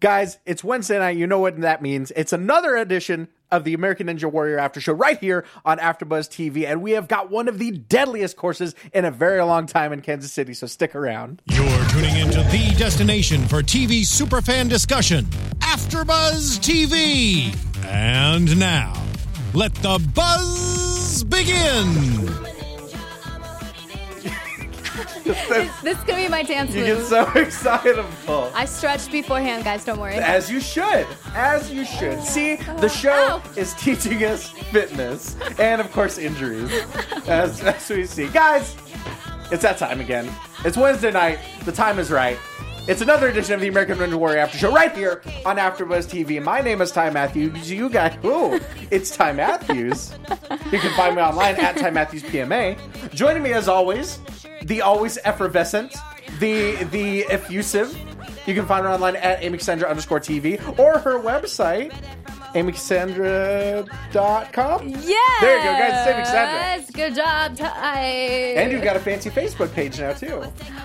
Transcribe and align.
Guys, 0.00 0.38
it's 0.46 0.64
Wednesday 0.64 0.98
night. 0.98 1.18
You 1.18 1.26
know 1.26 1.40
what 1.40 1.60
that 1.60 1.82
means. 1.82 2.10
It's 2.16 2.32
another 2.32 2.74
edition 2.74 3.28
of 3.50 3.64
the 3.64 3.74
American 3.74 4.06
Ninja 4.06 4.32
Warrior 4.32 4.58
After 4.58 4.80
Show 4.80 4.94
right 4.94 5.18
here 5.18 5.44
on 5.62 5.76
AfterBuzz 5.76 6.30
TV, 6.30 6.66
and 6.66 6.80
we 6.80 6.92
have 6.92 7.06
got 7.06 7.30
one 7.30 7.48
of 7.48 7.58
the 7.58 7.70
deadliest 7.70 8.38
courses 8.38 8.74
in 8.94 9.04
a 9.04 9.10
very 9.10 9.42
long 9.42 9.66
time 9.66 9.92
in 9.92 10.00
Kansas 10.00 10.32
City. 10.32 10.54
So 10.54 10.66
stick 10.66 10.94
around. 10.94 11.42
You're 11.50 11.84
tuning 11.90 12.16
into 12.16 12.42
the 12.44 12.74
destination 12.78 13.46
for 13.46 13.60
TV 13.60 14.00
superfan 14.00 14.70
discussion, 14.70 15.26
AfterBuzz 15.58 16.60
TV. 16.60 17.54
And 17.84 18.58
now, 18.58 18.94
let 19.52 19.74
the 19.74 19.98
buzz 20.14 21.24
begin. 21.24 22.59
This 25.24 25.98
is 25.98 26.04
gonna 26.04 26.22
be 26.22 26.28
my 26.28 26.42
dance 26.42 26.74
You 26.74 26.84
get 26.84 27.04
so 27.04 27.28
excitable. 27.34 28.50
I 28.54 28.64
stretched 28.64 29.10
beforehand, 29.10 29.64
guys. 29.64 29.84
Don't 29.84 29.98
worry. 29.98 30.14
As 30.14 30.50
you 30.50 30.60
should. 30.60 31.06
As 31.34 31.70
you 31.70 31.84
should. 31.84 32.22
See, 32.22 32.56
the 32.56 32.84
oh. 32.84 32.88
show 32.88 33.42
Ow. 33.44 33.52
is 33.56 33.74
teaching 33.74 34.24
us 34.24 34.48
fitness 34.48 35.36
and, 35.58 35.80
of 35.80 35.90
course, 35.92 36.18
injuries. 36.18 36.70
As, 37.26 37.60
as 37.62 37.88
we 37.90 38.06
see. 38.06 38.28
Guys, 38.28 38.76
it's 39.50 39.62
that 39.62 39.78
time 39.78 40.00
again. 40.00 40.30
It's 40.64 40.76
Wednesday 40.76 41.10
night. 41.10 41.38
The 41.64 41.72
time 41.72 41.98
is 41.98 42.10
right. 42.10 42.38
It's 42.90 43.02
another 43.02 43.28
edition 43.28 43.54
of 43.54 43.60
the 43.60 43.68
American 43.68 43.98
Ninja 43.98 44.16
Warrior 44.16 44.40
After 44.40 44.58
Show 44.58 44.72
right 44.72 44.92
here 44.92 45.22
on 45.46 45.58
AfterBuzz 45.58 46.08
TV. 46.08 46.42
My 46.42 46.60
name 46.60 46.82
is 46.82 46.90
Ty 46.90 47.10
Matthews. 47.10 47.70
You 47.70 47.88
guys, 47.88 48.18
ooh, 48.24 48.58
it's 48.90 49.16
Ty 49.16 49.30
Matthews. 49.34 50.12
You 50.72 50.80
can 50.80 50.92
find 50.96 51.14
me 51.14 51.22
online 51.22 51.54
at 51.54 51.76
Ty 51.76 51.90
Matthews 51.90 52.24
PMA. 52.24 52.76
Joining 53.14 53.44
me 53.44 53.52
as 53.52 53.68
always, 53.68 54.18
the 54.64 54.82
always 54.82 55.18
effervescent, 55.18 55.94
the 56.40 56.82
the 56.90 57.26
effusive. 57.26 57.96
You 58.44 58.54
can 58.54 58.66
find 58.66 58.84
her 58.84 58.90
online 58.90 59.14
at 59.14 59.40
amycassandra 59.40 59.88
underscore 59.88 60.18
TV 60.18 60.58
or 60.76 60.98
her 60.98 61.16
website, 61.20 61.94
amycassandra.com. 62.54 64.88
Yeah. 64.88 65.14
There 65.40 65.56
you 65.58 65.64
go, 65.64 65.72
guys. 65.72 66.04
Save 66.04 66.16
Cassandra. 66.16 66.60
Yes, 66.60 66.90
good 66.90 67.14
job, 67.14 67.56
Ty. 67.56 68.00
And 68.56 68.72
you've 68.72 68.82
got 68.84 68.96
a 68.96 69.00
fancy 69.00 69.30
Facebook 69.30 69.72
page 69.72 69.98
now, 70.00 70.12
too. 70.12 70.42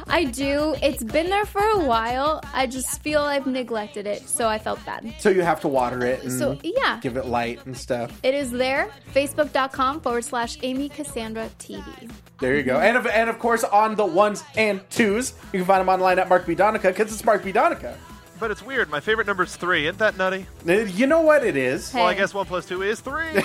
I 0.08 0.25
do. 0.25 0.75
It's 0.81 1.03
been 1.03 1.30
there 1.30 1.45
for 1.45 1.61
a 1.61 1.80
while. 1.80 2.41
I 2.53 2.67
just 2.67 3.02
feel 3.02 3.21
I've 3.21 3.47
neglected 3.47 4.08
it, 4.08 4.27
so 4.27 4.47
I 4.47 4.58
felt 4.59 4.83
bad. 4.86 5.13
So 5.19 5.30
you 5.30 5.41
have 5.41 5.59
to 5.61 5.67
water 5.67 6.05
it 6.05 6.23
and 6.23 6.31
So 6.31 6.58
yeah, 6.63 6.99
give 7.02 7.17
it 7.17 7.25
light 7.25 7.66
and 7.66 7.75
stuff. 7.77 8.17
it 8.23 8.33
is 8.33 8.52
there. 8.52 8.89
Facebook.com 9.13 10.02
forward 10.02 10.23
slash 10.25 10.58
Amy 10.63 10.89
Cassandra 10.89 11.49
TV. 11.59 12.09
There 12.39 12.55
you 12.55 12.63
go. 12.63 12.80
And 12.80 12.97
of, 12.97 13.08
and 13.08 13.30
of 13.30 13.39
course, 13.39 13.63
on 13.63 13.95
the 13.95 14.05
ones 14.05 14.43
and 14.58 14.81
twos, 14.89 15.33
you 15.53 15.59
can 15.59 15.66
find 15.66 15.81
them 15.81 15.89
online 15.89 16.19
at 16.19 16.27
Mark 16.30 16.45
B. 16.45 16.53
Donica 16.53 16.89
because 16.89 17.11
it's 17.13 17.23
Mark 17.23 17.43
B. 17.43 17.52
Donica. 17.52 17.97
But 18.39 18.52
it's 18.52 18.61
weird. 18.61 18.89
My 18.89 19.00
favorite 19.00 19.28
number 19.28 19.44
is 19.44 19.55
three. 19.55 19.88
Isn't 19.88 20.00
that 20.00 20.17
nutty? 20.17 20.45
You 20.66 21.08
know 21.08 21.22
what 21.22 21.45
it 21.45 21.55
is? 21.55 21.91
Hey. 21.91 22.00
Well, 22.00 22.08
I 22.08 22.14
guess 22.16 22.33
one 22.33 22.45
plus 22.45 22.66
two 22.66 22.81
is 22.81 23.00
three. 23.00 23.27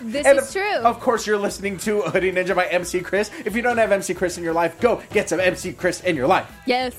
This 0.00 0.24
And 0.26 0.38
is 0.38 0.46
of, 0.46 0.52
true. 0.52 0.76
Of 0.76 1.00
course, 1.00 1.26
you're 1.26 1.38
listening 1.38 1.76
to 1.78 2.02
Hoodie 2.02 2.30
Ninja 2.30 2.54
by 2.54 2.66
MC 2.66 3.00
Chris. 3.00 3.32
If 3.44 3.56
you 3.56 3.62
don't 3.62 3.78
have 3.78 3.90
MC 3.90 4.14
Chris 4.14 4.38
in 4.38 4.44
your 4.44 4.52
life, 4.52 4.78
go 4.80 5.02
get 5.10 5.28
some 5.28 5.40
MC 5.40 5.72
Chris 5.72 6.02
in 6.02 6.14
your 6.14 6.28
life. 6.28 6.48
yes. 6.66 6.94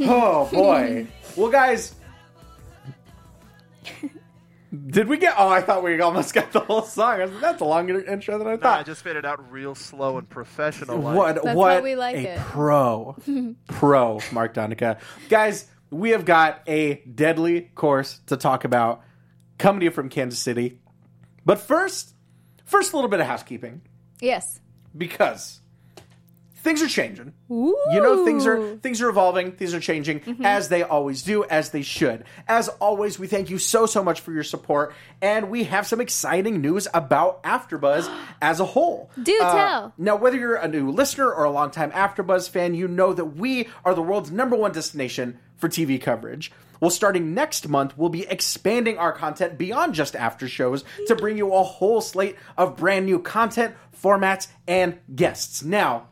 Oh 0.00 0.48
boy. 0.52 1.06
well, 1.36 1.50
guys. 1.50 1.94
Did 4.86 5.06
we 5.08 5.18
get? 5.18 5.34
Oh, 5.38 5.48
I 5.48 5.60
thought 5.60 5.84
we 5.84 6.00
almost 6.00 6.34
got 6.34 6.50
the 6.50 6.60
whole 6.60 6.82
song. 6.82 7.20
I 7.20 7.24
was 7.26 7.30
like, 7.32 7.40
That's 7.42 7.60
a 7.60 7.64
longer 7.64 8.00
intro 8.04 8.38
than 8.38 8.46
I 8.48 8.50
nah, 8.52 8.56
I 8.56 8.60
thought. 8.60 8.86
just 8.86 9.02
faded 9.04 9.24
out 9.24 9.52
real 9.52 9.74
slow 9.74 10.16
and 10.18 10.28
professional. 10.28 10.98
like. 10.98 11.16
what? 11.16 11.42
That's 11.44 11.56
what? 11.56 11.76
how 11.76 11.82
we 11.82 11.94
like 11.94 12.16
a 12.16 12.34
it. 12.34 12.38
pro, 12.40 13.14
pro 13.68 14.18
Mark 14.32 14.54
Donica, 14.54 14.98
guys. 15.28 15.66
We 15.94 16.10
have 16.10 16.24
got 16.24 16.60
a 16.66 16.94
deadly 17.04 17.70
course 17.76 18.20
to 18.26 18.36
talk 18.36 18.64
about 18.64 19.02
coming 19.58 19.78
to 19.80 19.84
you 19.84 19.90
from 19.92 20.08
Kansas 20.08 20.40
City. 20.40 20.80
But 21.46 21.60
first, 21.60 22.14
first 22.64 22.92
a 22.92 22.96
little 22.96 23.08
bit 23.08 23.20
of 23.20 23.26
housekeeping 23.26 23.82
Yes. 24.20 24.60
because 24.96 25.60
things 26.64 26.82
are 26.82 26.88
changing. 26.88 27.32
Ooh. 27.50 27.76
You 27.92 28.00
know, 28.00 28.24
things 28.24 28.46
are 28.46 28.76
things 28.78 29.00
are 29.00 29.08
evolving, 29.08 29.52
things 29.52 29.72
are 29.74 29.80
changing 29.80 30.20
Mm-hmm. 30.20 30.44
as 30.44 30.68
they 30.68 30.82
always 30.82 31.22
do, 31.22 31.44
as 31.44 31.70
they 31.70 31.82
should. 31.82 32.24
As 32.48 32.68
always, 32.80 33.18
we 33.18 33.26
thank 33.28 33.50
you 33.50 33.58
so 33.58 33.86
so 33.86 34.02
much 34.02 34.20
for 34.20 34.32
your 34.32 34.42
support, 34.42 34.94
and 35.22 35.50
we 35.50 35.64
have 35.64 35.86
some 35.86 36.00
exciting 36.00 36.60
news 36.60 36.88
about 36.92 37.42
AfterBuzz 37.44 38.10
as 38.42 38.58
a 38.58 38.64
whole. 38.64 39.10
Uh, 39.16 39.22
Do 39.22 39.38
tell. 39.38 39.92
Now, 39.98 40.16
whether 40.16 40.36
you're 40.38 40.56
a 40.56 40.66
new 40.66 40.90
listener 40.90 41.30
or 41.32 41.44
a 41.44 41.50
longtime 41.50 41.92
AfterBuzz 41.92 42.48
fan, 42.48 42.74
you 42.74 42.88
know 42.88 43.12
that 43.12 43.36
we 43.36 43.68
are 43.84 43.94
the 43.94 44.02
world's 44.02 44.30
number 44.32 44.56
one 44.56 44.72
destination 44.72 45.38
for 45.56 45.68
TV 45.68 46.00
coverage. 46.00 46.50
Well, 46.80 46.90
starting 46.90 47.34
next 47.34 47.68
month, 47.68 47.96
we'll 47.96 48.08
be 48.10 48.26
expanding 48.26 48.98
our 48.98 49.12
content 49.12 49.56
beyond 49.56 49.94
just 49.94 50.16
after 50.16 50.48
shows 50.48 50.84
to 51.06 51.14
bring 51.14 51.38
you 51.38 51.52
a 51.54 51.62
whole 51.62 52.00
slate 52.00 52.36
of 52.58 52.76
brand 52.76 53.06
new 53.06 53.20
content, 53.20 53.74
formats, 54.02 54.48
and 54.66 54.98
guests. 55.14 55.62
Now, 55.62 56.08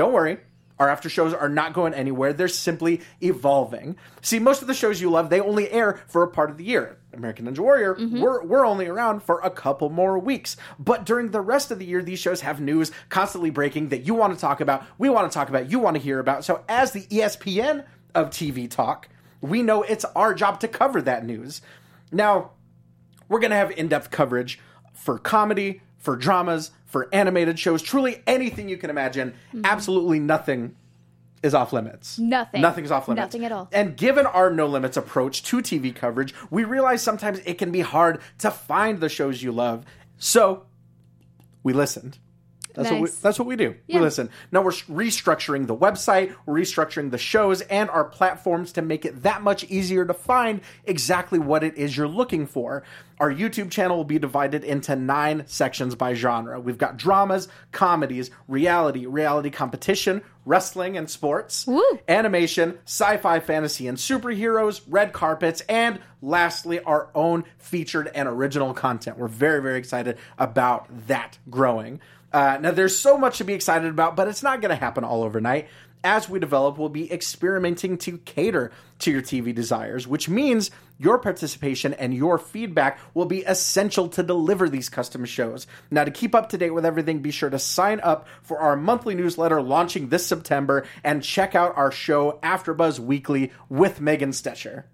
don't 0.00 0.14
worry. 0.14 0.38
Our 0.78 0.88
after 0.88 1.10
shows 1.10 1.34
are 1.34 1.50
not 1.50 1.74
going 1.74 1.92
anywhere. 1.92 2.32
They're 2.32 2.48
simply 2.48 3.02
evolving. 3.20 3.96
See, 4.22 4.38
most 4.38 4.62
of 4.62 4.66
the 4.66 4.72
shows 4.72 4.98
you 4.98 5.10
love, 5.10 5.28
they 5.28 5.38
only 5.38 5.70
air 5.70 6.00
for 6.08 6.22
a 6.22 6.28
part 6.28 6.48
of 6.48 6.56
the 6.56 6.64
year. 6.64 6.96
American 7.12 7.46
Ninja 7.46 7.58
Warrior, 7.58 7.96
mm-hmm. 7.96 8.18
we're, 8.18 8.42
we're 8.42 8.64
only 8.64 8.86
around 8.86 9.22
for 9.22 9.40
a 9.40 9.50
couple 9.50 9.90
more 9.90 10.18
weeks. 10.18 10.56
But 10.78 11.04
during 11.04 11.32
the 11.32 11.42
rest 11.42 11.70
of 11.70 11.78
the 11.78 11.84
year, 11.84 12.02
these 12.02 12.18
shows 12.18 12.40
have 12.40 12.62
news 12.62 12.92
constantly 13.10 13.50
breaking 13.50 13.90
that 13.90 14.06
you 14.06 14.14
want 14.14 14.32
to 14.32 14.40
talk 14.40 14.62
about, 14.62 14.82
we 14.96 15.10
want 15.10 15.30
to 15.30 15.34
talk 15.34 15.50
about, 15.50 15.70
you 15.70 15.78
want 15.78 15.96
to 15.96 16.02
hear 16.02 16.18
about. 16.18 16.46
So, 16.46 16.64
as 16.66 16.92
the 16.92 17.02
ESPN 17.02 17.84
of 18.14 18.30
TV 18.30 18.70
talk, 18.70 19.10
we 19.42 19.62
know 19.62 19.82
it's 19.82 20.06
our 20.16 20.32
job 20.32 20.60
to 20.60 20.68
cover 20.68 21.02
that 21.02 21.26
news. 21.26 21.60
Now, 22.10 22.52
we're 23.28 23.40
going 23.40 23.50
to 23.50 23.56
have 23.56 23.70
in 23.72 23.88
depth 23.88 24.10
coverage 24.10 24.58
for 24.94 25.18
comedy, 25.18 25.82
for 26.00 26.16
dramas, 26.16 26.72
for 26.86 27.08
animated 27.12 27.58
shows, 27.58 27.82
truly 27.82 28.22
anything 28.26 28.68
you 28.68 28.76
can 28.76 28.90
imagine. 28.90 29.30
Mm-hmm. 29.30 29.62
Absolutely 29.64 30.18
nothing 30.18 30.74
is 31.42 31.54
off 31.54 31.72
limits. 31.72 32.18
Nothing. 32.18 32.60
Nothing's 32.60 32.90
off 32.90 33.08
limits. 33.08 33.26
Nothing 33.26 33.44
at 33.44 33.52
all. 33.52 33.68
And 33.72 33.96
given 33.96 34.26
our 34.26 34.50
no 34.50 34.66
limits 34.66 34.96
approach 34.96 35.42
to 35.44 35.58
TV 35.58 35.94
coverage, 35.94 36.34
we 36.50 36.64
realize 36.64 37.02
sometimes 37.02 37.38
it 37.40 37.58
can 37.58 37.70
be 37.70 37.80
hard 37.80 38.20
to 38.38 38.50
find 38.50 39.00
the 39.00 39.08
shows 39.08 39.42
you 39.42 39.52
love. 39.52 39.84
So, 40.18 40.66
we 41.62 41.72
listened. 41.72 42.18
That's 42.74 42.90
what 42.90 43.00
we, 43.00 43.08
that's 43.08 43.38
what 43.38 43.48
we 43.48 43.56
do. 43.56 43.74
Yeah. 43.86 43.96
We 43.96 44.02
listen. 44.02 44.30
Now 44.52 44.62
we're 44.62 44.70
restructuring 44.70 45.66
the 45.66 45.76
website, 45.76 46.34
we're 46.46 46.54
restructuring 46.54 47.10
the 47.10 47.18
shows 47.18 47.60
and 47.62 47.90
our 47.90 48.04
platforms 48.04 48.72
to 48.72 48.82
make 48.82 49.04
it 49.04 49.22
that 49.22 49.42
much 49.42 49.64
easier 49.64 50.04
to 50.04 50.14
find 50.14 50.60
exactly 50.84 51.38
what 51.38 51.64
it 51.64 51.76
is 51.76 51.96
you're 51.96 52.08
looking 52.08 52.46
for. 52.46 52.82
Our 53.18 53.30
YouTube 53.30 53.70
channel 53.70 53.98
will 53.98 54.04
be 54.04 54.18
divided 54.18 54.64
into 54.64 54.96
nine 54.96 55.44
sections 55.46 55.94
by 55.94 56.14
genre. 56.14 56.58
We've 56.58 56.78
got 56.78 56.96
dramas, 56.96 57.48
comedies, 57.70 58.30
reality, 58.48 59.04
reality 59.04 59.50
competition, 59.50 60.22
wrestling 60.46 60.96
and 60.96 61.08
sports, 61.08 61.66
Woo. 61.66 61.82
animation, 62.08 62.78
sci-fi, 62.86 63.40
fantasy, 63.40 63.86
and 63.88 63.98
superheroes, 63.98 64.80
red 64.88 65.12
carpets, 65.12 65.60
and 65.68 66.00
lastly, 66.22 66.80
our 66.80 67.08
own 67.14 67.44
featured 67.58 68.10
and 68.14 68.26
original 68.26 68.72
content. 68.72 69.18
We're 69.18 69.28
very, 69.28 69.60
very 69.60 69.78
excited 69.78 70.16
about 70.38 70.86
that 71.06 71.38
growing. 71.50 72.00
Uh, 72.32 72.58
now, 72.60 72.70
there's 72.70 72.98
so 72.98 73.18
much 73.18 73.38
to 73.38 73.44
be 73.44 73.54
excited 73.54 73.90
about, 73.90 74.16
but 74.16 74.28
it's 74.28 74.42
not 74.42 74.60
going 74.60 74.70
to 74.70 74.76
happen 74.76 75.04
all 75.04 75.22
overnight. 75.22 75.68
As 76.02 76.28
we 76.30 76.38
develop, 76.38 76.78
we'll 76.78 76.88
be 76.88 77.12
experimenting 77.12 77.98
to 77.98 78.16
cater 78.18 78.72
to 79.00 79.10
your 79.10 79.20
TV 79.20 79.54
desires, 79.54 80.08
which 80.08 80.30
means 80.30 80.70
your 80.98 81.18
participation 81.18 81.92
and 81.92 82.14
your 82.14 82.38
feedback 82.38 82.98
will 83.12 83.26
be 83.26 83.40
essential 83.40 84.08
to 84.10 84.22
deliver 84.22 84.68
these 84.68 84.88
custom 84.88 85.26
shows. 85.26 85.66
Now, 85.90 86.04
to 86.04 86.10
keep 86.10 86.34
up 86.34 86.48
to 86.50 86.58
date 86.58 86.70
with 86.70 86.86
everything, 86.86 87.18
be 87.18 87.30
sure 87.30 87.50
to 87.50 87.58
sign 87.58 88.00
up 88.00 88.28
for 88.42 88.58
our 88.60 88.76
monthly 88.76 89.14
newsletter 89.14 89.60
launching 89.60 90.08
this 90.08 90.26
September 90.26 90.86
and 91.04 91.22
check 91.22 91.54
out 91.54 91.76
our 91.76 91.90
show 91.92 92.38
AfterBuzz 92.42 92.98
Weekly 92.98 93.52
with 93.68 94.00
Megan 94.00 94.30
Stetcher. 94.30 94.84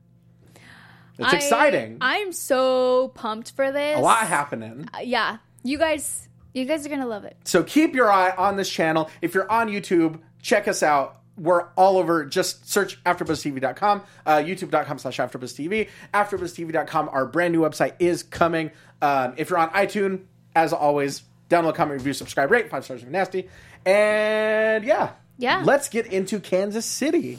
It's 1.18 1.32
I- 1.32 1.36
exciting. 1.36 1.98
I'm 2.00 2.32
so 2.32 3.08
pumped 3.14 3.52
for 3.52 3.70
this. 3.70 3.98
A 3.98 4.02
lot 4.02 4.26
happening. 4.26 4.88
Yeah. 5.02 5.38
You 5.62 5.78
guys, 5.78 6.28
you 6.56 6.64
guys 6.64 6.86
are 6.86 6.88
gonna 6.88 7.06
love 7.06 7.24
it. 7.24 7.36
So 7.44 7.62
keep 7.62 7.94
your 7.94 8.10
eye 8.10 8.32
on 8.36 8.56
this 8.56 8.70
channel. 8.70 9.10
If 9.20 9.34
you're 9.34 9.50
on 9.50 9.68
YouTube, 9.68 10.20
check 10.40 10.66
us 10.68 10.82
out. 10.82 11.20
We're 11.36 11.68
all 11.76 11.98
over. 11.98 12.24
Just 12.24 12.68
search 12.68 13.02
AfterBuzzTV.com, 13.04 14.02
uh, 14.24 14.36
YouTube.com 14.36 14.98
slash 14.98 15.18
AfterBuzzTV, 15.18 15.88
AfterBuzzTV.com. 16.14 17.10
Our 17.10 17.26
brand 17.26 17.52
new 17.52 17.60
website 17.60 17.92
is 17.98 18.22
coming. 18.22 18.70
Um, 19.02 19.34
if 19.36 19.50
you're 19.50 19.58
on 19.58 19.68
iTunes, 19.70 20.22
as 20.54 20.72
always, 20.72 21.22
download, 21.50 21.74
comment, 21.74 22.00
review, 22.00 22.14
subscribe, 22.14 22.50
rate. 22.50 22.70
Five 22.70 22.84
stars 22.84 23.04
be 23.04 23.10
nasty. 23.10 23.50
And 23.84 24.82
yeah. 24.84 25.10
Yeah. 25.36 25.62
Let's 25.64 25.90
get 25.90 26.06
into 26.06 26.40
Kansas 26.40 26.86
City. 26.86 27.38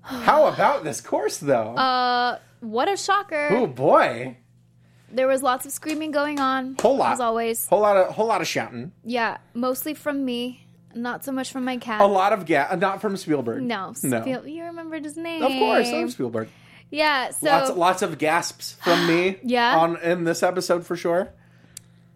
How 0.00 0.46
about 0.46 0.82
this 0.82 1.00
course, 1.00 1.36
though? 1.36 1.74
Uh, 1.74 2.38
what 2.60 2.88
a 2.88 2.96
shocker! 2.96 3.48
oh, 3.50 3.66
boy. 3.66 4.36
There 5.12 5.28
was 5.28 5.42
lots 5.42 5.66
of 5.66 5.72
screaming 5.72 6.10
going 6.10 6.40
on. 6.40 6.76
Whole 6.80 6.96
lot. 6.96 7.12
as 7.12 7.20
always. 7.20 7.66
Whole 7.68 7.80
lot 7.80 7.96
of, 7.96 8.14
whole 8.14 8.26
lot 8.26 8.40
of 8.40 8.46
shouting. 8.48 8.92
Yeah, 9.04 9.36
mostly 9.54 9.92
from 9.94 10.24
me, 10.24 10.66
not 10.94 11.24
so 11.24 11.32
much 11.32 11.52
from 11.52 11.64
my 11.64 11.76
cat. 11.76 12.00
A 12.00 12.06
lot 12.06 12.32
of 12.32 12.46
gas. 12.46 12.76
Not 12.78 13.00
from 13.00 13.16
Spielberg. 13.16 13.62
No, 13.62 13.92
No. 14.02 14.20
Spiel- 14.22 14.46
you 14.46 14.64
remembered 14.64 15.04
his 15.04 15.16
name. 15.16 15.42
Of 15.42 15.52
course, 15.52 15.88
I'm 15.88 16.08
Spielberg. 16.10 16.48
Yeah, 16.90 17.30
so 17.30 17.46
lots 17.46 17.70
lots 17.70 18.02
of 18.02 18.18
gasps 18.18 18.76
from 18.82 19.06
me. 19.06 19.38
Yeah. 19.44 19.76
on 19.78 19.96
in 20.02 20.24
this 20.24 20.42
episode 20.42 20.84
for 20.86 20.96
sure. 20.96 21.30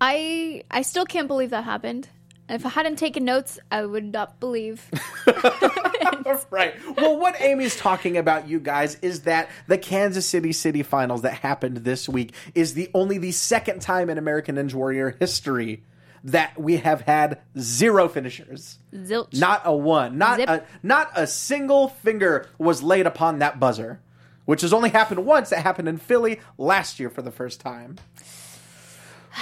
I 0.00 0.62
I 0.70 0.82
still 0.82 1.04
can't 1.06 1.28
believe 1.28 1.50
that 1.50 1.64
happened. 1.64 2.08
If 2.48 2.64
I 2.64 2.68
hadn't 2.68 2.96
taken 2.96 3.24
notes, 3.24 3.58
I 3.72 3.84
would 3.84 4.12
not 4.12 4.38
believe. 4.38 4.88
right. 6.50 6.74
Well, 6.96 7.18
what 7.18 7.40
Amy's 7.40 7.76
talking 7.76 8.16
about, 8.16 8.48
you 8.48 8.60
guys, 8.60 8.96
is 9.02 9.22
that 9.22 9.48
the 9.66 9.76
Kansas 9.78 10.26
City 10.26 10.52
City 10.52 10.82
Finals 10.84 11.22
that 11.22 11.34
happened 11.34 11.78
this 11.78 12.08
week 12.08 12.34
is 12.54 12.74
the 12.74 12.88
only 12.94 13.18
the 13.18 13.32
second 13.32 13.82
time 13.82 14.08
in 14.08 14.16
American 14.16 14.56
Ninja 14.56 14.74
Warrior 14.74 15.16
history 15.18 15.82
that 16.22 16.60
we 16.60 16.76
have 16.78 17.02
had 17.02 17.40
zero 17.58 18.08
finishers. 18.08 18.78
Zilch. 18.94 19.34
Not 19.38 19.62
a 19.64 19.74
one. 19.74 20.18
Not 20.18 20.38
Zip. 20.38 20.48
a 20.48 20.62
not 20.82 21.10
a 21.14 21.26
single 21.26 21.88
finger 21.88 22.48
was 22.58 22.82
laid 22.82 23.06
upon 23.06 23.38
that 23.40 23.58
buzzer, 23.58 24.00
which 24.44 24.60
has 24.62 24.72
only 24.72 24.90
happened 24.90 25.24
once. 25.24 25.50
It 25.52 25.58
happened 25.58 25.88
in 25.88 25.98
Philly 25.98 26.40
last 26.58 27.00
year 27.00 27.10
for 27.10 27.22
the 27.22 27.30
first 27.30 27.60
time. 27.60 27.96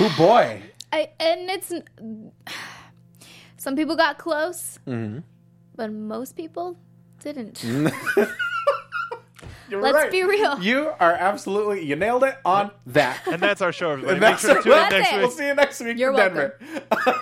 Oh 0.00 0.14
boy. 0.16 0.62
I, 0.92 1.10
and 1.18 1.50
it's 1.50 1.72
some 3.64 3.76
people 3.76 3.96
got 3.96 4.18
close, 4.18 4.78
Mm-hmm. 4.86 5.20
but 5.74 5.90
most 5.90 6.36
people 6.36 6.76
didn't. 7.22 7.64
You're 9.70 9.80
Let's 9.80 9.94
right. 9.96 10.10
be 10.12 10.22
real. 10.22 10.60
You 10.60 10.92
are 11.00 11.14
absolutely 11.14 11.84
you 11.86 11.96
nailed 11.96 12.22
it 12.24 12.36
on 12.44 12.70
that. 12.88 13.26
And 13.26 13.40
that's 13.40 13.62
our 13.62 13.72
show, 13.72 13.92
everybody. 13.92 14.12
And 14.12 14.20
Make 14.20 14.30
that's 14.38 14.42
sure 14.42 14.56
to 14.56 14.62
tune 14.62 14.72
in 14.72 14.78
next 14.90 15.12
it. 15.12 15.18
We'll 15.18 15.30
see 15.30 15.46
you 15.46 15.54
next 15.54 15.80
week 15.80 15.96
You're 15.98 16.12
from 16.12 16.34
Denver. 16.34 16.58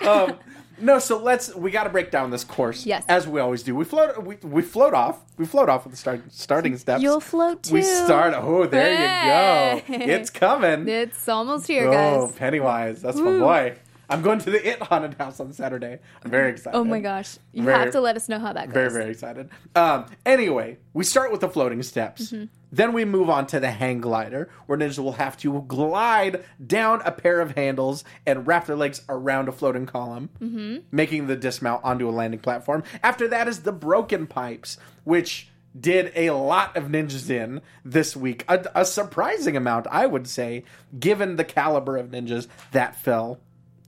um, 0.07 0.37
no, 0.77 0.99
so 0.99 1.17
let's 1.23 1.55
we 1.55 1.71
got 1.71 1.85
to 1.85 1.89
break 1.89 2.11
down 2.11 2.31
this 2.31 2.43
course. 2.43 2.85
Yes. 2.85 3.05
as 3.07 3.25
we 3.27 3.39
always 3.39 3.63
do. 3.63 3.73
We 3.75 3.85
float 3.85 4.21
we, 4.25 4.35
we 4.43 4.61
float 4.61 4.93
off. 4.93 5.21
We 5.37 5.45
float 5.45 5.69
off 5.69 5.85
with 5.85 5.93
the 5.93 5.97
start, 5.97 6.21
starting 6.33 6.77
steps. 6.77 7.01
You'll 7.01 7.21
float 7.21 7.63
too. 7.63 7.75
we 7.75 7.81
start. 7.81 8.33
Oh, 8.35 8.67
there 8.67 8.91
you 8.91 9.97
go. 9.97 10.03
It's 10.13 10.29
coming. 10.29 10.87
It's 10.89 11.29
almost 11.29 11.65
here, 11.67 11.87
oh, 11.87 12.25
guys. 12.27 12.35
Pennywise, 12.35 13.01
that's 13.01 13.17
my 13.17 13.39
boy. 13.39 13.77
I'm 14.09 14.21
going 14.21 14.39
to 14.39 14.51
the 14.51 14.67
It 14.67 14.81
haunted 14.81 15.15
house 15.15 15.39
on 15.39 15.53
Saturday. 15.53 15.99
I'm 16.23 16.29
very 16.29 16.51
excited. 16.51 16.77
Oh 16.77 16.83
my 16.83 16.99
gosh. 16.99 17.37
You 17.53 17.63
Very- 17.63 17.79
have 17.79 17.91
to 17.93 18.01
let 18.01 18.15
us 18.15 18.27
know 18.29 18.37
how 18.39 18.53
that 18.53 18.67
goes. 18.67 18.73
Very, 18.73 18.89
very 18.91 19.11
excited. 19.11 19.49
Um, 19.75 20.05
anyway, 20.25 20.77
we 20.93 21.03
start 21.03 21.31
with 21.31 21.41
the 21.41 21.49
floating 21.49 21.81
steps. 21.83 22.31
Mm-hmm. 22.31 22.45
Then 22.71 22.91
we 22.93 23.05
move 23.05 23.29
on 23.29 23.47
to 23.47 23.59
the 23.59 23.71
hang 23.71 24.01
glider, 24.01 24.49
where 24.65 24.77
ninjas 24.77 24.99
will 24.99 25.13
have 25.13 25.37
to 25.37 25.61
glide 25.67 26.43
down 26.65 27.01
a 27.05 27.11
pair 27.11 27.39
of 27.39 27.51
handles 27.55 28.03
and 28.25 28.45
wrap 28.47 28.65
their 28.65 28.75
legs 28.75 29.01
around 29.07 29.47
a 29.47 29.51
floating 29.51 29.85
column, 29.85 30.29
Mm-hmm. 30.41 30.77
making 30.91 31.27
the 31.27 31.35
dismount 31.35 31.83
onto 31.83 32.09
a 32.09 32.11
landing 32.11 32.39
platform. 32.39 32.83
After 33.03 33.27
that 33.29 33.47
is 33.47 33.61
the 33.61 33.71
broken 33.71 34.27
pipes, 34.27 34.77
which 35.03 35.49
did 35.79 36.11
a 36.15 36.29
lot 36.31 36.75
of 36.77 36.85
ninjas 36.85 37.29
in 37.31 37.61
this 37.85 38.15
week. 38.15 38.43
A, 38.47 38.63
a 38.75 38.85
surprising 38.85 39.55
amount, 39.57 39.87
I 39.89 40.05
would 40.05 40.27
say, 40.27 40.65
given 40.99 41.35
the 41.35 41.43
caliber 41.43 41.97
of 41.97 42.09
ninjas 42.11 42.47
that 42.73 42.95
fell 43.01 43.39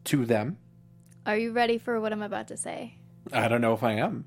to 0.06 0.26
them. 0.26 0.58
Are 1.26 1.38
you 1.38 1.52
ready 1.52 1.78
for 1.78 2.00
what 2.00 2.12
I'm 2.14 2.22
about 2.22 2.48
to 2.50 2.58
say? 2.58 2.96
I 3.34 3.48
don't 3.48 3.62
know 3.62 3.74
if 3.74 3.84
I 3.84 3.94
am. 3.94 4.26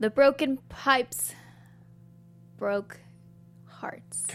The 0.00 0.10
broken 0.10 0.58
pipes 0.68 1.34
broke 2.58 3.00
hearts. 3.66 4.26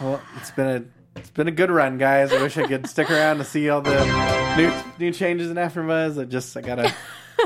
Well, 0.00 0.20
it's 0.36 0.50
been 0.50 0.66
a 0.66 1.18
it's 1.18 1.30
been 1.30 1.48
a 1.48 1.52
good 1.52 1.70
run, 1.70 1.98
guys. 1.98 2.32
I 2.32 2.40
wish 2.42 2.56
I 2.56 2.66
could 2.66 2.86
stick 2.86 3.10
around 3.10 3.38
to 3.38 3.44
see 3.44 3.68
all 3.68 3.80
the 3.80 4.04
new 4.56 4.72
new 4.98 5.12
changes 5.12 5.50
in 5.50 5.56
AfterBuzz. 5.56 6.20
I 6.20 6.24
just 6.24 6.56
I 6.56 6.60
gotta. 6.60 6.92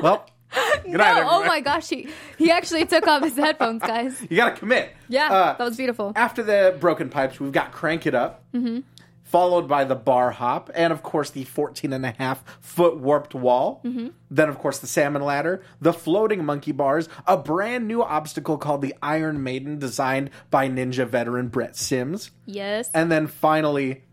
Well, 0.03 0.27
good 0.85 0.93
No, 0.93 0.99
night, 0.99 1.25
oh 1.29 1.45
my 1.45 1.61
gosh, 1.61 1.89
he 1.89 2.09
he 2.39 2.51
actually 2.51 2.87
took 2.87 3.07
off 3.07 3.23
his 3.23 3.37
headphones, 3.37 3.83
guys. 3.83 4.21
You 4.31 4.37
gotta 4.37 4.57
commit. 4.57 4.91
Yeah, 5.09 5.33
Uh, 5.33 5.57
that 5.57 5.65
was 5.65 5.77
beautiful. 5.77 6.13
After 6.17 6.43
the 6.43 6.77
broken 6.81 7.09
pipes, 7.11 7.41
we've 7.41 7.53
got 7.53 7.73
crank 7.73 8.07
it 8.07 8.15
up, 8.15 8.45
Mm-hmm. 8.55 8.81
Followed 9.27 9.67
by 9.67 9.85
the 9.85 9.97
bar 9.97 10.31
hop, 10.31 10.71
and 10.73 10.93
of 10.93 11.03
course 11.03 11.31
the 11.31 11.45
14 11.45 11.93
and 11.93 12.07
a 12.07 12.15
half 12.17 12.45
foot 12.61 12.97
warped 12.97 13.35
wall. 13.35 13.81
Mm-hmm. 13.85 14.09
Then, 14.31 14.49
of 14.49 14.59
course, 14.59 14.79
the 14.79 14.87
salmon 14.87 15.23
ladder, 15.23 15.63
the 15.81 15.93
floating 15.93 16.45
monkey 16.45 16.73
bars, 16.73 17.09
a 17.27 17.37
brand 17.37 17.87
new 17.87 18.03
obstacle 18.03 18.57
called 18.57 18.83
the 18.83 18.95
Iron 19.03 19.43
Maiden, 19.43 19.79
designed 19.79 20.31
by 20.51 20.69
Ninja 20.69 21.07
veteran 21.07 21.49
Brett 21.49 21.77
Sims. 21.77 22.31
Yes. 22.45 22.91
And 22.95 23.11
then 23.11 23.27
finally, 23.27 24.05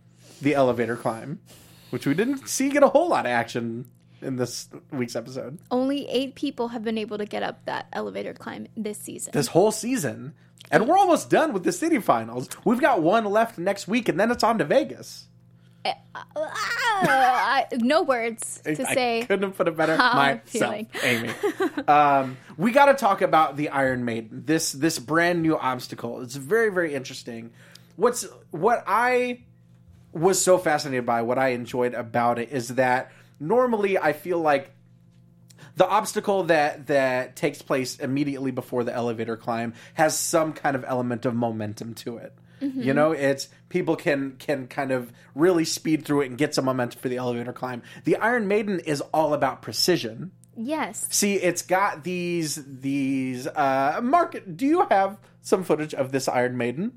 the 0.42 0.56
elevator 0.56 0.95
climb, 0.95 1.39
which 1.92 2.06
we 2.06 2.13
didn't 2.13 2.50
see 2.50 2.69
get 2.69 2.83
a 2.83 2.89
whole 2.89 3.10
lot 3.10 3.25
of 3.25 3.31
action 3.31 3.86
in 4.23 4.37
this 4.37 4.69
week's 4.91 5.15
episode. 5.15 5.59
Only 5.71 6.07
eight 6.09 6.35
people 6.35 6.69
have 6.69 6.83
been 6.83 6.97
able 6.97 7.17
to 7.17 7.25
get 7.25 7.43
up 7.43 7.65
that 7.65 7.87
elevator 7.93 8.33
climb 8.33 8.67
this 8.75 8.97
season. 8.97 9.31
This 9.33 9.47
whole 9.47 9.71
season. 9.71 10.33
And 10.71 10.87
we're 10.87 10.97
almost 10.97 11.29
done 11.29 11.53
with 11.53 11.63
the 11.63 11.71
city 11.71 11.99
finals. 11.99 12.49
We've 12.65 12.79
got 12.81 13.01
one 13.01 13.25
left 13.25 13.57
next 13.57 13.87
week, 13.87 14.09
and 14.09 14.19
then 14.19 14.31
it's 14.31 14.43
on 14.43 14.57
to 14.59 14.65
Vegas. 14.65 15.27
Ah, 15.85 16.25
I, 17.05 17.65
no 17.73 18.03
words 18.03 18.61
to 18.65 18.71
I 18.89 18.93
say. 18.93 19.25
couldn't 19.27 19.43
have 19.49 19.57
put 19.57 19.67
it 19.67 19.75
better 19.75 19.97
myself, 19.97 20.41
feeling. 20.45 20.87
Amy. 21.03 21.29
um, 21.87 22.37
we 22.57 22.71
got 22.71 22.85
to 22.85 22.93
talk 22.93 23.21
about 23.21 23.57
the 23.57 23.69
Iron 23.69 24.05
Maiden. 24.05 24.43
This 24.45 24.71
this 24.71 24.99
brand 24.99 25.41
new 25.41 25.57
obstacle. 25.57 26.21
It's 26.21 26.35
very 26.35 26.69
very 26.69 26.93
interesting. 26.93 27.51
What's 27.97 28.25
what 28.51 28.83
I 28.87 29.43
was 30.13 30.41
so 30.41 30.57
fascinated 30.57 31.05
by, 31.05 31.23
what 31.23 31.39
I 31.39 31.49
enjoyed 31.49 31.93
about 31.93 32.39
it 32.39 32.51
is 32.51 32.69
that 32.69 33.11
normally 33.47 33.97
I 33.97 34.13
feel 34.13 34.39
like 34.39 34.71
the 35.75 35.87
obstacle 35.87 36.43
that 36.43 36.87
that 36.87 37.35
takes 37.35 37.61
place 37.61 37.99
immediately 37.99 38.51
before 38.51 38.83
the 38.83 38.93
elevator 38.93 39.37
climb 39.37 39.73
has 39.95 40.17
some 40.17 40.53
kind 40.53 40.75
of 40.75 40.85
element 40.87 41.25
of 41.25 41.35
momentum 41.35 41.93
to 41.95 42.17
it. 42.17 42.33
You 42.63 42.93
know, 42.93 43.11
it's 43.11 43.49
people 43.67 43.97
can 43.97 44.37
can 44.39 44.67
kind 44.67 44.91
of 44.91 45.11
really 45.35 45.65
speed 45.65 46.05
through 46.05 46.21
it 46.21 46.27
and 46.27 46.37
get 46.37 46.55
some 46.55 46.63
momentum 46.63 47.01
for 47.01 47.09
the 47.09 47.17
elevator 47.17 47.51
climb. 47.51 47.81
The 48.05 48.15
Iron 48.15 48.47
Maiden 48.47 48.79
is 48.79 49.01
all 49.13 49.33
about 49.33 49.61
precision. 49.61 50.31
Yes. 50.55 51.05
See, 51.11 51.35
it's 51.35 51.61
got 51.61 52.05
these 52.05 52.63
these 52.65 53.47
uh 53.47 53.99
Mark, 54.01 54.41
do 54.55 54.65
you 54.65 54.87
have 54.89 55.17
some 55.41 55.63
footage 55.65 55.93
of 55.93 56.13
this 56.13 56.29
Iron 56.29 56.55
Maiden 56.55 56.93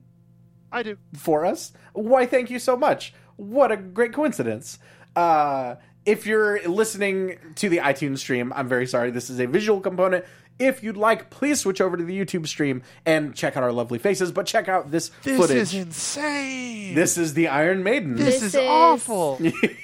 I 0.71 0.85
do. 0.85 0.99
for 1.17 1.45
us? 1.45 1.73
Why 1.95 2.27
thank 2.27 2.49
you 2.49 2.61
so 2.61 2.77
much. 2.77 3.13
What 3.35 3.73
a 3.73 3.77
great 3.77 4.13
coincidence. 4.13 4.79
Uh 5.17 5.77
if 6.07 6.27
you're 6.27 6.67
listening 6.69 7.39
to 7.57 7.69
the 7.69 7.79
iTunes 7.79 8.19
stream, 8.19 8.53
I'm 8.55 8.69
very 8.69 8.87
sorry. 8.87 9.11
This 9.11 9.29
is 9.29 9.39
a 9.41 9.47
visual 9.47 9.81
component. 9.81 10.25
If 10.59 10.83
you'd 10.83 10.97
like, 10.97 11.29
please 11.29 11.61
switch 11.61 11.83
over 11.83 11.99
to 11.99 12.03
the 12.05 12.19
YouTube 12.19 12.47
stream 12.47 12.83
and 13.05 13.35
check 13.35 13.59
out 13.59 13.63
our 13.63 13.73
lovely 13.73 13.99
faces, 13.99 14.33
but 14.33 14.47
check 14.47 14.69
out 14.69 14.91
this, 14.91 15.09
footage. 15.11 15.37
This 15.37 15.37
footage. 15.39 15.57
is 15.63 15.75
insane. 15.75 16.95
this 16.95 17.19
is 17.19 17.35
the 17.35 17.49
Iron 17.49 17.83
Maiden. 17.83 18.17
This, 18.17 18.37
This 18.37 18.43
is, 18.43 18.55
is- 18.55 18.67
awful. 18.67 19.37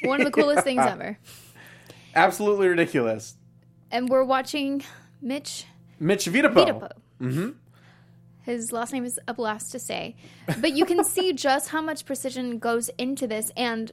One 0.04 0.20
of 0.20 0.24
the 0.24 0.30
coolest 0.30 0.64
things 0.64 0.80
ever. 0.82 1.18
Absolutely 2.14 2.68
ridiculous. 2.68 3.34
And 3.90 4.08
we're 4.08 4.24
watching 4.24 4.82
Mitch 5.20 5.66
Mitch 6.00 6.24
Vitapo. 6.26 6.54
Vitapo. 6.54 6.90
Mm-hmm. 7.20 7.50
His 8.44 8.72
last 8.72 8.92
name 8.92 9.04
is 9.04 9.20
a 9.28 9.34
blast 9.34 9.72
to 9.72 9.78
say. 9.78 10.16
But 10.58 10.72
you 10.72 10.84
can 10.84 11.04
see 11.04 11.32
just 11.34 11.68
how 11.68 11.80
much 11.82 12.04
precision 12.06 12.58
goes 12.58 12.88
into 12.98 13.26
this. 13.26 13.52
And 13.56 13.92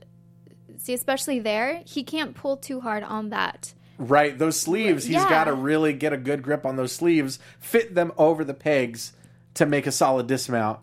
see, 0.80 0.94
especially 0.94 1.40
there, 1.40 1.82
he 1.86 2.04
can't 2.04 2.36
pull 2.36 2.58
too 2.58 2.82
hard 2.82 3.04
on 3.04 3.30
that. 3.30 3.74
Right, 3.98 4.38
those 4.38 4.60
sleeves, 4.60 5.04
he's 5.06 5.16
Yeah. 5.16 5.30
got 5.30 5.44
to 5.46 5.54
really 5.54 5.94
get 5.94 6.14
a 6.14 6.18
good 6.18 6.42
grip 6.42 6.66
on 6.66 6.78
those 6.78 6.94
sleeves, 6.94 7.38
fit 7.60 7.96
them 7.96 8.14
over 8.18 8.44
the 8.46 8.54
pegs 8.54 9.14
to 9.56 9.66
make 9.66 9.86
a 9.86 9.92
solid 9.92 10.26
dismount. 10.26 10.80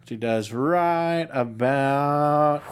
Which 0.00 0.10
he 0.10 0.16
does 0.16 0.52
right 0.52 1.28
about 1.30 2.62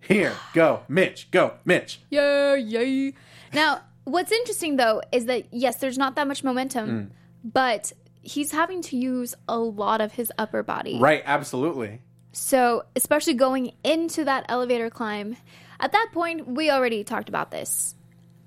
here. 0.00 0.32
Go, 0.54 0.80
Mitch. 0.88 1.30
Go, 1.30 1.54
Mitch. 1.64 2.00
Yeah, 2.10 2.54
yay. 2.54 3.14
Now, 3.52 3.82
what's 4.04 4.32
interesting 4.32 4.76
though 4.76 5.02
is 5.12 5.26
that 5.26 5.46
yes, 5.52 5.76
there's 5.76 5.98
not 5.98 6.16
that 6.16 6.26
much 6.26 6.42
momentum, 6.42 6.88
mm. 6.88 7.10
but 7.44 7.92
he's 8.22 8.52
having 8.52 8.82
to 8.82 8.96
use 8.96 9.34
a 9.48 9.58
lot 9.58 10.00
of 10.00 10.12
his 10.12 10.32
upper 10.38 10.62
body. 10.62 10.98
Right, 10.98 11.22
absolutely. 11.24 12.00
So, 12.32 12.84
especially 12.96 13.34
going 13.34 13.72
into 13.84 14.24
that 14.24 14.46
elevator 14.48 14.88
climb, 14.88 15.36
at 15.82 15.92
that 15.92 16.08
point, 16.12 16.46
we 16.48 16.70
already 16.70 17.04
talked 17.04 17.28
about 17.28 17.50
this. 17.50 17.94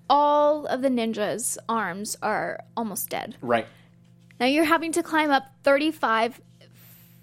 All 0.10 0.66
of 0.66 0.82
the 0.82 0.90
ninja's 0.90 1.58
arms 1.70 2.16
are 2.24 2.60
almost 2.76 3.10
dead. 3.10 3.36
Right. 3.42 3.68
Now 4.40 4.48
you're 4.48 4.66
having 4.66 4.92
to 4.94 5.04
climb 5.04 5.30
up 5.32 5.44
35 5.64 6.42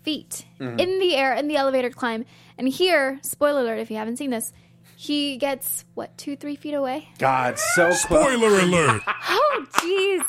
feet 0.02 0.44
Mm-hmm. 0.60 0.78
in 0.80 0.98
the 1.00 1.16
air 1.16 1.34
in 1.34 1.48
the 1.48 1.56
elevator 1.56 1.90
climb. 1.90 2.24
And 2.58 2.68
here, 2.68 3.18
spoiler 3.22 3.60
alert 3.62 3.78
if 3.78 3.90
you 3.90 3.96
haven't 3.96 4.16
seen 4.18 4.30
this, 4.30 4.52
he 4.96 5.36
gets, 5.36 5.84
what, 5.94 6.16
two, 6.18 6.36
three 6.36 6.54
feet 6.56 6.74
away? 6.74 7.08
God, 7.18 7.58
so 7.58 7.86
close. 7.86 8.02
Spoiler 8.02 8.60
alert! 8.60 9.02
Oh, 9.28 9.66
jeez. 9.74 10.24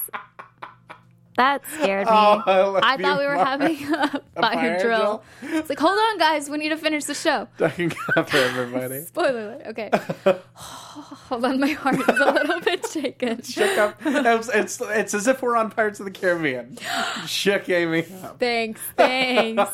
That 1.38 1.64
scared 1.68 2.06
me. 2.06 2.12
Oh, 2.14 2.80
I 2.82 2.94
I 2.94 2.96
you, 2.96 3.06
thwe 3.06 3.26
were 3.26 3.44
having 3.44 3.76
a 3.94 4.08
fire, 4.08 4.22
fire 4.36 4.80
drill. 4.80 5.24
It's 5.42 5.70
like, 5.70 5.80
hold 5.80 5.98
on, 5.98 6.18
guys, 6.20 6.50
we 6.50 6.58
need 6.58 6.70
to 6.70 6.78
finish 6.78 7.06
the 7.06 7.16
show. 7.16 7.48
Ducking 7.58 7.92
up 8.16 8.30
for 8.30 8.38
everybody. 8.38 9.02
Spoiler 9.08 9.54
alert. 9.54 9.62
Okay. 9.68 9.90
hold 10.54 11.46
on, 11.46 11.60
my 11.60 11.70
heart 11.70 12.00
is 12.00 12.20
a 12.20 12.32
little 12.32 12.62
bit 12.62 12.86
shaken. 12.88 13.42
Shook 13.44 13.78
up. 13.78 14.00
It's, 14.06 14.50
it's, 14.50 14.82
it's 14.82 15.14
as 15.14 15.28
if 15.28 15.42
we're 15.42 15.58
on 15.58 15.72
Pirates 15.72 16.00
of 16.00 16.06
the 16.06 16.12
Caribbean. 16.12 16.78
Shook 17.26 17.68
Amy 17.70 18.06
up. 18.24 18.40
Thanks, 18.40 18.82
thanks. 18.96 19.72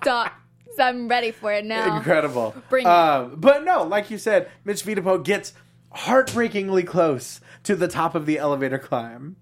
Stop. 0.00 0.32
I'm 0.80 1.08
ready 1.08 1.32
for 1.32 1.52
it 1.52 1.64
now. 1.64 1.96
Incredible. 1.96 2.54
Bring 2.68 2.86
it. 2.86 2.88
Um, 2.88 3.34
but 3.36 3.64
no, 3.64 3.82
like 3.82 4.10
you 4.10 4.18
said, 4.18 4.48
Mitch 4.64 4.84
Vitapo 4.84 5.22
gets 5.22 5.52
heartbreakingly 5.90 6.84
close 6.84 7.40
to 7.64 7.74
the 7.74 7.88
top 7.88 8.14
of 8.14 8.26
the 8.26 8.38
elevator 8.38 8.78
climb. 8.78 9.36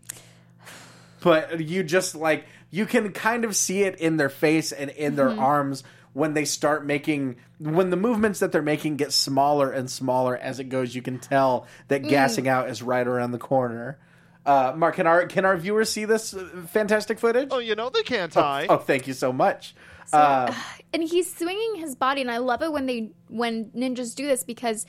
But 1.22 1.60
you 1.60 1.82
just 1.82 2.14
like 2.14 2.46
you 2.70 2.86
can 2.86 3.12
kind 3.12 3.44
of 3.44 3.56
see 3.56 3.82
it 3.82 3.96
in 3.96 4.16
their 4.16 4.28
face 4.28 4.72
and 4.72 4.90
in 4.90 5.16
their 5.16 5.30
Mm-hmm. 5.30 5.40
arms 5.40 5.84
when 6.12 6.34
they 6.34 6.44
start 6.44 6.84
making 6.86 7.36
when 7.58 7.90
the 7.90 7.96
movements 7.96 8.38
that 8.40 8.52
they're 8.52 8.62
making 8.62 8.96
get 8.96 9.12
smaller 9.12 9.70
and 9.70 9.90
smaller 9.90 10.36
as 10.36 10.58
it 10.60 10.64
goes. 10.64 10.94
You 10.94 11.02
can 11.02 11.18
tell 11.18 11.66
that 11.88 12.02
Mm. 12.02 12.08
gassing 12.08 12.48
out 12.48 12.68
is 12.70 12.82
right 12.82 13.06
around 13.06 13.32
the 13.32 13.38
corner. 13.38 13.98
Uh, 14.44 14.72
Mark, 14.76 14.94
can 14.96 15.06
our 15.06 15.26
can 15.26 15.44
our 15.44 15.56
viewers 15.56 15.90
see 15.90 16.04
this 16.04 16.32
uh, 16.34 16.48
fantastic 16.68 17.18
footage? 17.18 17.48
Oh, 17.50 17.58
you 17.58 17.74
know 17.74 17.90
they 17.90 18.02
can't 18.02 18.30
Ty. 18.32 18.66
Oh, 18.68 18.76
thank 18.78 19.06
you 19.06 19.12
so 19.14 19.32
much. 19.32 19.74
uh, 20.12 20.54
and 20.92 21.02
he's 21.02 21.34
swinging 21.34 21.74
his 21.76 21.96
body 21.96 22.20
and 22.20 22.30
i 22.30 22.38
love 22.38 22.62
it 22.62 22.70
when 22.72 22.86
they 22.86 23.10
when 23.28 23.64
ninjas 23.70 24.14
do 24.14 24.24
this 24.26 24.44
because 24.44 24.86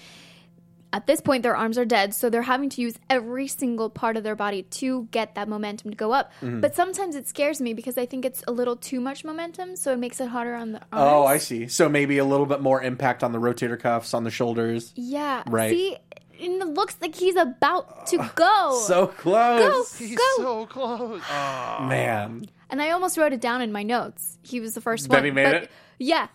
at 0.98 1.06
this 1.08 1.22
point 1.22 1.44
their 1.44 1.56
arms 1.56 1.78
are 1.78 1.86
dead 1.86 2.14
so 2.14 2.30
they're 2.30 2.42
having 2.56 2.70
to 2.70 2.82
use 2.82 2.96
every 3.10 3.48
single 3.48 3.90
part 3.90 4.18
of 4.18 4.24
their 4.24 4.36
body 4.36 4.64
to 4.64 5.08
get 5.12 5.36
that 5.36 5.48
momentum 5.48 5.92
to 5.92 5.98
go 6.06 6.12
up 6.12 6.32
Mm-hmm. 6.42 6.60
but 6.62 6.74
sometimes 6.76 7.16
it 7.16 7.28
scares 7.28 7.62
me 7.62 7.74
because 7.74 7.98
i 7.98 8.06
think 8.06 8.26
it's 8.26 8.44
a 8.48 8.52
little 8.52 8.76
too 8.76 9.00
much 9.00 9.24
momentum 9.24 9.76
so 9.76 9.94
it 9.94 10.00
makes 10.00 10.20
it 10.20 10.28
harder 10.30 10.56
on 10.56 10.72
the 10.74 10.80
arms 10.92 11.12
Oh, 11.14 11.26
I 11.26 11.38
see. 11.38 11.68
So 11.68 11.88
maybe 11.88 12.18
a 12.18 12.26
little 12.26 12.46
bit 12.54 12.62
more 12.62 12.82
impact 12.82 13.24
on 13.24 13.32
the 13.32 13.40
rotator 13.40 13.80
cuffs, 13.80 14.14
on 14.14 14.24
the 14.24 14.32
shoulders. 14.32 14.92
yeah 14.96 15.44
Right. 15.48 15.72
see 15.72 15.98
and 16.40 16.62
it 16.62 16.68
looks 16.80 16.96
like 17.02 17.16
he's 17.16 17.36
about 17.36 18.08
to 18.08 18.18
go 18.36 18.80
So 18.86 19.08
close. 19.08 19.98
He's 19.98 20.18
go. 20.18 20.34
so 20.38 20.66
close. 20.68 21.22
Oh. 21.32 21.86
Man. 21.88 22.46
and 22.72 22.82
i 22.82 22.90
almost 22.92 23.18
wrote 23.18 23.34
it 23.34 23.42
down 23.42 23.62
in 23.62 23.72
my 23.72 23.84
notes 23.84 24.38
he 24.42 24.60
was 24.60 24.74
the 24.74 24.82
first 24.82 25.10
That 25.10 25.18
one 25.18 25.26
he 25.26 25.32
made 25.32 25.44
but, 25.52 25.64
it? 25.64 25.72
yeah 26.00 26.28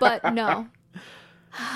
but 0.00 0.32
no 0.34 0.66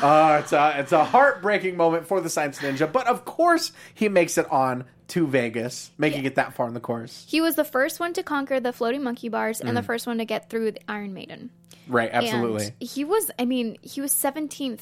Uh, 0.02 0.38
it's 0.43 0.52
a 0.52 0.75
it's 0.78 0.93
a 0.93 1.04
heartbreaking 1.04 1.76
moment 1.76 2.07
for 2.07 2.21
the 2.21 2.31
science 2.31 2.59
ninja, 2.61 2.90
but 2.90 3.07
of 3.07 3.25
course 3.25 3.73
he 3.93 4.09
makes 4.09 4.38
it 4.38 4.50
on 4.50 4.85
to 5.09 5.26
Vegas, 5.26 5.90
making 5.99 6.25
it 6.25 6.37
that 6.37 6.54
far 6.54 6.66
in 6.69 6.75
the 6.75 6.81
course. 6.81 7.25
he 7.28 7.40
was 7.40 7.57
the 7.57 7.64
first 7.64 8.00
one 8.00 8.12
to 8.14 8.23
conquer 8.23 8.59
the 8.61 8.73
floating 8.73 9.02
monkey 9.02 9.28
bars 9.28 9.61
and 9.61 9.76
the 9.76 9.83
Mm. 9.83 9.87
first 9.87 10.07
one 10.07 10.19
to 10.19 10.25
get 10.25 10.49
through 10.49 10.73
the 10.73 10.81
iron 10.90 11.12
maiden 11.12 11.50
Right, 11.87 12.09
absolutely. 12.11 12.64
And 12.81 12.88
he 12.88 13.04
was, 13.04 13.31
I 13.38 13.45
mean, 13.45 13.76
he 13.83 14.00
was 14.00 14.12
17th 14.12 14.81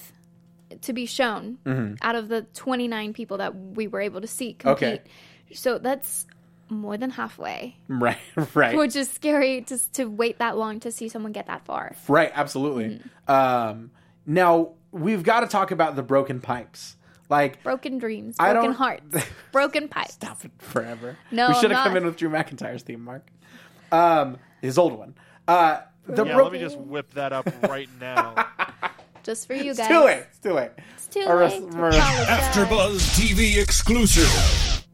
to 0.83 0.93
be 0.93 1.07
shown 1.07 1.59
Mm-hmm. 1.67 1.95
out 2.03 2.15
of 2.15 2.29
the 2.29 2.43
29 2.55 3.13
people 3.15 3.39
that 3.39 3.55
we 3.57 3.89
were 3.89 4.01
able 4.01 4.21
to 4.21 4.29
see 4.29 4.53
compete. 4.55 5.01
Okay. 5.01 5.03
So 5.55 5.79
that's 5.79 6.27
more 6.69 6.97
than 6.97 7.11
halfway, 7.11 7.77
Right, 7.89 8.17
right, 8.55 8.77
which 8.77 8.95
is 8.95 9.11
scary 9.11 9.63
to, 9.63 9.93
to 9.95 10.05
wait 10.05 10.39
that 10.39 10.57
long 10.57 10.79
to 10.81 10.93
see 10.93 11.09
someone 11.09 11.33
get 11.33 11.47
that 11.49 11.65
far. 11.65 11.97
right, 12.09 12.31
absolutely. 12.33 13.01
Mm-hmm. 13.29 13.31
Um, 13.33 13.91
now 14.25 14.71
we've 14.93 15.23
got 15.23 15.41
to 15.41 15.47
talk 15.49 15.71
about 15.73 15.97
the 15.97 16.03
broken 16.03 16.41
pipes. 16.41 16.97
Like 17.29 17.63
Broken 17.63 17.97
dreams, 17.99 18.37
I 18.39 18.53
broken 18.53 18.71
don't- 18.73 18.77
hearts, 18.79 19.27
broken 19.53 19.89
pipes. 19.89 20.13
Stop 20.15 20.45
it 20.45 20.51
forever. 20.59 21.17
No, 21.31 21.49
we 21.49 21.55
should 21.55 21.71
have 21.71 21.83
come 21.85 21.97
in 21.97 22.05
with 22.05 22.17
Drew 22.19 22.29
McIntyre's 22.29 22.83
theme, 22.83 23.03
Mark. 23.03 23.27
Um, 23.91 24.37
his 24.61 24.77
old 24.77 24.93
one. 24.99 25.15
Uh, 25.49 25.81
the 26.07 26.27
Yeah, 26.27 26.35
bro- 26.35 26.45
let 26.45 26.53
me 26.53 26.59
just 26.59 26.77
whip 26.79 27.11
that 27.15 27.33
up 27.33 27.49
right 27.63 27.89
now. 28.01 28.35
Just 29.23 29.47
for 29.47 29.55
you 29.55 29.73
guys. 29.73 29.79
It's 29.79 29.89
too 29.89 30.01
late. 30.05 30.25
It's 30.29 30.39
too 30.41 30.53
late. 30.53 30.71
It's 30.97 31.07
too 31.07 31.25
Or- 31.29 31.45
late 31.47 31.71
to 31.71 31.79
or- 31.79 31.89
apologize. 31.91 32.27
AfterBuzz 32.27 32.99
TV 33.17 33.63
exclusive. 33.63 34.85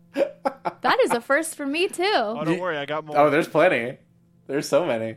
That 0.83 0.99
is 1.05 1.11
a 1.13 1.21
first 1.23 1.57
for 1.57 1.65
me 1.67 1.89
too. 1.89 2.05
Oh, 2.15 2.45
don't 2.45 2.59
worry, 2.61 2.77
I 2.77 2.85
got 2.85 3.05
more. 3.07 3.17
Oh, 3.17 3.31
there's 3.31 3.49
plenty. 3.49 3.97
There's 4.47 4.69
so 4.69 4.85
many. 4.87 5.17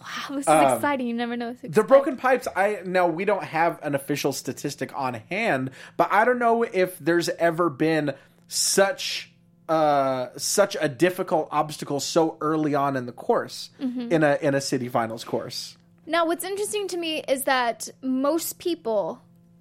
Wow, 0.00 0.36
this 0.36 0.44
is 0.46 0.48
Um, 0.48 0.74
exciting. 0.74 1.06
You 1.06 1.14
never 1.14 1.36
know. 1.36 1.54
The 1.62 1.84
broken 1.84 2.16
pipes, 2.16 2.48
I 2.56 2.80
now 2.84 3.06
we 3.06 3.24
don't 3.24 3.44
have 3.44 3.78
an 3.82 3.94
official 3.94 4.32
statistic 4.32 4.90
on 4.98 5.14
hand, 5.14 5.70
but 5.96 6.08
I 6.10 6.24
don't 6.24 6.38
know 6.38 6.62
if 6.62 6.98
there's 6.98 7.28
ever 7.30 7.68
been 7.70 8.14
such 8.48 9.32
uh 9.68 10.28
such 10.36 10.76
a 10.80 10.88
difficult 10.88 11.48
obstacle 11.52 12.00
so 12.00 12.36
early 12.40 12.74
on 12.74 12.96
in 12.96 13.06
the 13.06 13.12
course 13.12 13.70
Mm-hmm. 13.80 14.10
in 14.12 14.22
a 14.24 14.38
in 14.42 14.54
a 14.54 14.60
city 14.60 14.88
finals 14.88 15.22
course. 15.22 15.76
Now, 16.06 16.26
what's 16.26 16.44
interesting 16.44 16.88
to 16.88 16.96
me 16.96 17.22
is 17.28 17.44
that 17.44 17.88
most 18.02 18.58
people 18.58 19.20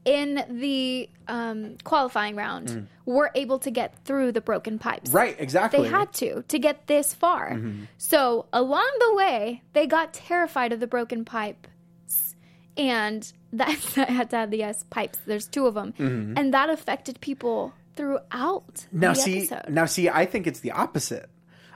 in 0.10 0.44
the 0.60 1.08
um, 1.28 1.78
qualifying 1.84 2.36
round 2.36 2.88
were 3.06 3.30
able 3.36 3.60
to 3.60 3.70
get 3.70 3.94
through 4.06 4.32
the 4.32 4.42
broken 4.42 4.80
pipes. 4.80 5.12
Mm. 5.12 5.14
Right, 5.14 5.36
exactly. 5.38 5.84
They 5.84 5.88
had 5.88 6.12
to 6.14 6.42
to 6.48 6.58
get 6.58 6.88
this 6.88 7.14
far. 7.14 7.52
Mm-hmm. 7.52 7.84
So 8.00 8.48
along 8.52 8.90
the 9.00 9.14
way, 9.16 9.62
they 9.74 9.86
got 9.86 10.14
terrified 10.14 10.74
of 10.74 10.80
the 10.80 10.88
broken 10.88 11.26
pipes, 11.26 12.36
and 12.76 13.32
that 13.54 13.70
I 13.98 14.12
had 14.12 14.32
to 14.32 14.38
add 14.38 14.52
the 14.52 14.64
S 14.64 14.84
pipes. 14.90 15.20
There's 15.28 15.46
two 15.48 15.68
of 15.68 15.76
them, 15.76 15.94
and 16.36 16.54
that 16.56 16.72
affected 16.72 17.22
people 17.22 17.74
throughout 17.96 18.74
Mm-hmm. 18.74 19.00
Now 19.00 19.14
the 19.14 19.20
see, 19.20 19.38
episode. 19.38 19.70
now 19.70 19.86
see, 19.86 20.10
I 20.10 20.26
think 20.26 20.48
it's 20.48 20.62
the 20.62 20.72
opposite. 20.72 21.30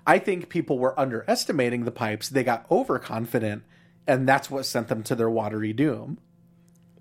I 0.07 0.17
think 0.17 0.49
people 0.49 0.79
were 0.79 0.99
underestimating 0.99 1.85
the 1.85 1.91
pipes. 1.91 2.29
They 2.29 2.43
got 2.43 2.65
overconfident, 2.71 3.63
and 4.07 4.27
that's 4.27 4.49
what 4.49 4.65
sent 4.65 4.87
them 4.87 5.03
to 5.03 5.15
their 5.15 5.29
watery 5.29 5.73
doom. 5.73 6.17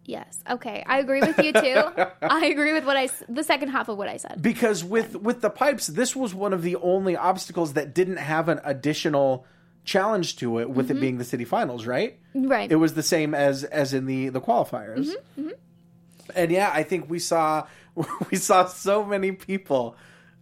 Yes, 0.04 0.42
okay, 0.50 0.84
I 0.86 0.98
agree 0.98 1.20
with 1.20 1.38
you 1.38 1.52
too. 1.52 1.82
I 2.22 2.46
agree 2.46 2.72
with 2.72 2.84
what 2.84 2.96
I 2.96 3.08
the 3.28 3.44
second 3.44 3.68
half 3.68 3.88
of 3.88 3.98
what 3.98 4.08
I 4.08 4.16
said. 4.16 4.40
because 4.40 4.84
with 4.84 5.16
with 5.16 5.40
the 5.40 5.50
pipes 5.50 5.86
this 5.86 6.14
was 6.16 6.34
one 6.34 6.52
of 6.52 6.62
the 6.62 6.76
only 6.76 7.16
obstacles 7.16 7.74
that 7.74 7.94
didn't 7.94 8.18
have 8.18 8.48
an 8.48 8.60
additional 8.64 9.46
challenge 9.84 10.36
to 10.36 10.58
it 10.58 10.70
with 10.70 10.90
it 10.90 10.94
mm-hmm. 10.94 11.00
being 11.00 11.18
the 11.18 11.24
city 11.24 11.44
finals 11.44 11.86
right? 11.86 12.18
Right. 12.34 12.70
it 12.70 12.76
was 12.76 12.94
the 12.94 13.02
same 13.02 13.34
as 13.34 13.64
as 13.64 13.94
in 13.94 14.06
the 14.06 14.28
the 14.28 14.40
qualifiers. 14.40 15.08
Mm-hmm. 15.08 15.40
Mm-hmm. 15.40 16.30
And 16.34 16.50
yeah 16.50 16.70
i 16.72 16.82
think 16.82 17.10
we 17.10 17.18
saw 17.18 17.66
we 18.30 18.36
saw 18.36 18.66
so 18.66 19.04
many 19.04 19.32
people 19.32 19.96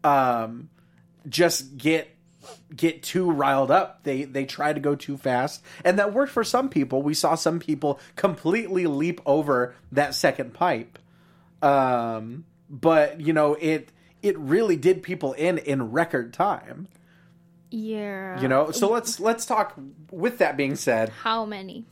um 0.04 0.68
just 1.28 1.76
get 1.76 2.08
get 2.74 3.02
too 3.02 3.30
riled 3.30 3.70
up 3.70 4.02
they 4.04 4.24
they 4.24 4.44
try 4.44 4.72
to 4.72 4.80
go 4.80 4.94
too 4.94 5.16
fast 5.16 5.62
and 5.84 5.98
that 5.98 6.12
worked 6.12 6.32
for 6.32 6.44
some 6.44 6.68
people 6.68 7.02
we 7.02 7.12
saw 7.12 7.34
some 7.34 7.58
people 7.58 8.00
completely 8.16 8.86
leap 8.86 9.20
over 9.26 9.74
that 9.92 10.14
second 10.14 10.54
pipe 10.54 10.98
um 11.62 12.44
but 12.68 13.20
you 13.20 13.32
know 13.32 13.54
it 13.60 13.90
it 14.22 14.38
really 14.38 14.76
did 14.76 15.02
people 15.02 15.32
in 15.34 15.58
in 15.58 15.90
record 15.90 16.32
time 16.32 16.88
yeah. 17.70 18.40
you 18.40 18.48
know 18.48 18.70
so 18.70 18.90
let's 18.90 19.20
let's 19.20 19.44
talk 19.44 19.74
with 20.10 20.38
that 20.38 20.56
being 20.56 20.76
said 20.76 21.10
How 21.10 21.44
many? 21.44 21.84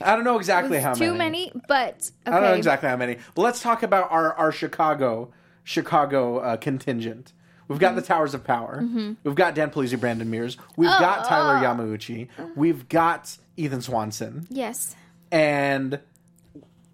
i 0.00 0.14
don't 0.14 0.24
know 0.24 0.38
exactly 0.38 0.78
how 0.80 0.94
many. 0.94 1.06
Too 1.06 1.14
many, 1.14 1.52
but 1.68 2.10
okay. 2.26 2.36
i 2.36 2.40
don't 2.40 2.50
know 2.50 2.54
exactly 2.54 2.88
how 2.88 2.96
many 2.96 3.18
but 3.34 3.42
let's 3.42 3.60
talk 3.60 3.82
about 3.82 4.10
our 4.10 4.32
our 4.34 4.52
chicago 4.52 5.30
chicago 5.62 6.38
uh, 6.38 6.56
contingent 6.56 7.32
We've 7.68 7.78
got 7.78 7.88
mm-hmm. 7.88 7.96
the 7.96 8.02
Towers 8.02 8.34
of 8.34 8.44
Power. 8.44 8.80
Mm-hmm. 8.82 9.12
We've 9.22 9.34
got 9.34 9.54
Dan 9.54 9.70
Polizzi, 9.70 10.00
Brandon 10.00 10.28
Mears. 10.28 10.56
We've 10.76 10.90
oh, 10.90 10.98
got 10.98 11.26
Tyler 11.26 11.56
oh, 11.56 11.70
oh. 11.70 11.74
Yamauchi. 11.74 12.28
We've 12.56 12.88
got 12.88 13.36
Ethan 13.56 13.82
Swanson. 13.82 14.46
Yes. 14.50 14.96
And 15.30 16.00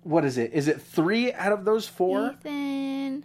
what 0.03 0.25
is 0.25 0.37
it? 0.37 0.53
Is 0.53 0.69
it 0.69 0.81
three 0.81 1.33
out 1.33 1.53
of 1.53 1.65
those 1.65 1.87
four? 1.87 2.33
Ethan, 2.33 3.25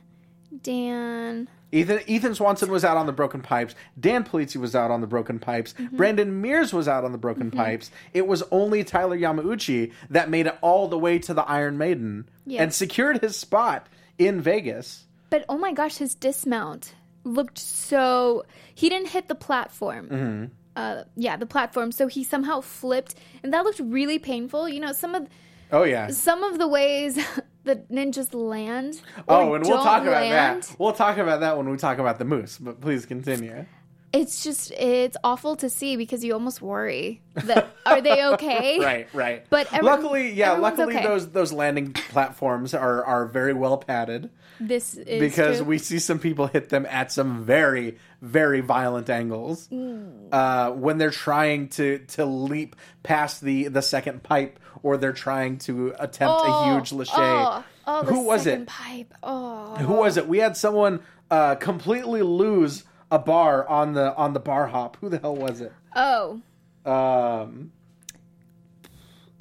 Dan. 0.62 1.48
Ethan 1.72 2.00
Ethan 2.08 2.34
Swanson 2.36 2.72
was 2.72 2.84
out 2.84 2.98
on 2.98 3.06
the 3.06 3.12
broken 3.12 3.42
pipes. 3.42 3.76
Dan 4.00 4.24
Polizzi 4.24 4.58
was 4.58 4.76
out 4.76 4.92
on 4.92 5.02
the 5.02 5.08
broken 5.08 5.40
pipes. 5.40 5.74
Mm-hmm. 5.74 5.98
Brandon 5.98 6.42
Mears 6.42 6.74
was 6.74 6.88
out 6.88 7.04
on 7.04 7.12
the 7.12 7.18
broken 7.18 7.52
mm-hmm. 7.52 7.60
pipes. 7.60 7.92
It 8.14 8.28
was 8.28 8.44
only 8.52 8.84
Tyler 8.84 9.18
Yamauchi 9.18 9.92
that 10.10 10.30
made 10.30 10.48
it 10.48 10.58
all 10.62 10.88
the 10.88 10.98
way 10.98 11.20
to 11.20 11.34
the 11.34 11.44
Iron 11.44 11.78
Maiden 11.78 12.30
Yes. 12.46 12.62
and 12.62 12.74
secured 12.74 13.22
his 13.22 13.38
spot 13.38 13.88
in 14.18 14.42
Vegas. 14.42 15.06
But 15.30 15.46
oh 15.48 15.58
my 15.58 15.72
gosh, 15.72 15.98
his 15.98 16.16
dismount 16.16 16.96
looked 17.24 17.58
so. 17.58 18.44
He 18.76 18.90
didn't 18.90 19.10
hit 19.10 19.28
the 19.28 19.36
platform. 19.36 20.10
Mm-hmm. 20.10 20.46
Uh, 20.76 21.04
yeah, 21.16 21.36
the 21.36 21.46
platform. 21.46 21.92
So 21.92 22.08
he 22.08 22.24
somehow 22.24 22.62
flipped, 22.62 23.16
and 23.44 23.54
that 23.54 23.64
looked 23.66 23.80
really 23.80 24.20
painful. 24.20 24.70
You 24.70 24.80
know, 24.80 24.94
some 24.94 25.16
of 25.16 25.28
Oh 25.72 25.84
yeah. 25.84 26.08
some 26.10 26.44
of 26.44 26.58
the 26.58 26.68
ways 26.68 27.16
the 27.64 27.76
ninjas 27.92 28.34
land. 28.34 29.02
Oh, 29.28 29.54
and 29.56 29.66
we'll 29.66 29.78
talk 29.84 30.04
about 30.04 30.22
land, 30.24 30.64
that. 30.64 30.76
We'll 30.80 30.94
talk 30.94 31.18
about 31.18 31.42
that 31.42 31.58
when 31.58 31.70
we 31.70 31.78
talk 31.78 31.98
about 32.00 32.18
the 32.20 32.26
moose. 32.26 32.58
But 32.58 32.80
please 32.82 33.06
continue. 33.06 33.66
it's 34.14 34.44
just 34.44 34.72
it's 34.72 35.18
awful 35.24 35.56
to 35.58 35.70
see 35.70 35.96
because 35.96 36.24
you 36.24 36.34
almost 36.34 36.62
worry 36.62 37.22
that 37.36 37.68
are 37.86 38.02
they 38.02 38.26
okay? 38.26 38.80
right, 38.84 39.08
right. 39.14 39.46
But 39.50 39.72
every- 39.72 39.86
luckily, 39.86 40.32
yeah, 40.32 40.54
luckily 40.54 40.96
okay. 40.96 41.06
those 41.06 41.30
those 41.30 41.52
landing 41.52 41.94
platforms 41.94 42.74
are 42.74 43.04
are 43.04 43.26
very 43.26 43.54
well 43.54 43.78
padded 43.78 44.30
This 44.60 44.96
is 44.96 45.20
because 45.20 45.58
true. 45.58 45.66
we 45.68 45.78
see 45.78 46.00
some 46.00 46.20
people 46.20 46.48
hit 46.48 46.70
them 46.70 46.86
at 46.90 47.12
some 47.12 47.44
very 47.46 47.98
very 48.22 48.60
violent 48.60 49.10
angles 49.10 49.68
Mm. 49.70 50.28
uh, 50.34 50.72
when 50.72 50.98
they're 50.98 51.12
trying 51.12 51.70
to 51.70 52.00
to 52.16 52.26
leap 52.26 52.76
past 53.04 53.42
the 53.42 53.70
the 53.70 53.82
second 53.82 54.22
pipe 54.24 54.60
or 54.84 54.98
they're 54.98 55.14
trying 55.14 55.58
to 55.60 55.94
attempt 55.98 56.42
a 56.42 56.48
Oh, 56.48 56.74
huge 56.76 56.92
lache. 56.92 57.10
Oh, 57.14 57.64
oh, 57.88 58.04
Who 58.06 58.22
was 58.26 58.44
second 58.44 58.64
it? 58.64 58.68
Pipe. 58.68 59.14
Oh, 59.24 59.76
Who 59.76 59.94
was 59.94 60.18
it? 60.18 60.28
We 60.28 60.40
had 60.40 60.58
someone 60.58 61.00
uh, 61.32 61.56
completely 61.56 62.22
lose 62.22 62.84
a 63.12 63.20
bar 63.20 63.68
on 63.68 63.94
the 63.94 64.14
on 64.16 64.34
the 64.34 64.40
bar 64.40 64.68
hop. 64.68 64.98
Who 65.00 65.08
the 65.10 65.20
hell 65.20 65.36
was 65.36 65.62
it? 65.62 65.72
oh, 65.96 66.42
Um, 66.86 67.72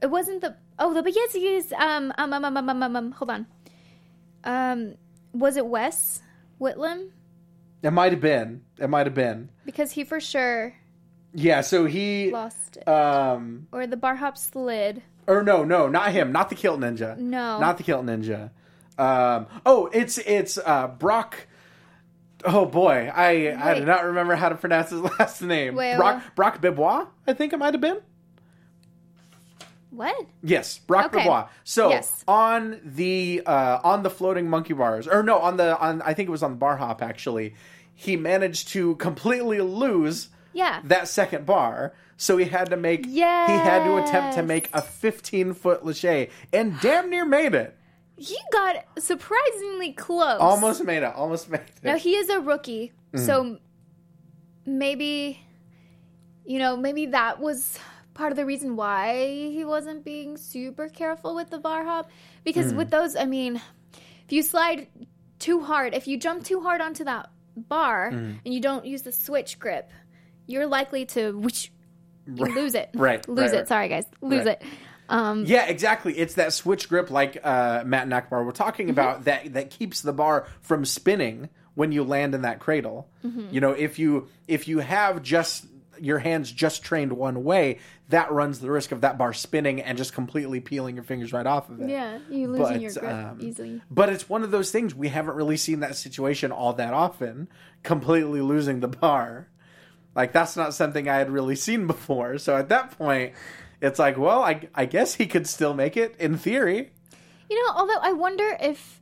it 0.02 0.06
wasn't 0.10 0.40
the 0.42 0.56
oh 0.78 0.94
the 0.94 1.02
but 1.02 1.14
yes 1.14 1.34
yes 1.34 1.72
um 1.72 2.12
um 2.18 2.32
um 2.32 2.44
um 2.44 2.56
um 2.56 2.68
um, 2.68 2.82
um, 2.82 2.96
um 2.96 3.12
hold 3.12 3.30
on 3.30 3.46
um 4.44 4.94
was 5.32 5.56
it 5.56 5.66
Wes 5.66 6.22
Whitlam 6.60 7.10
it 7.80 7.92
might 7.92 8.10
have 8.10 8.20
been. 8.20 8.62
It 8.80 8.88
might 8.90 9.06
have 9.06 9.14
been. 9.14 9.50
because 9.64 9.92
he 9.92 10.02
for 10.04 10.18
sure 10.20 10.74
Yeah. 11.32 11.60
So 11.60 11.84
he. 11.84 12.30
lost 12.32 12.76
it 12.78 12.88
Um, 12.88 13.68
or 13.72 13.86
the 13.86 13.96
bar 13.96 14.16
hop 14.16 14.36
slid. 14.36 15.02
or 15.28 15.42
no, 15.44 15.62
no, 15.64 15.88
not 15.88 16.10
him. 16.12 16.32
Not 16.32 16.48
the 16.48 16.56
Kilt 16.56 16.80
Ninja. 16.80 17.16
No. 17.16 17.60
Not 17.60 17.76
the 17.78 17.84
Kilt 17.84 18.04
Ninja. 18.04 18.50
Um, 18.98 19.46
oh, 19.64 19.88
it's 19.92 20.18
it's 20.18 20.58
uh, 20.58 20.88
Brock. 20.88 21.46
Oh 22.44 22.66
boy, 22.66 23.10
I 23.14 23.54
I 23.56 23.78
do 23.78 23.84
not 23.84 24.04
remember 24.04 24.34
how 24.34 24.48
to 24.48 24.56
pronounce 24.56 24.90
his 24.90 25.00
last 25.18 25.40
name. 25.42 25.76
Wait, 25.76 25.96
Brock 25.96 26.16
what? 26.24 26.34
Brock 26.34 26.60
Bibois, 26.62 27.06
I 27.26 27.32
think 27.32 27.52
it 27.52 27.58
might 27.58 27.74
have 27.74 27.80
been. 27.80 28.00
What? 29.90 30.26
Yes, 30.42 30.78
Brock 30.78 31.06
Okay. 31.14 31.24
Bibois. 31.26 31.48
So 31.64 31.88
Yes. 31.90 32.22
on 32.28 32.80
the 32.84 33.42
uh, 33.46 33.78
on 33.82 34.02
the 34.02 34.10
floating 34.10 34.48
monkey 34.50 34.74
bars, 34.74 35.08
or 35.08 35.22
no, 35.22 35.38
on 35.38 35.56
the 35.56 35.78
on 35.78 36.02
I 36.02 36.12
think 36.14 36.28
it 36.28 36.32
was 36.32 36.42
on 36.42 36.52
the 36.52 36.56
bar 36.58 36.76
hop 36.76 37.00
actually. 37.02 37.54
He 37.94 38.16
managed 38.16 38.68
to 38.68 38.94
completely 38.96 39.60
lose 39.60 40.28
Yeah. 40.52 40.80
that 40.84 41.08
second 41.08 41.46
bar, 41.46 41.94
so 42.16 42.36
he 42.36 42.44
had 42.44 42.70
to 42.70 42.76
make 42.76 43.06
he 43.06 43.20
had 43.20 43.84
to 43.84 43.96
attempt 43.96 44.36
to 44.36 44.42
make 44.42 44.68
a 44.74 44.82
15 44.82 45.54
foot 45.54 45.84
lache, 45.84 46.28
and 46.52 46.78
damn 46.80 47.08
near 47.10 47.24
made 47.24 47.54
it. 47.54 47.74
He 48.16 48.36
got 48.52 48.84
surprisingly 48.98 49.92
close. 49.92 50.38
Almost 50.40 50.84
made 50.84 51.02
it. 51.02 51.14
Almost 51.14 51.48
made 51.48 51.60
it. 51.60 51.70
Now 51.82 51.96
he 51.96 52.14
is 52.16 52.28
a 52.28 52.40
rookie, 52.40 52.92
Mm. 53.14 53.24
so 53.24 53.58
maybe 54.66 55.40
you 56.44 56.58
know 56.58 56.76
maybe 56.76 57.06
that 57.06 57.40
was 57.40 57.78
part 58.18 58.32
of 58.32 58.36
the 58.36 58.44
reason 58.44 58.74
why 58.76 59.14
he 59.56 59.64
wasn't 59.64 60.04
being 60.04 60.36
super 60.36 60.88
careful 60.88 61.34
with 61.36 61.48
the 61.50 61.58
bar 61.58 61.84
hop 61.84 62.10
because 62.44 62.72
Mm. 62.72 62.76
with 62.76 62.90
those 62.90 63.14
I 63.14 63.24
mean 63.26 63.60
if 64.26 64.30
you 64.36 64.42
slide 64.42 64.88
too 65.38 65.60
hard 65.60 65.94
if 65.94 66.08
you 66.08 66.18
jump 66.18 66.42
too 66.44 66.60
hard 66.60 66.80
onto 66.80 67.04
that 67.04 67.30
bar 67.56 68.10
Mm. 68.10 68.40
and 68.44 68.52
you 68.54 68.60
don't 68.60 68.84
use 68.84 69.02
the 69.02 69.12
switch 69.12 69.58
grip 69.60 69.90
you're 70.46 70.66
likely 70.66 71.06
to 71.14 71.32
whoosh, 71.38 71.68
you 72.26 72.44
lose 72.60 72.74
it 72.74 72.90
Right, 72.94 73.26
lose 73.28 73.38
right, 73.52 73.54
it 73.54 73.56
right. 73.58 73.68
sorry 73.68 73.88
guys 73.88 74.06
lose 74.20 74.44
Right. 74.46 74.60
it 74.60 74.62
um 75.08 75.44
Yeah, 75.46 75.66
exactly. 75.66 76.12
It's 76.18 76.34
that 76.34 76.52
switch 76.52 76.88
grip, 76.90 77.10
like 77.10 77.38
uh, 77.42 77.82
Matt 77.86 78.02
and 78.02 78.12
Akbar 78.12 78.42
were 78.44 78.52
talking 78.52 78.86
Mm-hmm. 78.88 78.98
about, 78.98 79.24
that 79.24 79.54
that 79.54 79.70
keeps 79.70 80.02
the 80.02 80.12
bar 80.12 80.46
from 80.60 80.84
spinning 80.84 81.48
when 81.74 81.92
you 81.92 82.02
land 82.04 82.34
in 82.34 82.42
that 82.42 82.58
cradle. 82.58 83.08
Mm-hmm. 83.24 83.46
You 83.54 83.60
know, 83.62 83.70
if 83.70 83.98
you 83.98 84.28
if 84.48 84.68
you 84.68 84.80
have 84.80 85.22
just 85.22 85.64
your 86.00 86.18
hands 86.18 86.50
just 86.52 86.82
trained 86.82 87.12
one 87.12 87.44
way, 87.44 87.78
that 88.08 88.30
runs 88.32 88.60
the 88.60 88.70
risk 88.70 88.92
of 88.92 89.00
that 89.02 89.18
bar 89.18 89.32
spinning 89.32 89.80
and 89.82 89.98
just 89.98 90.12
completely 90.12 90.60
peeling 90.60 90.94
your 90.94 91.04
fingers 91.04 91.32
right 91.32 91.46
off 91.46 91.68
of 91.68 91.80
it. 91.80 91.90
yeah 91.90 92.18
you 92.30 92.48
losing 92.48 92.74
But, 92.74 92.80
your 92.80 92.92
grip 92.92 93.12
um, 93.12 93.38
easily 93.40 93.82
But 93.90 94.08
it's 94.08 94.28
one 94.28 94.42
of 94.42 94.50
those 94.50 94.70
things 94.70 94.94
we 94.94 95.08
haven't 95.08 95.34
really 95.34 95.56
seen 95.56 95.80
that 95.80 95.96
situation 95.96 96.52
all 96.52 96.72
that 96.74 96.94
often. 96.94 97.48
Completely 97.82 98.40
losing 98.40 98.80
the 98.80 98.88
bar, 98.88 99.48
like 100.14 100.32
that's 100.32 100.56
not 100.56 100.74
something 100.74 101.08
I 101.08 101.16
had 101.18 101.30
really 101.30 101.56
seen 101.56 101.86
before. 101.86 102.38
So 102.38 102.56
at 102.56 102.68
that 102.70 102.96
point, 102.98 103.34
it's 103.80 103.98
like, 103.98 104.18
well, 104.18 104.42
I, 104.42 104.68
I 104.74 104.84
guess 104.86 105.14
he 105.14 105.26
could 105.26 105.46
still 105.46 105.74
make 105.74 105.96
it 105.96 106.16
in 106.18 106.36
theory. 106.36 106.90
You 107.48 107.64
know, 107.66 107.72
although 107.76 107.98
I 108.02 108.12
wonder 108.12 108.56
if 108.60 109.00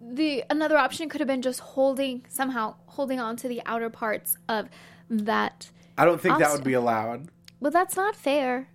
the 0.00 0.42
another 0.50 0.76
option 0.76 1.08
could 1.08 1.20
have 1.20 1.28
been 1.28 1.42
just 1.42 1.60
holding 1.60 2.24
somehow 2.28 2.74
holding 2.86 3.20
on 3.20 3.36
to 3.36 3.48
the 3.48 3.62
outer 3.66 3.88
parts 3.88 4.36
of 4.48 4.68
that. 5.08 5.70
I 5.98 6.04
don't 6.04 6.20
think 6.20 6.38
that 6.38 6.52
would 6.52 6.64
be 6.64 6.72
allowed. 6.74 7.28
Well, 7.60 7.70
that's 7.70 7.96
not 7.96 8.16
fair. 8.16 8.68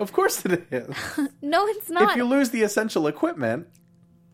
Of 0.00 0.12
course 0.12 0.44
it 0.44 0.66
is. 0.70 0.94
No, 1.42 1.66
it's 1.66 1.88
not. 1.90 2.10
if 2.10 2.16
you 2.16 2.24
lose 2.24 2.50
the 2.50 2.62
essential 2.62 3.06
equipment, 3.06 3.66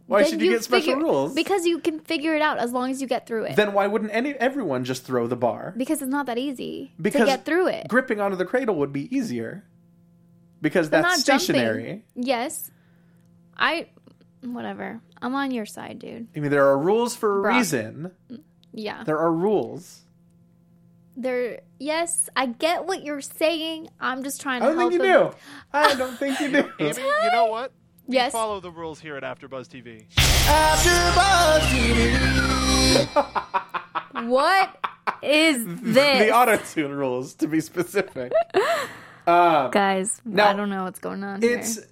why 0.07 0.23
Then 0.23 0.31
should 0.33 0.41
you, 0.43 0.51
get 0.51 0.65
special 0.65 0.95
figure- 0.95 1.03
rules? 1.05 1.35
Because 1.35 1.67
you 1.67 1.79
can 1.81 2.01
figure 2.01 2.35
it 2.35 2.43
out 2.43 2.59
as 2.59 2.73
long 2.73 2.91
as 2.91 3.01
you 3.01 3.07
get 3.07 3.27
through 3.27 3.45
it. 3.45 3.57
then 3.57 3.73
why 3.73 3.87
wouldn't 3.87 4.11
any 4.15 4.35
everyone 4.35 4.85
just 4.85 5.05
throw 5.05 5.27
the 5.27 5.37
bar? 5.37 5.75
because 5.77 6.01
it's 6.03 6.11
not 6.11 6.27
that 6.27 6.39
easy 6.39 6.93
Because 7.01 7.21
to 7.21 7.27
get 7.27 7.45
through 7.45 7.69
it. 7.69 7.89
Gripping 7.89 8.21
onto 8.21 8.37
the 8.37 8.45
cradle 8.47 8.77
would 8.77 8.93
be 8.93 9.15
easier. 9.15 9.65
Because 10.61 10.91
that's 10.91 11.03
not 11.03 11.25
jumping. 11.25 11.45
stationary. 11.45 12.05
Yes, 12.17 12.71
I. 13.57 13.89
Whatever. 14.43 15.01
I'm 15.23 15.35
on 15.35 15.51
your 15.51 15.67
side, 15.67 15.99
dude. 15.99 16.29
I 16.37 16.41
mean, 16.41 16.51
there 16.51 16.67
are 16.69 16.79
rules 16.79 17.15
for 17.17 17.39
a 17.41 17.43
Brock. 17.43 17.57
reason. 17.59 18.11
Yeah. 18.73 19.03
There 19.05 19.19
are 19.19 19.33
rules. 19.33 20.01
There. 21.21 21.61
Yes, 21.81 22.31
I 22.37 22.47
get 22.47 22.87
what 22.87 23.03
you're 23.03 23.21
saying. 23.21 23.89
I'm 24.01 24.23
just 24.23 24.41
trying 24.41 24.61
to 24.61 24.67
I 24.67 24.69
don't 24.71 24.79
help 24.79 24.91
think 24.93 25.03
you 25.03 25.09
them. 25.09 25.31
do. 25.31 25.37
I 25.73 25.95
don't 25.97 26.17
think 26.19 26.39
you 26.41 26.49
do. 26.53 26.59
Amy, 26.79 26.95
you 26.97 27.31
know 27.33 27.47
what? 27.47 27.73
We 28.07 28.15
Yes. 28.15 28.33
follow 28.33 28.61
the 28.61 28.71
rules 28.71 29.01
here 29.01 29.17
at 29.17 29.23
AfterBuzz 29.25 29.67
TV. 29.69 30.07
Afterbuzz 30.17 31.61
tv 33.13 34.29
what 34.29 34.77
is 35.23 35.65
this? 35.83 36.19
the 36.27 36.33
auto 36.35 36.57
tune 36.57 36.93
rules, 36.93 37.35
to 37.35 37.47
be 37.49 37.61
specific. 37.61 38.33
Um, 39.27 39.71
Guys, 39.71 40.21
Now, 40.25 40.49
I 40.49 40.53
don't 40.55 40.71
know 40.71 40.85
what's 40.85 40.99
going 41.01 41.23
on 41.25 41.43
It's. 41.43 41.77
here. 41.77 41.85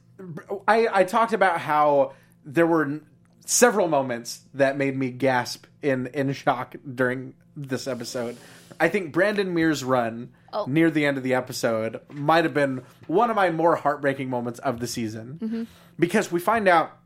I, 0.66 0.88
I 0.92 1.04
talked 1.04 1.32
about 1.34 1.60
how 1.60 2.14
there 2.44 2.66
were 2.66 3.00
several 3.44 3.88
moments 3.88 4.40
that 4.54 4.78
made 4.78 4.96
me 4.96 5.10
gasp 5.10 5.66
in, 5.82 6.06
in 6.08 6.32
shock 6.32 6.74
during 6.94 7.34
this 7.56 7.86
episode. 7.86 8.36
I 8.78 8.88
think 8.88 9.12
Brandon 9.12 9.52
Mears' 9.54 9.82
run 9.82 10.30
Oh. 10.52 10.64
near 10.66 10.90
the 10.90 11.04
end 11.04 11.16
of 11.18 11.22
the 11.22 11.34
episode 11.34 12.00
might 12.10 12.44
have 12.44 12.54
been 12.54 12.82
one 13.08 13.28
of 13.30 13.36
my 13.36 13.50
more 13.50 13.76
heartbreaking 13.76 14.30
moments 14.30 14.58
of 14.60 14.80
the 14.80 14.86
season. 14.86 15.38
Mm-hmm. 15.42 15.62
Because 15.98 16.30
we 16.32 16.40
find 16.40 16.68
out 16.68 16.96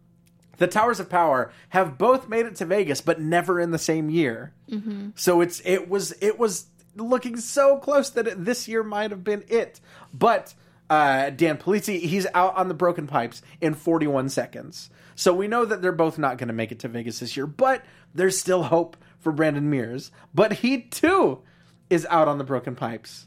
the 0.59 0.67
Towers 0.67 1.01
of 1.01 1.09
Power 1.09 1.51
have 1.71 1.97
both 1.99 2.29
made 2.29 2.47
it 2.47 2.57
to 2.57 2.65
Vegas, 2.67 3.01
but 3.01 3.21
never 3.21 3.59
in 3.59 3.71
the 3.71 3.79
same 3.79 4.11
year. 4.11 4.53
Mm-hmm. 4.71 5.11
So 5.17 5.41
it's 5.41 5.61
it 5.65 5.89
was 5.89 6.13
it 6.21 6.39
was 6.39 6.67
looking 6.97 7.37
so 7.39 7.79
close 7.79 8.11
that 8.11 8.27
it, 8.27 8.45
this 8.45 8.69
year 8.69 8.83
might 8.83 9.11
have 9.11 9.25
been 9.25 9.43
it. 9.49 9.81
But 10.13 10.55
uh, 10.91 11.31
Dan 11.31 11.57
Polizzi, 11.57 12.01
he's 12.01 12.27
out 12.35 12.57
on 12.57 12.69
the 12.69 12.75
broken 12.75 13.07
pipes 13.07 13.43
in 13.61 13.75
41 13.75 14.29
seconds. 14.29 14.91
So 15.15 15.33
we 15.33 15.49
know 15.49 15.65
that 15.65 15.83
they're 15.83 15.93
both 15.93 16.19
not 16.19 16.37
going 16.37 16.49
to 16.49 16.55
make 16.55 16.73
it 16.73 16.81
to 16.81 16.89
Vegas 16.89 17.21
this 17.21 17.37
year. 17.37 17.47
But 17.47 17.85
there's 18.15 18.39
still 18.39 18.65
hope 18.65 18.97
for 19.21 19.33
Brandon 19.33 19.69
Mears. 19.69 20.11
But 20.35 20.55
he 20.55 20.83
too 20.83 21.43
is 21.89 22.07
out 22.11 22.29
on 22.29 22.39
the 22.39 22.45
broken 22.45 22.75
pipes. 22.75 23.27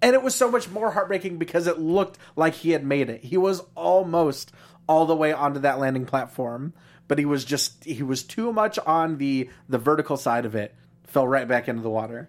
And 0.00 0.14
it 0.14 0.22
was 0.22 0.34
so 0.34 0.50
much 0.50 0.68
more 0.68 0.90
heartbreaking 0.90 1.38
because 1.38 1.66
it 1.66 1.78
looked 1.78 2.18
like 2.34 2.54
he 2.54 2.70
had 2.70 2.84
made 2.84 3.08
it. 3.08 3.22
He 3.22 3.36
was 3.36 3.62
almost 3.76 4.52
all 4.88 5.06
the 5.06 5.16
way 5.16 5.32
onto 5.32 5.60
that 5.60 5.78
landing 5.78 6.06
platform, 6.06 6.72
but 7.06 7.18
he 7.18 7.24
was 7.24 7.44
just 7.44 7.84
he 7.84 8.02
was 8.02 8.22
too 8.22 8.52
much 8.52 8.78
on 8.80 9.18
the 9.18 9.48
the 9.68 9.78
vertical 9.78 10.16
side 10.16 10.44
of 10.44 10.54
it. 10.54 10.74
Fell 11.04 11.28
right 11.28 11.46
back 11.46 11.68
into 11.68 11.82
the 11.82 11.90
water. 11.90 12.28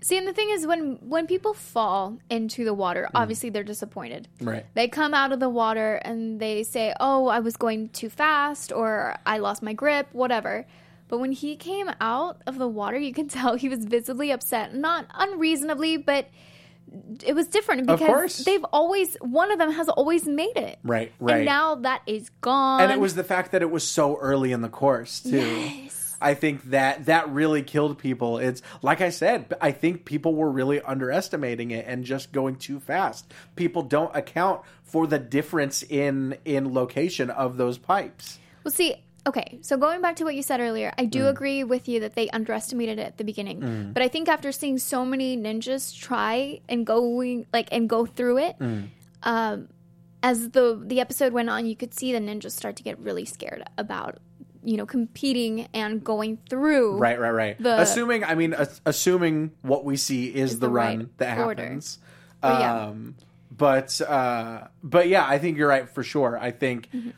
See, 0.00 0.16
and 0.16 0.26
the 0.26 0.32
thing 0.32 0.50
is, 0.50 0.66
when 0.66 0.96
when 1.00 1.26
people 1.26 1.52
fall 1.52 2.18
into 2.30 2.64
the 2.64 2.74
water, 2.74 3.04
mm. 3.04 3.10
obviously 3.14 3.50
they're 3.50 3.64
disappointed. 3.64 4.28
Right. 4.40 4.64
They 4.74 4.88
come 4.88 5.14
out 5.14 5.32
of 5.32 5.40
the 5.40 5.48
water 5.48 5.96
and 5.96 6.38
they 6.38 6.62
say, 6.62 6.94
"Oh, 7.00 7.26
I 7.26 7.40
was 7.40 7.56
going 7.56 7.88
too 7.90 8.08
fast," 8.08 8.72
or 8.72 9.16
"I 9.26 9.38
lost 9.38 9.62
my 9.62 9.72
grip," 9.72 10.08
whatever. 10.12 10.66
But 11.08 11.18
when 11.18 11.32
he 11.32 11.56
came 11.56 11.90
out 12.00 12.42
of 12.46 12.58
the 12.58 12.68
water, 12.68 12.98
you 12.98 13.12
can 13.12 13.28
tell 13.36 13.54
he 13.54 13.68
was 13.68 13.84
visibly 13.84 14.30
upset. 14.30 14.74
Not 14.74 15.06
unreasonably, 15.14 15.96
but 15.96 16.28
it 17.24 17.34
was 17.34 17.48
different 17.48 17.86
because 17.86 18.44
they've 18.44 18.64
always 18.72 19.16
one 19.20 19.50
of 19.50 19.58
them 19.58 19.72
has 19.72 19.88
always 19.88 20.26
made 20.26 20.56
it. 20.56 20.78
Right, 20.84 21.12
right. 21.18 21.38
And 21.38 21.44
now 21.44 21.76
that 21.76 22.02
is 22.06 22.30
gone. 22.40 22.80
And 22.80 22.92
it 22.92 23.00
was 23.00 23.14
the 23.14 23.24
fact 23.24 23.52
that 23.52 23.62
it 23.62 23.70
was 23.70 23.86
so 23.86 24.16
early 24.18 24.52
in 24.52 24.62
the 24.62 24.68
course 24.68 25.20
too. 25.20 25.38
Yes. 25.38 26.16
I 26.20 26.34
think 26.34 26.70
that 26.70 27.06
that 27.06 27.28
really 27.28 27.62
killed 27.62 27.98
people. 27.98 28.38
It's 28.38 28.62
like 28.82 29.00
I 29.00 29.10
said, 29.10 29.52
I 29.60 29.72
think 29.72 30.04
people 30.04 30.34
were 30.34 30.50
really 30.50 30.80
underestimating 30.80 31.72
it 31.72 31.84
and 31.86 32.04
just 32.04 32.32
going 32.32 32.56
too 32.56 32.80
fast. 32.80 33.30
People 33.54 33.82
don't 33.82 34.14
account 34.16 34.62
for 34.82 35.06
the 35.06 35.18
difference 35.18 35.82
in 35.82 36.38
in 36.44 36.72
location 36.72 37.30
of 37.30 37.56
those 37.56 37.78
pipes. 37.78 38.38
Well, 38.64 38.72
see, 38.72 38.94
okay, 39.26 39.58
so 39.62 39.76
going 39.76 40.00
back 40.00 40.16
to 40.16 40.24
what 40.24 40.34
you 40.34 40.42
said 40.42 40.60
earlier, 40.60 40.92
I 40.96 41.06
Mm. 41.06 41.10
do 41.10 41.26
agree 41.28 41.64
with 41.64 41.88
you 41.88 42.00
that 42.00 42.14
they 42.14 42.30
underestimated 42.30 42.98
it 42.98 43.02
at 43.02 43.18
the 43.18 43.24
beginning. 43.24 43.90
But 43.92 44.02
I 44.02 44.08
think 44.08 44.28
after 44.28 44.52
seeing 44.52 44.78
so 44.78 45.04
many 45.04 45.36
ninjas 45.36 45.94
try 45.98 46.60
and 46.68 46.86
going 46.86 47.46
like 47.52 47.68
and 47.72 47.88
go 47.88 48.06
through 48.06 48.38
it, 48.38 48.58
Mm. 48.58 48.88
um, 49.24 49.68
as 50.22 50.50
the 50.50 50.80
the 50.84 51.00
episode 51.00 51.32
went 51.32 51.50
on, 51.50 51.66
you 51.66 51.76
could 51.76 51.92
see 51.94 52.12
the 52.12 52.18
ninjas 52.20 52.52
start 52.52 52.76
to 52.76 52.82
get 52.82 52.98
really 52.98 53.24
scared 53.24 53.62
about 53.78 54.18
you 54.64 54.76
know 54.76 54.86
competing 54.86 55.68
and 55.74 56.02
going 56.02 56.38
through. 56.50 56.96
Right, 56.98 57.20
right, 57.20 57.30
right. 57.30 57.56
Assuming, 57.64 58.24
I 58.24 58.34
mean, 58.34 58.52
as- 58.54 58.80
assuming 58.86 59.52
what 59.62 59.84
we 59.84 59.96
see 59.96 60.26
is, 60.34 60.58
the, 60.58 60.66
the 60.66 60.72
run 60.72 60.98
right 60.98 61.18
that 61.18 61.38
order. 61.38 61.62
happens. 61.62 61.98
But 62.40 62.60
yeah. 62.60 62.80
Um, 62.86 63.14
but 63.56 64.00
uh, 64.00 64.66
but 64.82 65.08
yeah, 65.08 65.24
I 65.26 65.38
think 65.38 65.56
you're 65.56 65.68
right 65.68 65.88
for 65.88 66.02
sure. 66.02 66.36
I 66.40 66.50
think, 66.50 66.88
Mm-hmm. 66.92 67.10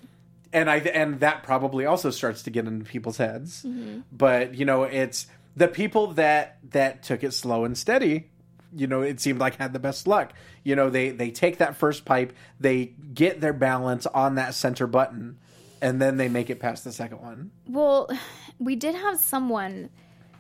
And 0.53 0.71
I 0.71 0.77
and 0.79 1.21
that 1.21 1.43
probably 1.43 1.87
also 1.87 2.11
starts 2.11 2.43
to 2.43 2.51
get 2.51 2.67
into 2.67 2.85
people's 2.85 3.17
heads. 3.17 3.63
Mm-hmm. 3.65 4.01
But 4.13 4.55
you 4.55 4.65
know, 4.65 4.85
it's 4.85 5.27
the 5.57 5.69
people 5.69 6.09
that 6.15 6.59
that 6.71 7.03
took 7.03 7.23
it 7.23 7.33
slow 7.33 7.65
and 7.65 7.77
steady. 7.77 8.31
You 8.75 8.87
know, 8.87 9.03
it 9.03 9.21
seemed 9.21 9.41
like 9.41 9.57
had 9.57 9.73
the 9.73 9.79
best 9.79 10.07
luck. 10.07 10.33
You 10.63 10.77
know, 10.77 10.91
they 10.91 11.11
they 11.11 11.31
take 11.31 11.59
that 11.59 11.77
first 11.77 12.05
pipe, 12.05 12.35
they 12.61 12.93
get 13.15 13.41
their 13.41 13.53
balance 13.53 14.07
on 14.07 14.37
that 14.37 14.55
center 14.55 14.87
button, 14.87 15.39
and 15.81 16.01
then 16.01 16.17
they 16.17 16.29
make 16.29 16.51
it 16.51 16.61
past 16.61 16.85
the 16.85 16.93
second 16.93 17.21
one. 17.21 17.51
Well, 17.67 18.11
we 18.59 18.77
did 18.77 18.95
have 18.95 19.19
someone 19.19 19.91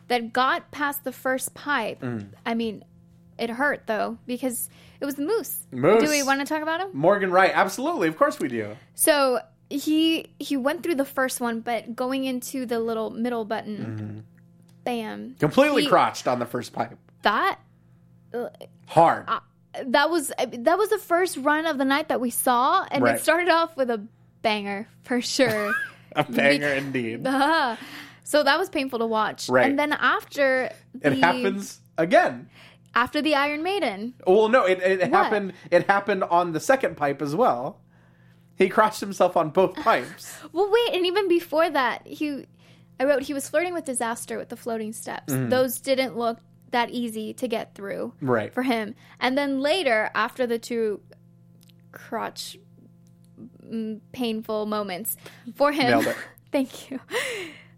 that 0.08 0.32
got 0.32 0.70
past 0.70 1.04
the 1.04 1.12
first 1.12 1.54
pipe. 1.54 2.00
Mm. 2.00 2.28
I 2.44 2.54
mean, 2.54 2.84
it 3.38 3.50
hurt 3.50 3.86
though 3.86 4.18
because 4.26 4.68
it 5.00 5.04
was 5.04 5.14
the 5.14 5.24
moose. 5.24 5.66
Moose. 5.70 6.02
Do 6.02 6.10
we 6.10 6.22
want 6.22 6.40
to 6.40 6.46
talk 6.46 6.62
about 6.62 6.80
him? 6.80 6.90
Morgan 6.92 7.30
Wright, 7.30 7.52
absolutely, 7.54 8.08
of 8.08 8.16
course 8.16 8.40
we 8.40 8.48
do. 8.48 8.76
So 8.94 9.40
he 9.70 10.26
he 10.38 10.56
went 10.56 10.82
through 10.82 10.94
the 10.96 11.04
first 11.04 11.40
one, 11.40 11.60
but 11.60 11.94
going 11.94 12.24
into 12.24 12.66
the 12.66 12.78
little 12.80 13.10
middle 13.10 13.44
button, 13.44 13.76
mm-hmm. 13.76 14.18
bam, 14.84 15.36
Completely 15.38 15.82
He- 15.82 15.88
crotched 15.88 16.26
on 16.26 16.38
the 16.38 16.46
first 16.46 16.72
pipe. 16.72 16.96
That 17.22 17.58
uh, 18.32 18.48
Hard. 18.86 19.24
Uh, 19.28 19.40
that 19.86 20.10
was 20.10 20.32
uh, 20.38 20.46
that 20.50 20.78
was 20.78 20.88
the 20.88 20.98
first 20.98 21.36
run 21.38 21.66
of 21.66 21.78
the 21.78 21.84
night 21.84 22.08
that 22.08 22.20
we 22.20 22.30
saw, 22.30 22.86
and 22.90 23.02
Right. 23.04 23.16
it 23.16 23.22
started 23.22 23.48
off 23.48 23.76
with 23.76 23.90
a 23.90 24.04
banger 24.42 24.88
for 25.02 25.20
sure. 25.20 25.74
a 26.16 26.24
banger 26.24 26.68
indeed. 26.68 27.22
Ah. 27.26 27.78
so 28.24 28.42
that 28.42 28.58
was 28.58 28.68
painful 28.70 28.98
to 29.00 29.06
watch. 29.06 29.48
Right. 29.48 29.66
And 29.68 29.78
then 29.78 29.92
after 29.92 30.70
the, 30.94 31.12
It 31.12 31.18
happens 31.18 31.80
again. 31.98 32.48
after 32.94 33.20
the 33.20 33.34
Iron 33.34 33.62
Maiden, 33.62 34.14
Well, 34.26 34.48
no, 34.48 34.64
it, 34.64 34.80
it 34.80 35.10
happened. 35.12 35.52
It 35.70 35.86
happened 35.86 36.24
on 36.24 36.52
the 36.52 36.60
second 36.60 36.96
pipe 36.96 37.20
as 37.20 37.36
well. 37.36 37.80
He 38.58 38.68
crotched 38.68 39.00
himself 39.00 39.36
on 39.36 39.50
both 39.50 39.74
pipes. 39.88 40.36
Well, 40.52 40.68
wait, 40.70 40.94
and 40.96 41.06
even 41.06 41.28
before 41.28 41.70
that, 41.70 42.06
he, 42.06 42.44
I 43.00 43.04
wrote 43.04 43.22
he 43.22 43.32
was 43.34 43.48
flirting 43.48 43.72
with 43.72 43.84
disaster 43.84 44.36
with 44.36 44.48
the 44.48 44.56
floating 44.56 44.92
steps. 44.92 45.32
Mm-hmm. 45.32 45.48
Those 45.48 45.80
didn't 45.80 46.16
look 46.16 46.38
that 46.70 46.90
easy 46.90 47.32
to 47.34 47.48
get 47.48 47.74
through 47.74 48.12
Right. 48.20 48.52
for 48.52 48.62
him. 48.62 48.94
And 49.20 49.38
then 49.38 49.60
later, 49.60 50.10
after 50.14 50.46
the 50.46 50.58
two 50.58 51.00
crotch 51.92 52.58
mm, 53.64 54.00
painful 54.12 54.66
moments 54.66 55.16
for 55.54 55.72
him, 55.72 56.04
thank 56.52 56.90
you. 56.90 57.00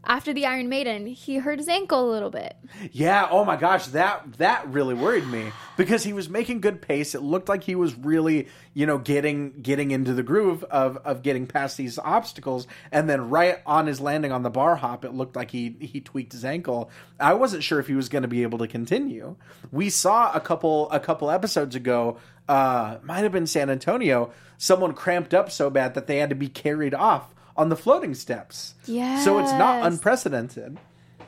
After 0.04 0.32
the 0.32 0.46
Iron 0.46 0.70
Maiden, 0.70 1.06
he 1.06 1.36
hurt 1.36 1.58
his 1.58 1.68
ankle 1.68 2.08
a 2.08 2.10
little 2.10 2.30
bit. 2.30 2.56
Yeah. 2.90 3.28
Oh 3.30 3.44
my 3.44 3.56
gosh, 3.56 3.86
that 3.88 4.38
that 4.38 4.66
really 4.68 4.94
worried 4.94 5.26
me 5.26 5.52
because 5.76 6.02
he 6.02 6.14
was 6.14 6.30
making 6.30 6.62
good 6.62 6.80
pace. 6.80 7.14
It 7.14 7.22
looked 7.22 7.50
like 7.50 7.64
he 7.64 7.74
was 7.74 7.94
really, 7.94 8.48
you 8.72 8.86
know, 8.86 8.96
getting 8.96 9.60
getting 9.60 9.90
into 9.90 10.14
the 10.14 10.22
groove 10.22 10.64
of 10.64 10.96
of 10.98 11.22
getting 11.22 11.46
past 11.46 11.76
these 11.76 11.98
obstacles. 11.98 12.66
And 12.90 13.10
then 13.10 13.28
right 13.28 13.58
on 13.66 13.86
his 13.86 14.00
landing 14.00 14.32
on 14.32 14.42
the 14.42 14.50
bar 14.50 14.76
hop, 14.76 15.04
it 15.04 15.12
looked 15.12 15.36
like 15.36 15.50
he 15.50 15.76
he 15.80 16.00
tweaked 16.00 16.32
his 16.32 16.46
ankle. 16.46 16.90
I 17.18 17.34
wasn't 17.34 17.62
sure 17.62 17.78
if 17.78 17.86
he 17.86 17.94
was 17.94 18.08
going 18.08 18.22
to 18.22 18.28
be 18.28 18.42
able 18.42 18.58
to 18.58 18.68
continue. 18.68 19.36
We 19.70 19.90
saw 19.90 20.32
a 20.32 20.40
couple 20.40 20.90
a 20.90 21.00
couple 21.00 21.30
episodes 21.30 21.76
ago. 21.76 22.16
Uh, 22.48 22.98
might 23.02 23.20
have 23.20 23.32
been 23.32 23.46
San 23.46 23.68
Antonio. 23.68 24.32
Someone 24.56 24.94
cramped 24.94 25.34
up 25.34 25.50
so 25.50 25.68
bad 25.68 25.94
that 25.94 26.06
they 26.06 26.16
had 26.16 26.30
to 26.30 26.34
be 26.34 26.48
carried 26.48 26.94
off 26.94 27.34
on 27.60 27.68
the 27.68 27.76
floating 27.76 28.14
steps. 28.14 28.74
Yeah. 28.86 29.22
So 29.22 29.38
it's 29.38 29.52
not 29.52 29.84
unprecedented. 29.86 30.78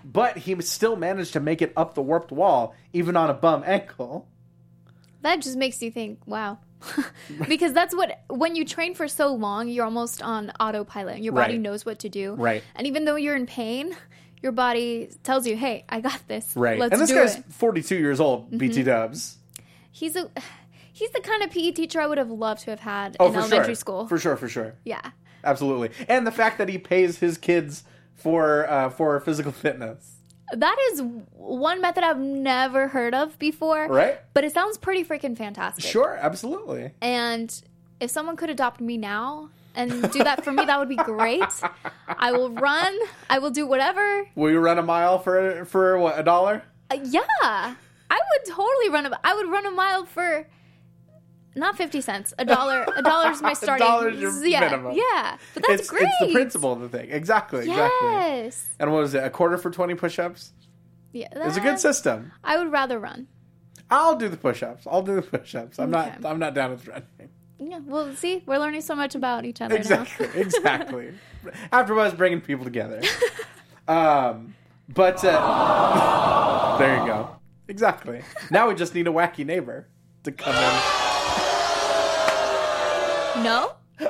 But 0.05 0.38
he 0.38 0.61
still 0.62 0.97
managed 0.97 1.35
to 1.35 1.40
make 1.40 1.62
it 1.62 1.73
up 1.77 1.95
the 1.95 2.03
warped 2.03 2.33
wall, 2.33 2.75
even 2.92 3.16
on 3.16 3.31
a 3.31 3.35
bum 3.35 3.62
ankle. 3.64 4.27
That 5.21 5.40
just 5.42 5.57
makes 5.57 5.81
you 5.83 5.90
think, 5.92 6.18
wow. 6.27 6.59
because 7.49 7.73
that's 7.73 7.95
what 7.95 8.23
when 8.29 8.57
you 8.57 8.64
train 8.64 8.95
for 8.95 9.07
so 9.07 9.33
long, 9.33 9.68
you're 9.68 9.85
almost 9.85 10.21
on 10.21 10.51
autopilot. 10.59 11.16
And 11.16 11.25
your 11.25 11.35
body 11.35 11.53
Right. 11.53 11.61
knows 11.61 11.87
what 11.87 12.01
to 12.01 12.09
do. 12.09 12.35
Right. 12.35 12.64
And 12.75 12.87
even 12.88 13.05
though 13.05 13.14
you're 13.14 13.37
in 13.37 13.47
pain, 13.47 13.95
your 14.42 14.51
body 14.51 15.11
tells 15.23 15.47
you, 15.47 15.57
"Hey, 15.57 15.85
I 15.88 16.01
got 16.01 16.21
this. 16.27 16.53
Right. 16.57 16.81
Let's 16.81 16.92
and 16.92 17.01
this 17.01 17.12
guy's 17.12 17.37
it." 17.37 17.40
Mm-hmm. 17.42 17.51
42 17.53 17.97
years 17.97 18.18
old, 18.18 18.51
BT 18.59 18.83
dubs. 18.83 19.38
He's 19.92 20.16
a 20.16 20.29
he's 20.92 21.11
the 21.11 21.21
kind 21.21 21.45
of 21.45 21.51
PE 21.53 21.71
teacher 21.71 22.01
I 22.01 22.09
would 22.09 22.18
have 22.18 22.31
loved 22.31 22.62
to 22.64 22.71
have 22.71 22.81
had 22.81 23.16
Oh, 23.21 23.29
in 23.29 23.37
elementary 23.37 23.66
sure. 23.66 23.75
school. 23.77 24.09
For 24.09 24.18
sure, 24.18 24.37
for 24.37 24.49
sure. 24.49 24.75
yeah. 24.85 25.12
Absolutely. 25.44 25.90
And 26.09 26.26
the 26.26 26.33
fact 26.33 26.59
that 26.59 26.68
he 26.68 26.78
pays 26.78 27.18
his 27.18 27.38
kids 27.38 27.85
for 28.14 28.68
uh, 28.68 28.90
for 28.90 29.18
physical 29.20 29.52
fitness. 29.64 30.16
That 30.55 30.76
is 30.92 31.02
one 31.33 31.81
method 31.81 32.05
I've 32.05 32.18
never 32.18 32.88
heard 32.88 33.14
of 33.14 33.38
before. 33.38 33.88
Right? 33.88 34.20
But 34.35 34.44
it 34.44 34.52
sounds 34.52 34.76
pretty 34.76 35.02
freaking 35.02 35.37
fantastic. 35.37 35.83
Sure, 35.83 36.18
absolutely. 36.20 36.92
And 37.00 37.62
if 38.00 38.11
someone 38.11 38.37
could 38.37 38.50
adopt 38.50 38.78
me 38.81 38.98
now 38.98 39.48
and 39.74 40.11
do 40.12 40.22
that 40.22 40.44
for 40.44 40.52
me, 40.52 40.66
that 40.66 40.78
would 40.78 40.90
be 40.90 40.96
great. 40.96 41.42
I 42.07 42.33
will 42.33 42.50
run. 42.50 42.98
I 43.31 43.38
will 43.38 43.50
do 43.50 43.66
whatever. 43.66 44.28
Will 44.35 44.50
you 44.50 44.61
run 44.61 44.78
a 44.78 44.83
mile 44.83 45.18
for 45.18 45.64
for 45.64 45.98
what, 45.98 46.18
a 46.18 46.22
dollar? 46.22 46.62
Uh, 46.90 46.98
yeah, 47.02 47.22
I 47.33 47.74
would 48.11 48.44
totally 48.46 48.90
run 48.90 49.07
a. 49.07 49.18
I 49.24 49.35
would 49.35 49.48
run 49.48 49.64
a 49.64 49.70
mile 49.70 50.05
for 50.05 50.46
not 51.55 51.77
fifty 51.77 52.01
cents. 52.01 52.33
A 52.38 52.45
dollar. 52.45 52.87
A 52.97 53.03
dollar's 53.03 53.41
my 53.43 53.53
starting. 53.55 53.87
dollar's 53.87 54.19
your 54.21 54.45
yeah, 54.47 54.61
minimum. 54.61 54.93
yeah. 54.95 55.37
But 55.55 55.65
that's 55.69 55.83
it's 55.83 55.91
great. 55.91 56.05
it's 56.05 56.15
the 56.21 56.33
principle 56.33 56.73
of 56.73 56.81
the 56.81 56.88
thing. 56.88 57.11
Exactly, 57.11 57.61
exactly. 57.69 58.09
Yes. 58.09 58.67
And 58.79 58.93
what 58.93 59.01
was 59.01 59.15
it? 59.15 59.23
A 59.25 59.31
quarter 59.31 59.59
for 59.59 59.71
20 59.71 59.95
push-ups? 59.95 60.53
Yeah. 61.12 61.29
It's 61.33 61.57
a 61.57 61.61
good 61.61 61.79
system. 61.79 62.33
I 62.43 62.57
would 62.59 62.73
rather 62.73 62.99
run. 62.99 63.29
I'll 63.91 64.17
do 64.17 64.29
the 64.29 64.37
push-ups. 64.38 64.87
I'll 64.91 65.03
do 65.03 65.15
the 65.17 65.23
push-ups. 65.23 65.79
I'm 65.79 65.95
Okay. 65.95 66.12
not 66.21 66.25
I'm 66.31 66.38
not 66.38 66.55
down 66.55 66.71
with 66.71 66.88
running. 66.88 67.07
Yeah. 67.59 67.81
Well, 67.85 68.15
see, 68.17 68.43
we're 68.47 68.59
learning 68.59 68.81
so 68.81 68.95
much 68.97 69.15
about 69.15 69.45
each 69.45 69.61
other 69.61 69.77
Exactly, 69.77 70.27
now. 70.29 70.33
exactly. 70.41 71.15
AfterBuzz 71.73 72.17
bringing 72.17 72.41
people 72.41 72.65
together. 72.65 73.01
Um, 73.88 74.55
but 74.88 75.25
uh, 75.25 76.77
there 76.79 76.99
you 77.01 77.05
go. 77.07 77.37
Exactly. 77.67 78.23
Now 78.49 78.69
we 78.69 78.77
just 78.77 78.95
need 78.95 79.09
a 79.09 79.11
wacky 79.11 79.45
neighbor 79.45 79.88
to 80.23 80.31
come 80.31 80.55
in. 80.55 81.12
No. 83.42 83.72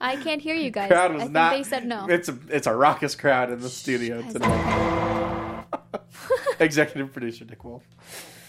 I 0.00 0.16
can't 0.16 0.40
hear 0.42 0.54
you 0.56 0.70
guys. 0.70 0.88
Crowd 0.88 1.12
I 1.12 1.18
think 1.20 1.30
not. 1.32 1.52
they 1.52 1.62
said 1.62 1.86
no. 1.86 2.06
It's 2.08 2.28
a 2.28 2.36
it's 2.48 2.66
a 2.66 2.74
raucous 2.74 3.14
crowd 3.14 3.50
in 3.52 3.60
the 3.60 3.68
studio 3.68 4.22
guys. 4.22 4.32
today. 4.32 5.62
Executive 6.60 7.12
producer 7.12 7.44
Nick 7.44 7.62
Wolf. 7.64 7.82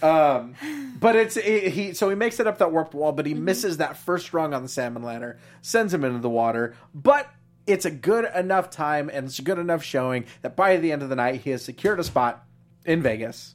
Um, 0.02 0.54
but 1.00 1.16
it's 1.16 1.36
it, 1.36 1.72
he. 1.72 1.94
So 1.94 2.08
he 2.10 2.14
makes 2.16 2.40
it 2.40 2.46
up 2.46 2.58
that 2.58 2.72
warped 2.72 2.94
wall, 2.94 3.12
but 3.12 3.26
he 3.26 3.34
Mm-hmm. 3.34 3.44
misses 3.44 3.76
that 3.78 3.96
first 3.96 4.32
rung 4.34 4.52
on 4.52 4.62
the 4.62 4.68
salmon 4.68 5.02
ladder, 5.02 5.38
sends 5.62 5.94
him 5.94 6.04
into 6.04 6.18
the 6.18 6.28
water. 6.30 6.74
But 6.94 7.30
it's 7.66 7.84
a 7.86 7.90
good 7.90 8.26
enough 8.34 8.68
time 8.70 9.08
and 9.12 9.26
it's 9.26 9.38
a 9.38 9.42
good 9.42 9.58
enough 9.58 9.82
showing 9.82 10.26
that 10.42 10.54
by 10.56 10.76
the 10.76 10.92
end 10.92 11.02
of 11.02 11.08
the 11.08 11.16
night 11.16 11.40
he 11.42 11.50
has 11.50 11.64
secured 11.64 11.98
a 11.98 12.04
spot 12.04 12.44
in 12.84 13.00
Vegas. 13.02 13.54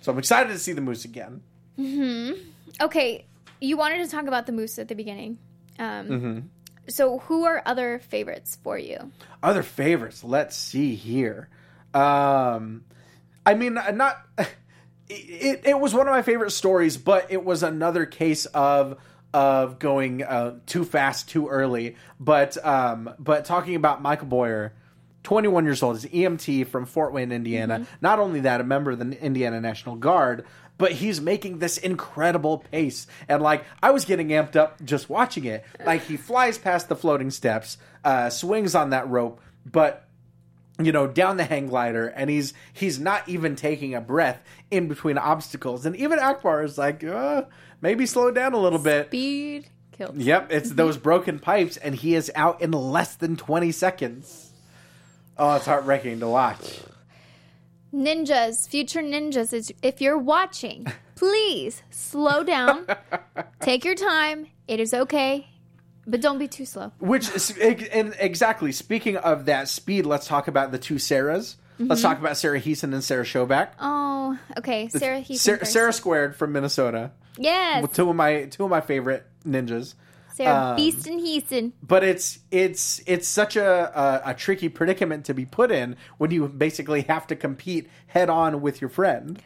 So 0.00 0.10
I'm 0.12 0.18
excited 0.18 0.48
to 0.50 0.58
see 0.58 0.72
the 0.72 0.80
moose 0.80 1.04
again. 1.04 1.42
Okay, 2.80 3.26
you 3.60 3.76
wanted 3.76 3.98
to 4.04 4.10
talk 4.10 4.26
about 4.26 4.46
the 4.46 4.52
moose 4.52 4.78
at 4.78 4.88
the 4.88 4.94
beginning. 4.94 5.36
Um, 5.80 6.06
Mm-hmm. 6.08 6.38
So, 6.88 7.18
who 7.18 7.44
are 7.44 7.62
other 7.66 8.00
favorites 8.00 8.58
for 8.64 8.76
you? 8.76 9.12
Other 9.42 9.62
favorites. 9.62 10.24
Let's 10.24 10.56
see 10.56 10.94
here. 10.96 11.48
Um, 11.94 12.84
I 13.46 13.54
mean, 13.54 13.78
uh, 13.78 13.90
not. 13.90 14.16
It, 15.12 15.62
it 15.64 15.76
was 15.80 15.92
one 15.92 16.06
of 16.06 16.12
my 16.12 16.22
favorite 16.22 16.52
stories, 16.52 16.96
but 16.96 17.32
it 17.32 17.44
was 17.44 17.64
another 17.64 18.06
case 18.06 18.46
of 18.46 18.96
of 19.34 19.80
going 19.80 20.22
uh, 20.22 20.60
too 20.66 20.84
fast, 20.84 21.28
too 21.28 21.48
early. 21.48 21.96
But 22.20 22.64
um, 22.64 23.12
but 23.18 23.44
talking 23.44 23.74
about 23.74 24.00
Michael 24.00 24.28
Boyer, 24.28 24.72
21 25.24 25.64
years 25.64 25.82
old, 25.82 25.96
is 25.96 26.04
EMT 26.04 26.68
from 26.68 26.86
Fort 26.86 27.12
Wayne, 27.12 27.32
Indiana. 27.32 27.88
Not 28.00 28.20
only 28.20 28.38
that, 28.42 28.60
a 28.60 28.64
member 28.64 28.92
of 28.92 29.00
the 29.00 29.20
Indiana 29.20 29.60
National 29.60 29.96
Guard, 29.96 30.46
but 30.80 30.92
he's 30.92 31.20
making 31.20 31.58
this 31.58 31.78
incredible 31.78 32.58
pace. 32.72 33.06
And 33.28 33.42
like, 33.42 33.64
I 33.82 33.90
was 33.90 34.04
getting 34.04 34.28
amped 34.28 34.56
up 34.56 34.82
just 34.82 35.08
watching 35.08 35.44
it. 35.44 35.62
Like, 35.84 36.02
he 36.04 36.16
flies 36.16 36.56
past 36.58 36.88
the 36.88 36.96
floating 36.96 37.30
steps, 37.30 37.76
uh, 38.02 38.30
swings 38.30 38.74
on 38.74 38.90
that 38.90 39.08
rope, 39.08 39.40
but 39.64 40.06
you 40.82 40.92
know 40.92 41.06
down 41.06 41.36
the 41.36 41.44
hang 41.44 41.66
glider 41.66 42.06
and 42.06 42.30
he's 42.30 42.54
he's 42.72 42.98
not 42.98 43.28
even 43.28 43.54
taking 43.54 43.94
a 43.94 44.00
breath 44.00 44.42
in 44.70 44.88
between 44.88 45.18
obstacles 45.18 45.84
and 45.84 45.94
even 45.94 46.18
akbar 46.18 46.62
is 46.62 46.78
like 46.78 47.04
uh, 47.04 47.42
maybe 47.82 48.06
slow 48.06 48.30
down 48.30 48.54
a 48.54 48.58
little 48.58 48.78
bit 48.78 49.08
Speed 49.08 49.66
kills. 50.00 50.16
Yep, 50.16 50.50
it's 50.50 50.70
those 50.74 50.96
broken 50.96 51.38
pipes, 51.38 51.76
and 51.76 51.94
he 51.94 52.14
is 52.14 52.30
out 52.34 52.60
in 52.62 52.72
less 52.72 53.14
than 53.16 53.36
20 53.36 53.72
seconds. 53.72 54.52
Oh, 55.36 55.56
it's 55.56 55.66
heartbreaking 55.66 56.20
to 56.20 56.28
watch. 56.28 56.80
Ninjas, 57.92 58.68
future 58.68 59.02
ninjas, 59.02 59.72
if 59.82 60.00
you're 60.00 60.18
watching, 60.18 60.86
please 61.16 61.82
slow 61.90 62.44
down. 62.44 62.86
Take 63.60 63.84
your 63.84 63.94
time. 63.96 64.46
It 64.68 64.78
is 64.78 64.94
okay, 64.94 65.48
but 66.06 66.20
don't 66.20 66.38
be 66.38 66.46
too 66.46 66.64
slow. 66.64 66.92
Which 66.98 67.28
and 67.60 68.14
exactly 68.18 68.72
speaking 68.72 69.16
of 69.16 69.46
that 69.46 69.68
speed, 69.68 70.06
let's 70.06 70.26
talk 70.26 70.46
about 70.46 70.70
the 70.70 70.78
two 70.78 70.96
Sarahs. 70.96 71.56
Let's 71.78 72.02
talk 72.02 72.16
mm-hmm. 72.16 72.26
about 72.26 72.36
Sarah 72.36 72.60
Heesen 72.60 72.92
and 72.92 73.02
Sarah 73.02 73.24
Schoback. 73.24 73.70
Oh, 73.80 74.38
okay. 74.58 74.88
Sarah 74.88 75.20
Heath. 75.20 75.40
Sarah, 75.40 75.64
Sarah 75.64 75.92
Squared 75.94 76.36
from 76.36 76.52
Minnesota. 76.52 77.12
Yes. 77.38 77.90
Two 77.94 78.10
of 78.10 78.16
my 78.16 78.44
two 78.44 78.64
of 78.64 78.70
my 78.70 78.82
favorite 78.82 79.26
ninjas. 79.46 79.94
Sarah 80.40 80.70
um. 80.70 80.76
But 81.82 82.02
it's 82.04 82.38
it's 82.50 83.00
it's 83.06 83.28
such 83.28 83.56
a, 83.56 84.22
a 84.26 84.30
a 84.30 84.34
tricky 84.34 84.68
predicament 84.68 85.26
to 85.26 85.34
be 85.34 85.44
put 85.46 85.70
in 85.70 85.96
when 86.18 86.30
you 86.30 86.48
basically 86.48 87.02
have 87.02 87.26
to 87.28 87.36
compete 87.36 87.88
head 88.06 88.28
on 88.30 88.60
with 88.60 88.80
your 88.80 88.90
friend. 88.90 89.40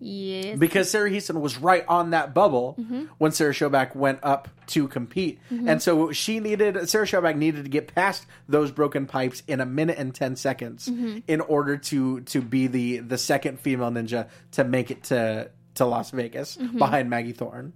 Yes. 0.00 0.58
because 0.58 0.90
Sarah 0.90 1.08
Heesen 1.08 1.40
was 1.40 1.56
right 1.56 1.84
on 1.88 2.10
that 2.10 2.34
bubble 2.34 2.74
Mm-hmm. 2.78 3.04
when 3.16 3.32
Sarah 3.32 3.54
Schoback 3.54 3.94
went 3.96 4.18
up 4.22 4.48
to 4.66 4.86
compete, 4.88 5.38
and 5.50 5.80
so 5.80 6.12
she 6.12 6.40
needed 6.40 6.90
Sarah 6.90 7.06
Schoback 7.06 7.36
needed 7.36 7.62
to 7.64 7.70
get 7.70 7.94
past 7.94 8.26
those 8.46 8.70
broken 8.70 9.06
pipes 9.06 9.42
in 9.46 9.60
a 9.60 9.66
minute 9.66 9.96
and 9.96 10.14
ten 10.14 10.36
seconds 10.36 10.88
Mm-hmm. 10.88 11.18
in 11.26 11.40
order 11.40 11.78
to 11.78 12.20
to 12.22 12.42
be 12.42 12.66
the 12.66 12.98
the 12.98 13.16
second 13.16 13.60
female 13.60 13.90
ninja 13.90 14.28
to 14.52 14.64
make 14.64 14.90
it 14.90 15.04
to 15.04 15.50
to 15.76 15.86
Las 15.86 16.10
Vegas 16.10 16.56
Mm-hmm. 16.56 16.76
behind 16.78 17.08
Maggie 17.08 17.32
Thorne, 17.32 17.72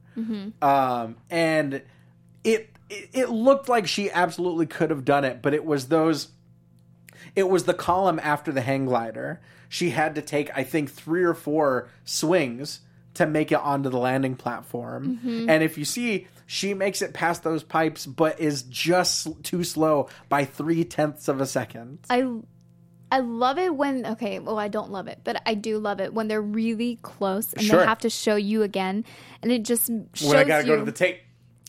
um, 0.61 1.16
and 1.31 1.81
it, 2.53 2.71
it 2.91 3.11
it 3.13 3.29
looked 3.31 3.69
like 3.69 3.87
she 3.87 4.11
absolutely 4.11 4.67
could 4.67 4.91
have 4.91 5.05
done 5.05 5.25
it, 5.25 5.43
but 5.43 5.55
it 5.55 5.65
was 5.65 5.89
those 5.89 6.29
it 7.37 7.49
was 7.49 7.65
the 7.65 7.75
column 7.75 8.19
after 8.23 8.53
the 8.53 8.61
hang 8.61 8.87
glider. 8.87 9.41
She 9.69 9.91
had 9.91 10.15
to 10.15 10.23
take, 10.23 10.51
I 10.57 10.65
think, 10.65 10.91
three 10.91 11.23
or 11.23 11.35
four 11.35 11.89
swings 12.05 12.81
to 13.15 13.27
make 13.27 13.53
it 13.53 13.59
onto 13.59 13.91
the 13.91 13.99
landing 13.99 14.35
platform. 14.37 15.19
Mm-hmm. 15.23 15.51
And 15.51 15.63
if 15.63 15.77
you 15.77 15.85
see, 15.85 16.27
she 16.47 16.73
makes 16.73 17.03
it 17.03 17.13
past 17.13 17.43
those 17.43 17.63
pipes, 17.63 18.07
but 18.07 18.41
is 18.41 18.63
just 18.63 19.29
too 19.43 19.65
slow 19.65 20.09
by 20.31 20.45
three 20.47 20.85
tenths 20.85 21.29
of 21.29 21.41
a 21.41 21.47
second. 21.47 21.99
I 22.09 22.27
I 23.11 23.21
love 23.21 23.59
it 23.59 23.75
when 23.75 24.07
okay, 24.07 24.39
well 24.39 24.59
I 24.59 24.69
don't 24.69 24.91
love 24.91 25.09
it, 25.09 25.21
but 25.25 25.43
I 25.45 25.55
do 25.55 25.79
love 25.79 26.01
it 26.01 26.15
when 26.15 26.29
they're 26.29 26.41
really 26.43 26.99
close 27.03 27.53
and 27.53 27.63
Sure. 27.63 27.81
they 27.81 27.87
have 27.87 28.01
to 28.01 28.11
show 28.11 28.37
you 28.37 28.63
again, 28.63 29.05
and 29.43 29.53
it 29.53 29.65
just 29.65 29.91
shows 30.15 30.29
When 30.29 30.39
I 30.39 30.45
gotta 30.45 30.65
you. 30.65 30.73
go 30.73 30.77
to 30.79 30.85
the 30.85 30.93
tape. 30.93 31.21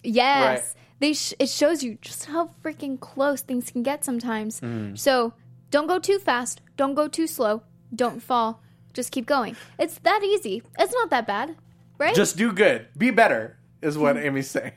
Yes, 0.04 0.60
Right. 0.76 0.84
they 1.00 1.14
sh- 1.14 1.34
it 1.40 1.50
shows 1.50 1.84
you 1.84 1.98
just 2.02 2.26
how 2.26 2.52
freaking 2.64 3.00
close 3.00 3.42
things 3.42 3.72
can 3.72 3.84
get 3.84 4.04
sometimes. 4.06 4.60
Mm. 4.62 4.98
So 4.98 5.34
don't 5.72 5.88
go 5.88 6.00
too 6.00 6.20
fast, 6.20 6.62
don't 6.78 6.94
go 6.96 7.08
too 7.08 7.28
slow, 7.28 7.64
don't 7.94 8.22
fall, 8.22 8.62
just 8.94 9.12
keep 9.12 9.26
going. 9.26 9.56
It's 9.78 9.98
that 10.00 10.24
easy. 10.24 10.64
It's 10.78 10.94
not 10.94 11.10
that 11.12 11.28
bad, 11.28 11.56
right? 11.98 12.16
Just 12.16 12.38
do 12.38 12.52
good. 12.52 12.88
Be 12.98 13.12
better, 13.12 13.58
is 13.82 13.98
what 13.98 14.16
Hmm. 14.16 14.24
Amy's 14.24 14.50
saying. 14.50 14.74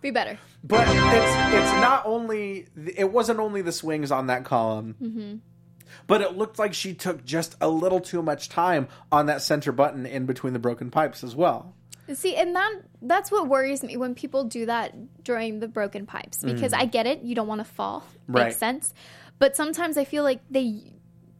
be 0.00 0.10
better. 0.10 0.38
But 0.64 0.86
it's 0.88 1.54
it's 1.58 1.72
not 1.80 2.06
only 2.06 2.68
it 2.96 3.10
wasn't 3.10 3.40
only 3.40 3.62
the 3.62 3.72
swings 3.72 4.12
on 4.12 4.28
that 4.28 4.44
column, 4.44 4.94
Mm-hmm. 5.02 5.34
But 6.06 6.20
it 6.20 6.36
looked 6.36 6.58
like 6.58 6.74
she 6.74 6.94
took 6.94 7.24
just 7.24 7.56
a 7.60 7.68
little 7.68 8.00
too 8.00 8.22
much 8.22 8.48
time 8.48 8.88
on 9.10 9.26
that 9.26 9.42
center 9.42 9.72
button 9.72 10.06
in 10.06 10.26
between 10.26 10.52
the 10.52 10.58
broken 10.58 10.90
pipes 10.90 11.22
as 11.24 11.34
well. 11.34 11.74
See, 12.12 12.34
and 12.34 12.54
that 12.56 12.72
that's 13.00 13.30
what 13.30 13.48
worries 13.48 13.82
me 13.82 13.96
when 13.96 14.14
people 14.14 14.44
do 14.44 14.66
that 14.66 15.22
during 15.24 15.60
the 15.60 15.68
broken 15.68 16.04
pipes 16.04 16.42
because 16.42 16.72
I 16.72 16.84
get 16.84 17.06
it, 17.06 17.22
you 17.22 17.34
don't 17.34 17.46
want 17.46 17.60
to 17.60 17.64
fall. 17.64 18.00
Mm. 18.00 18.34
Right. 18.34 18.44
Makes 18.46 18.56
sense. 18.56 18.94
But 19.38 19.56
sometimes 19.56 19.96
I 19.96 20.04
feel 20.04 20.24
like 20.24 20.40
they 20.50 20.82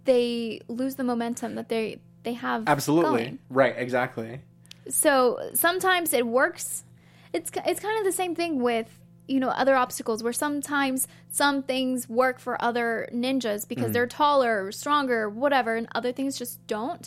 they 0.04 0.60
lose 0.68 0.94
the 0.94 1.04
momentum 1.04 1.56
that 1.56 1.68
they 1.68 2.00
they 2.22 2.34
have 2.34 2.64
Absolutely 2.66 3.10
going. 3.10 3.38
right, 3.50 3.74
exactly. 3.76 4.40
So 4.88 5.50
sometimes 5.54 6.12
it 6.12 6.26
works. 6.26 6.84
It's 7.32 7.50
it's 7.66 7.80
kind 7.80 7.98
of 7.98 8.04
the 8.04 8.12
same 8.12 8.34
thing 8.34 8.62
with 8.62 8.86
you 9.32 9.40
know 9.40 9.48
other 9.62 9.74
obstacles 9.84 10.22
where 10.22 10.32
sometimes 10.46 11.08
some 11.30 11.62
things 11.62 12.08
work 12.08 12.36
for 12.38 12.54
other 12.68 13.08
ninjas 13.24 13.66
because 13.72 13.90
Mm. 13.90 13.92
they're 13.94 14.06
taller, 14.22 14.54
or 14.66 14.72
stronger, 14.72 15.20
whatever, 15.42 15.74
and 15.76 15.86
other 15.94 16.12
things 16.12 16.38
just 16.42 16.54
don't. 16.66 17.04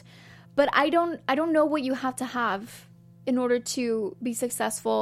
But 0.55 0.67
I 0.73 0.89
don't 0.89 1.19
I 1.31 1.35
don't 1.35 1.53
know 1.53 1.65
what 1.73 1.81
you 1.88 1.93
have 2.05 2.15
to 2.23 2.25
have 2.25 2.88
in 3.25 3.38
order 3.38 3.59
to 3.75 4.15
be 4.21 4.33
successful. 4.33 4.97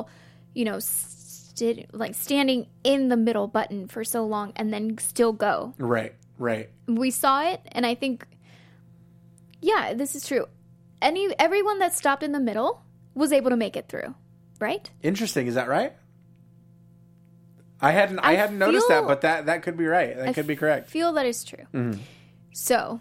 You 0.53 0.65
know, 0.65 0.79
st- 0.79 1.93
like 1.93 2.15
standing 2.15 2.67
in 2.83 3.09
the 3.09 3.17
middle 3.17 3.47
button 3.47 3.88
for 3.88 4.03
so 4.03 4.25
long 4.25 4.53
and 4.55 4.73
then 4.73 4.97
still 4.97 5.33
go 5.33 5.73
Right, 5.77 6.13
right. 6.39 6.69
we 6.88 7.09
saw 7.12 7.36
it 7.51 7.62
and 7.71 7.86
i 7.86 7.93
think 7.95 8.25
yeah 9.62 9.93
this 9.93 10.15
is 10.15 10.27
true 10.27 10.45
any 11.01 11.29
everyone 11.39 11.77
that 11.79 11.93
stopped 11.95 12.23
in 12.23 12.31
the 12.31 12.39
middle 12.39 12.81
was 13.13 13.31
able 13.31 13.49
to 13.51 13.55
make 13.57 13.75
it 13.77 13.88
through 13.88 14.13
right 14.59 14.89
Interesting, 15.03 15.45
is 15.47 15.55
that 15.55 15.67
right? 15.67 15.93
I 17.84 17.91
hadn't 17.91 18.19
I, 18.19 18.30
I 18.32 18.34
hadn't 18.36 18.58
noticed 18.58 18.88
that, 18.88 19.06
but 19.06 19.22
that 19.22 19.46
that 19.48 19.62
could 19.63 19.78
be 19.78 19.86
right. 19.86 20.15
That 20.17 20.34
could 20.36 20.48
be 20.48 20.56
correct. 20.56 20.88
I 20.88 20.89
feel 20.91 21.13
that 21.13 21.26
is 21.26 21.43
true 21.43 21.65
Mm-hmm. 21.74 22.00
so 22.54 23.00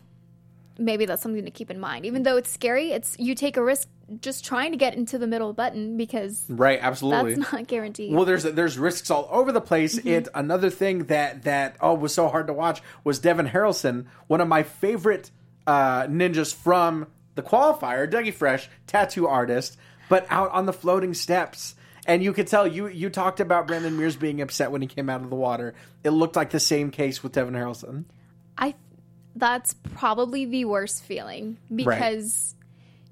maybe 0.79 1.05
that's 1.05 1.23
something 1.23 1.45
to 1.45 1.51
keep 1.51 1.71
in 1.71 1.79
mind 1.79 2.07
even 2.07 2.23
though 2.23 2.37
it's 2.37 2.51
scary 2.51 2.93
it's 2.93 3.15
you 3.19 3.35
take 3.35 3.57
a 3.59 3.63
risk 3.63 3.89
just 4.21 4.45
trying 4.45 4.73
to 4.73 4.77
get 4.79 4.95
into 4.95 5.17
the 5.19 5.27
middle 5.27 5.53
button 5.53 5.97
because 5.97 6.45
Right, 6.49 6.79
absolutely. 6.83 7.35
that's 7.37 7.53
not 7.53 7.67
guaranteed 7.67 8.13
Well, 8.15 8.25
there's 8.25 8.43
there's 8.43 8.79
risks 8.79 9.11
all 9.11 9.29
over 9.31 9.53
the 9.53 9.61
place. 9.61 9.97
It 9.99 10.29
another 10.35 10.69
thing 10.71 11.05
that 11.05 11.45
that 11.45 11.77
oh 11.81 11.95
was 11.95 12.13
so 12.13 12.29
hard 12.29 12.47
to 12.49 12.53
watch 12.53 12.83
was 13.05 13.19
Devin 13.21 13.49
Harrelson, 13.49 14.07
one 14.27 14.41
of 14.43 14.49
my 14.49 14.63
favorite 14.65 15.31
uh, 15.67 16.03
ninjas 16.09 16.53
from 16.55 17.07
the 17.37 17.43
qualifier, 17.43 18.11
Dougie 18.11 18.35
Fresh, 18.35 18.69
tattoo 18.87 19.27
artist, 19.27 19.79
but 20.11 20.27
out 20.29 20.51
on 20.51 20.67
the 20.67 20.73
floating 20.75 21.15
steps. 21.15 21.75
And 22.07 22.23
you 22.23 22.33
could 22.33 22.47
tell 22.49 22.67
you 22.67 22.89
you 22.89 23.11
talked 23.11 23.39
about 23.41 23.67
Brandon 23.67 23.97
Mears 23.97 24.17
being 24.17 24.41
upset 24.41 24.71
when 24.73 24.83
he 24.83 24.89
came 24.89 25.09
out 25.09 25.23
of 25.23 25.31
the 25.31 25.37
water. 25.37 25.75
It 26.03 26.11
looked 26.11 26.35
like 26.37 26.51
the 26.51 26.61
same 26.61 26.91
case 26.91 27.23
with 27.23 27.33
Devin 27.33 27.55
Harrelson. 27.55 28.05
i 28.59 28.75
that's 29.37 29.75
probably 29.95 30.45
the 30.45 30.65
worst 30.67 31.03
feeling 31.05 31.57
because 31.75 32.55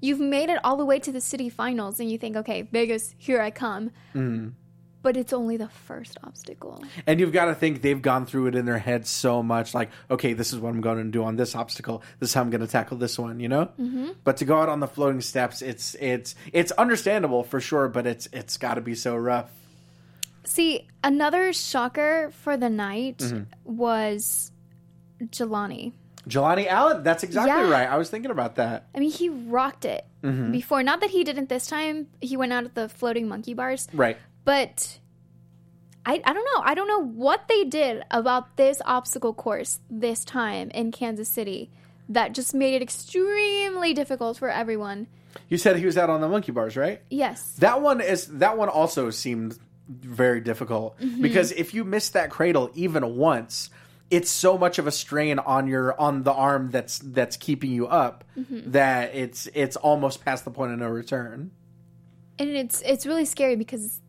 you've 0.01 0.19
made 0.19 0.49
it 0.49 0.59
all 0.63 0.77
the 0.77 0.85
way 0.85 0.99
to 0.99 1.11
the 1.11 1.21
city 1.21 1.49
finals 1.49 1.99
and 1.99 2.11
you 2.11 2.17
think 2.17 2.35
okay 2.35 2.61
vegas 2.63 3.15
here 3.17 3.41
i 3.41 3.49
come 3.49 3.89
Mm-hmm. 4.13 4.49
But 5.03 5.17
it's 5.17 5.33
only 5.33 5.57
the 5.57 5.67
first 5.67 6.17
obstacle 6.23 6.83
And 7.07 7.19
you've 7.19 7.31
got 7.33 7.45
to 7.45 7.55
think 7.55 7.81
they've 7.81 8.01
gone 8.01 8.25
through 8.25 8.47
it 8.47 8.55
in 8.55 8.65
their 8.65 8.77
heads 8.77 9.09
so 9.09 9.41
much, 9.41 9.73
like, 9.73 9.89
okay, 10.09 10.33
this 10.33 10.53
is 10.53 10.59
what 10.59 10.69
I'm 10.69 10.81
going 10.81 10.97
to 10.97 11.03
do 11.11 11.23
on 11.23 11.35
this 11.35 11.55
obstacle. 11.55 12.03
This 12.19 12.29
is 12.29 12.33
how 12.33 12.41
I'm 12.41 12.49
going 12.49 12.61
to 12.61 12.67
tackle 12.67 12.97
this 12.97 13.17
one, 13.17 13.39
you 13.39 13.49
know. 13.49 13.65
Mm-hmm. 13.79 14.09
But 14.23 14.37
to 14.37 14.45
go 14.45 14.59
out 14.61 14.69
on 14.69 14.79
the 14.79 14.87
floating 14.87 15.21
steps, 15.21 15.61
it's 15.61 15.95
it's 15.95 16.35
it's 16.53 16.71
understandable 16.73 17.43
for 17.43 17.59
sure, 17.59 17.87
but 17.87 18.05
it's 18.05 18.27
it's 18.31 18.57
got 18.57 18.75
to 18.75 18.81
be 18.81 18.95
so 18.95 19.15
rough. 19.15 19.49
See, 20.43 20.87
another 21.03 21.53
shocker 21.53 22.31
for 22.43 22.57
the 22.57 22.69
night 22.69 23.17
Mm-hmm. 23.19 23.75
was 23.77 24.51
Jelani. 25.23 25.93
Jelani 26.27 26.67
Allen, 26.67 27.03
that's 27.03 27.23
exactly 27.23 27.51
Yeah. 27.51 27.69
right. 27.69 27.89
I 27.89 27.97
was 27.97 28.09
thinking 28.09 28.31
about 28.31 28.55
that. 28.55 28.87
I 28.95 28.99
mean, 28.99 29.11
he 29.11 29.29
rocked 29.29 29.85
it 29.85 30.05
Mm-hmm. 30.23 30.51
before. 30.51 30.83
Not 30.83 31.01
that 31.01 31.09
he 31.09 31.23
didn't 31.23 31.49
this 31.49 31.65
time. 31.65 32.05
He 32.21 32.37
went 32.37 32.53
out 32.53 32.63
at 32.63 32.75
the 32.75 32.87
floating 32.89 33.27
monkey 33.27 33.55
bars, 33.55 33.87
Right. 33.91 34.17
But 34.43 34.99
I, 36.05 36.21
I 36.25 36.33
don't 36.33 36.45
know. 36.55 36.61
I 36.63 36.73
don't 36.73 36.87
know 36.87 37.03
what 37.05 37.47
they 37.47 37.63
did 37.65 38.03
about 38.11 38.57
this 38.57 38.81
obstacle 38.85 39.33
course 39.33 39.79
this 39.89 40.25
time 40.25 40.69
in 40.71 40.91
Kansas 40.91 41.29
City 41.29 41.69
that 42.09 42.33
just 42.33 42.53
made 42.53 42.73
it 42.73 42.81
extremely 42.81 43.93
difficult 43.93 44.37
for 44.37 44.49
everyone. 44.49 45.07
You 45.47 45.57
said 45.57 45.77
he 45.77 45.85
was 45.85 45.97
out 45.97 46.09
on 46.09 46.19
the 46.21 46.27
monkey 46.27 46.51
bars, 46.51 46.75
right? 46.75 47.01
Yes. 47.09 47.53
That 47.59 47.81
one 47.81 48.01
is 48.01 48.27
that 48.27 48.57
one 48.57 48.67
also 48.69 49.09
seemed 49.11 49.57
very 49.87 50.41
difficult 50.41 50.97
Mm-hmm. 50.99 51.21
because 51.21 51.51
if 51.51 51.73
you 51.73 51.83
miss 51.83 52.09
that 52.09 52.29
cradle 52.29 52.69
even 52.73 53.15
once, 53.15 53.69
it's 54.09 54.29
so 54.29 54.57
much 54.57 54.77
of 54.79 54.87
a 54.87 54.91
strain 54.91 55.39
on 55.39 55.67
your 55.67 55.99
on 55.99 56.23
the 56.23 56.33
arm 56.33 56.71
that's 56.71 56.99
that's 56.99 57.37
keeping 57.37 57.71
you 57.71 57.87
up 57.87 58.23
Mm-hmm. 58.37 58.71
that 58.71 59.13
it's 59.15 59.47
it's 59.53 59.75
almost 59.77 60.23
past 60.25 60.43
the 60.45 60.51
point 60.51 60.73
of 60.73 60.79
no 60.79 60.87
return. 60.87 61.51
and 62.39 62.49
it's 62.49 62.81
it's 62.81 63.05
really 63.05 63.25
scary 63.25 63.55
because 63.55 63.99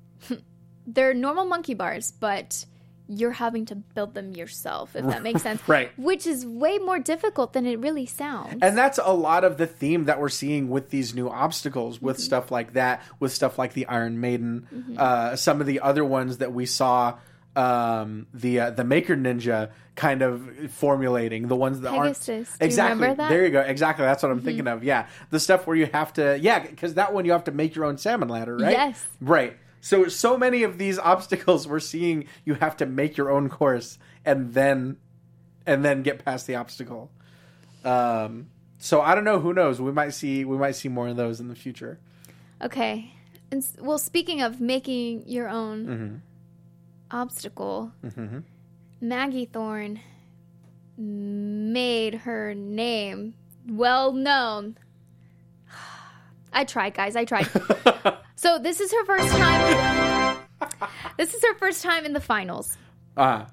they're 0.86 1.14
normal 1.14 1.44
monkey 1.44 1.74
bars, 1.74 2.12
but 2.18 2.64
you're 3.08 3.32
having 3.32 3.66
to 3.66 3.74
build 3.74 4.14
them 4.14 4.32
yourself, 4.32 4.96
if 4.96 5.04
that 5.04 5.22
makes 5.22 5.42
sense. 5.42 5.60
Right. 5.68 5.90
Which 5.98 6.26
is 6.26 6.46
way 6.46 6.78
more 6.78 6.98
difficult 6.98 7.52
than 7.52 7.66
it 7.66 7.78
really 7.78 8.06
sounds. 8.06 8.58
And 8.62 8.78
that's 8.78 8.98
a 9.02 9.12
lot 9.12 9.44
of 9.44 9.58
the 9.58 9.66
theme 9.66 10.04
that 10.04 10.18
we're 10.20 10.28
seeing 10.30 10.70
with 10.70 10.88
these 10.90 11.14
new 11.14 11.28
obstacles, 11.28 12.00
with 12.00 12.16
Mm-hmm. 12.16 12.22
stuff 12.22 12.50
like 12.50 12.72
that, 12.74 13.02
with 13.20 13.32
stuff 13.32 13.58
like 13.58 13.74
the 13.74 13.86
Iron 13.86 14.20
Maiden, 14.20 14.96
uh, 14.96 15.36
some 15.36 15.60
of 15.60 15.66
the 15.66 15.80
other 15.80 16.04
ones 16.04 16.38
that 16.38 16.54
we 16.54 16.64
saw, 16.64 17.18
um, 17.54 18.28
the 18.32 18.60
uh, 18.60 18.70
the 18.70 18.84
Maker 18.84 19.14
Ninja 19.14 19.72
kind 19.94 20.22
of 20.22 20.70
formulating 20.70 21.48
the 21.48 21.56
ones 21.56 21.80
that 21.80 21.92
Pegasus. 21.92 22.28
Aren't 22.28 22.60
you 22.62 22.66
exactly. 22.66 22.94
remember 22.94 23.16
that? 23.16 23.22
Mm-hmm. 23.24 23.32
There 23.34 23.44
you 23.44 23.50
go. 23.50 23.60
Exactly. 23.60 24.04
That's 24.06 24.22
what 24.22 24.32
I'm 24.32 24.40
thinking 24.40 24.66
of. 24.68 24.84
Yeah, 24.84 25.06
the 25.28 25.38
stuff 25.38 25.66
where 25.66 25.76
you 25.76 25.86
have 25.92 26.14
to. 26.14 26.38
Yeah, 26.40 26.60
because 26.60 26.94
that 26.94 27.12
one 27.12 27.26
you 27.26 27.32
have 27.32 27.44
to 27.44 27.52
make 27.52 27.74
your 27.74 27.84
own 27.84 27.98
salmon 27.98 28.28
ladder, 28.28 28.56
right? 28.56 28.72
Yes. 28.72 29.06
Right. 29.20 29.58
So 29.84 30.08
so 30.08 30.38
many 30.38 30.62
of 30.62 30.78
these 30.78 30.98
obstacles 31.12 31.68
we're 31.68 31.80
seeing 31.80 32.24
you 32.46 32.54
have 32.54 32.76
to 32.78 32.86
make 32.86 33.16
your 33.18 33.30
own 33.30 33.50
course 33.50 33.98
and 34.24 34.54
then 34.54 34.96
and 35.66 35.84
then 35.84 36.02
get 36.02 36.24
past 36.24 36.46
the 36.46 36.54
obstacle. 36.56 37.10
Um 37.84 38.46
so 38.78 39.00
I 39.02 39.14
don't 39.14 39.24
know, 39.24 39.38
who 39.40 39.52
knows? 39.52 39.80
We 39.80 39.92
might 39.92 40.14
see 40.14 40.44
we 40.44 40.56
might 40.56 40.76
see 40.76 40.88
more 40.88 41.08
of 41.08 41.16
those 41.16 41.38
in 41.40 41.48
the 41.48 41.54
future. 41.54 41.98
Okay. 42.62 43.12
And 43.50 43.62
s- 43.62 43.76
well, 43.80 43.98
speaking 43.98 44.40
of 44.40 44.60
making 44.60 45.24
your 45.28 45.48
own 45.48 45.86
Mm-hmm. 45.86 46.16
obstacle, 47.10 47.92
Maggie 49.00 49.44
Thorne 49.46 50.00
made 50.96 52.14
her 52.14 52.54
name 52.54 53.34
well 53.68 54.12
known. 54.12 54.76
I 56.52 56.64
tried, 56.64 56.94
guys. 56.94 57.16
I 57.16 57.24
tried. 57.24 57.48
so 58.36 58.58
this 58.58 58.80
is 58.80 58.92
her 58.92 59.04
first 59.04 59.28
time. 59.28 60.38
this 61.16 61.34
is 61.34 61.42
her 61.42 61.54
first 61.58 61.82
time 61.82 62.04
in 62.04 62.12
the 62.12 62.20
finals. 62.20 62.76
Ah, 63.16 63.46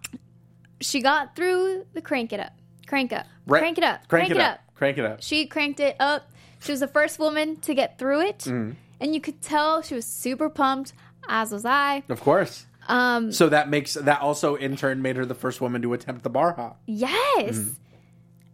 She 0.81 1.01
got 1.01 1.35
through 1.35 1.85
the 1.93 2.01
crank 2.01 2.31
it 2.33 2.39
up, 2.39 2.53
crank 2.88 3.12
up, 3.13 3.25
right. 3.45 3.59
crank 3.59 3.77
it 3.77 3.83
up, 3.83 4.07
Crank, 4.07 4.31
it 4.31 4.38
up. 4.38 4.59
Crank 4.75 4.97
it 4.97 5.05
up. 5.05 5.21
She 5.21 5.45
cranked 5.45 5.79
it 5.81 5.95
up. 5.99 6.29
She 6.62 6.71
was 6.71 6.79
the 6.79 6.88
first 6.88 7.19
woman 7.19 7.57
to 7.62 7.73
get 7.73 7.97
through 7.99 8.21
it, 8.21 8.39
Mm. 8.39 8.75
and 9.01 9.13
you 9.13 9.19
could 9.21 9.41
tell 9.41 9.81
she 9.81 9.95
was 9.95 10.05
super 10.05 10.49
pumped. 10.49 10.93
As 11.27 11.51
was 11.51 11.63
I. 11.65 12.01
Of 12.09 12.21
course. 12.21 12.65
Um, 12.88 13.31
So 13.31 13.49
that 13.49 13.69
makes 13.69 13.93
that 13.93 14.21
also 14.21 14.55
in 14.55 14.75
turn 14.77 15.01
made 15.01 15.15
her 15.17 15.25
the 15.25 15.35
first 15.35 15.62
woman 15.62 15.81
to 15.83 15.93
attempt 15.93 16.23
the 16.23 16.29
bar 16.29 16.53
hop. 16.53 16.81
yes, 16.88 17.57
Mm-hmm. 17.57 17.69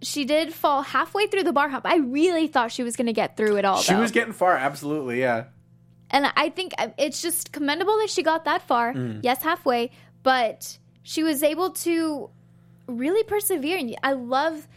She 0.06 0.24
did 0.26 0.54
fall 0.54 0.82
halfway 0.82 1.28
through 1.28 1.44
the 1.44 1.54
bar 1.54 1.68
hop. 1.70 1.82
I 1.86 1.98
really 1.98 2.48
thought 2.48 2.72
she 2.72 2.84
was 2.84 2.96
going 2.96 3.08
to 3.08 3.14
get 3.14 3.36
through 3.38 3.58
it 3.58 3.66
all. 3.66 3.82
She 3.82 3.94
though. 3.94 4.02
was 4.02 4.12
getting 4.12 4.34
far, 4.34 4.56
absolutely, 4.56 5.20
yeah. 5.20 5.46
and 6.12 6.26
I 6.36 6.50
think 6.50 6.74
uh, 6.78 6.90
it's 6.98 7.22
just 7.22 7.52
commendable 7.52 7.98
that 8.00 8.10
she 8.10 8.24
got 8.24 8.46
that 8.46 8.62
far. 8.68 8.94
Mm. 8.94 9.20
Yes, 9.24 9.42
halfway, 9.42 9.92
but 10.24 10.78
she 11.04 11.24
was 11.24 11.44
able 11.44 11.72
to 11.72 12.30
really 12.88 13.24
persevere. 13.24 13.78
And 13.78 13.96
I 14.04 14.14
love 14.14 14.68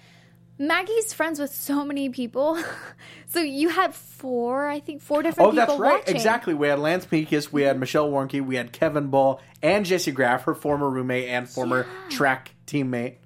Maggie's 0.59 1.12
friends 1.12 1.38
with 1.38 1.53
so 1.55 1.85
many 1.85 2.09
people. 2.09 2.59
so 3.27 3.41
you 3.41 3.69
had 3.69 3.95
four, 3.95 4.67
I 4.67 4.81
think, 4.81 5.03
four 5.03 5.23
different 5.23 5.49
Oh, 5.49 5.51
people 5.53 5.67
that's 5.67 5.79
right. 5.79 5.99
watching. 6.01 6.17
Exactly. 6.17 6.55
We 6.55 6.69
had 6.69 6.79
Lance 6.79 7.07
Pekus, 7.07 7.53
we 7.53 7.62
had 7.62 7.79
Michelle 7.79 8.11
Warnky, 8.11 8.45
we 8.45 8.57
had 8.57 8.73
Kevin 8.73 9.09
Bull, 9.09 9.41
and 9.62 9.85
Jessie 9.85 10.11
Graff, 10.11 10.45
her 10.45 10.55
former 10.55 10.88
roommate 10.88 11.29
and 11.29 11.49
former 11.49 11.87
track 12.11 12.55
teammate. 12.67 13.17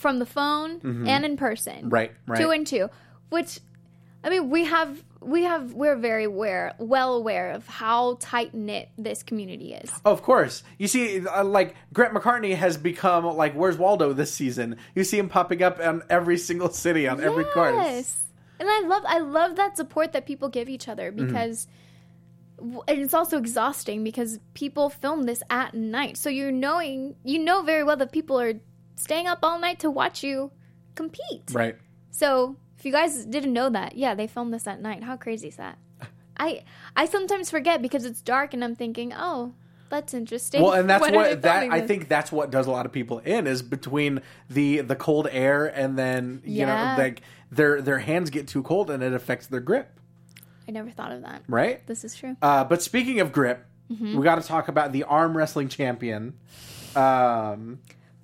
From 0.00 0.18
the 0.18 0.26
phone 0.26 0.80
and 1.06 1.24
in 1.24 1.36
person. 1.36 1.76
Mm-hmm. 1.76 1.88
Right, 1.90 2.12
right. 2.26 2.40
Two 2.40 2.50
and 2.50 2.66
two. 2.66 2.88
Which 3.28 3.60
I 4.24 4.30
mean 4.30 4.50
we 4.50 4.64
have 4.64 5.02
we 5.20 5.42
have 5.44 5.74
we're 5.74 5.96
very 5.96 6.24
aware 6.24 6.72
well 6.78 7.14
aware 7.14 7.52
of 7.52 7.66
how 7.66 8.16
tight 8.20 8.54
knit 8.54 8.88
this 8.96 9.22
community 9.22 9.74
is. 9.74 9.92
Of 10.04 10.22
course. 10.22 10.62
You 10.78 10.88
see, 10.88 11.26
uh, 11.26 11.44
like, 11.44 11.74
Grant 11.92 12.14
McCartney 12.14 12.56
has 12.56 12.78
become, 12.78 13.24
like, 13.36 13.52
Where's 13.52 13.76
Waldo 13.76 14.14
this 14.14 14.32
season? 14.32 14.76
You 14.94 15.04
see 15.04 15.18
him 15.18 15.28
popping 15.28 15.62
up 15.62 15.78
in 15.78 16.02
every 16.08 16.38
single 16.38 16.70
city 16.70 17.06
on 17.06 17.20
every 17.20 17.44
course. 17.44 17.74
Yes. 17.76 18.22
And 18.58 18.68
I 18.68 18.80
love 18.86 19.02
I 19.06 19.18
love 19.18 19.56
that 19.56 19.76
support 19.76 20.12
that 20.12 20.24
people 20.26 20.48
give 20.48 20.68
each 20.70 20.88
other 20.88 21.12
Mm-hmm. 21.12 21.26
because 21.26 21.68
and 22.88 22.98
it's 23.00 23.14
also 23.14 23.38
exhausting 23.38 24.04
because 24.04 24.38
people 24.52 24.90
film 24.90 25.22
this 25.24 25.42
at 25.48 25.72
night. 25.72 26.16
So 26.18 26.28
you're 26.28 26.52
knowing 26.52 27.14
you 27.24 27.38
know 27.38 27.62
very 27.62 27.84
well 27.84 27.96
that 27.96 28.12
people 28.12 28.38
are 28.40 28.54
staying 29.00 29.26
up 29.26 29.40
all 29.42 29.58
night 29.58 29.78
to 29.80 29.90
watch 29.90 30.22
you 30.22 30.50
compete. 30.94 31.42
Right. 31.52 31.76
So 32.10 32.56
if 32.78 32.84
you 32.84 32.92
guys 32.92 33.24
didn't 33.24 33.52
know 33.52 33.70
that, 33.70 33.96
yeah, 33.96 34.14
they 34.14 34.26
filmed 34.26 34.52
this 34.54 34.66
at 34.66 34.80
night. 34.80 35.02
How 35.02 35.16
crazy 35.16 35.48
is 35.48 35.56
that? 35.56 35.78
I 36.38 36.62
I 36.96 37.06
sometimes 37.06 37.50
forget 37.50 37.82
because 37.82 38.04
it's 38.04 38.20
dark 38.20 38.54
and 38.54 38.62
I'm 38.64 38.74
thinking, 38.76 39.12
oh, 39.14 39.54
that's 39.88 40.14
interesting. 40.14 40.62
Well, 40.62 40.72
and 40.74 40.88
that's 40.88 41.02
When 41.02 41.14
what 41.14 41.42
that 41.42 41.60
filming 41.60 41.72
I 41.72 41.80
this? 41.80 41.88
think 41.88 42.08
that's 42.08 42.30
what 42.30 42.50
does 42.50 42.66
a 42.66 42.70
lot 42.70 42.86
of 42.86 42.92
people 42.92 43.18
in 43.20 43.46
is 43.46 43.62
between 43.62 44.22
the 44.48 44.80
the 44.82 44.96
cold 44.96 45.28
air 45.30 45.66
and 45.66 45.98
then 45.98 46.42
you 46.44 46.60
Yeah. 46.66 46.94
know 46.96 47.02
like 47.02 47.22
their 47.50 47.80
their 47.82 47.98
hands 47.98 48.30
get 48.30 48.46
too 48.48 48.62
cold 48.62 48.90
and 48.90 49.02
it 49.02 49.12
affects 49.12 49.46
their 49.48 49.60
grip, 49.60 49.98
I 50.68 50.70
never 50.72 50.90
thought 50.90 51.10
of 51.12 51.22
that. 51.22 51.42
right? 51.48 51.84
This 51.86 52.04
is 52.04 52.14
true. 52.14 52.36
Uh, 52.40 52.62
but 52.64 52.82
speaking 52.82 53.20
of 53.20 53.32
grip, 53.32 53.66
Mm-hmm. 53.90 54.16
we 54.16 54.22
got 54.22 54.40
to 54.40 54.46
talk 54.46 54.68
about 54.68 54.92
the 54.92 55.02
arm 55.02 55.36
wrestling 55.36 55.68
champion, 55.68 56.34
um, 56.94 57.80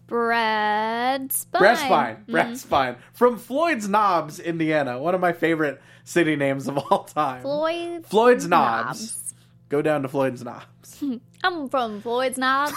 Brad 0.07 1.33
Spine. 1.33 1.61
Brett 1.61 1.79
Spine. 1.79 2.15
Mm-hmm. 2.17 2.33
Brett 2.33 2.57
Spine 2.57 2.97
from 3.13 3.39
Floyd's 3.39 3.89
Knobs, 3.89 4.39
Indiana. 4.39 4.99
One 5.01 5.15
of 5.15 5.21
my 5.21 5.33
favorite 5.33 5.81
city 6.05 6.37
names 6.37 6.69
of 6.69 6.79
all 6.79 7.05
time. 7.05 7.43
Floyd 7.43 8.07
Floyd's 8.07 8.47
Knobs. 8.47 9.35
Go 9.69 9.83
down 9.83 10.03
to 10.03 10.09
Floyd's 10.09 10.45
Knobs. 10.45 11.03
I'm 11.45 11.69
from 11.69 12.01
Floyd's 12.01 12.39
Knobs. 12.39 12.73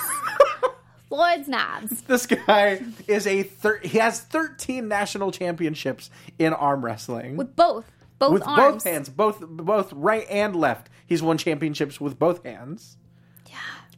Floyd's 1.10 1.48
Knobs. 1.48 2.02
this 2.04 2.26
guy 2.28 2.82
is 3.08 3.26
a 3.26 3.44
thir- 3.44 3.80
he 3.84 3.98
has 3.98 4.22
13 4.22 4.88
national 4.88 5.32
championships 5.32 6.10
in 6.38 6.54
arm 6.54 6.84
wrestling. 6.86 7.36
With 7.36 7.56
both. 7.56 7.86
Both 8.20 8.34
with 8.34 8.44
arms. 8.46 8.60
both 8.60 8.84
hands, 8.84 9.10
both 9.10 9.40
both 9.40 9.94
right 9.94 10.26
and 10.30 10.56
left. 10.56 10.90
He's 11.08 11.24
won 11.24 11.38
championships 11.38 12.02
with 12.02 12.20
both 12.20 12.44
hands. 12.44 12.98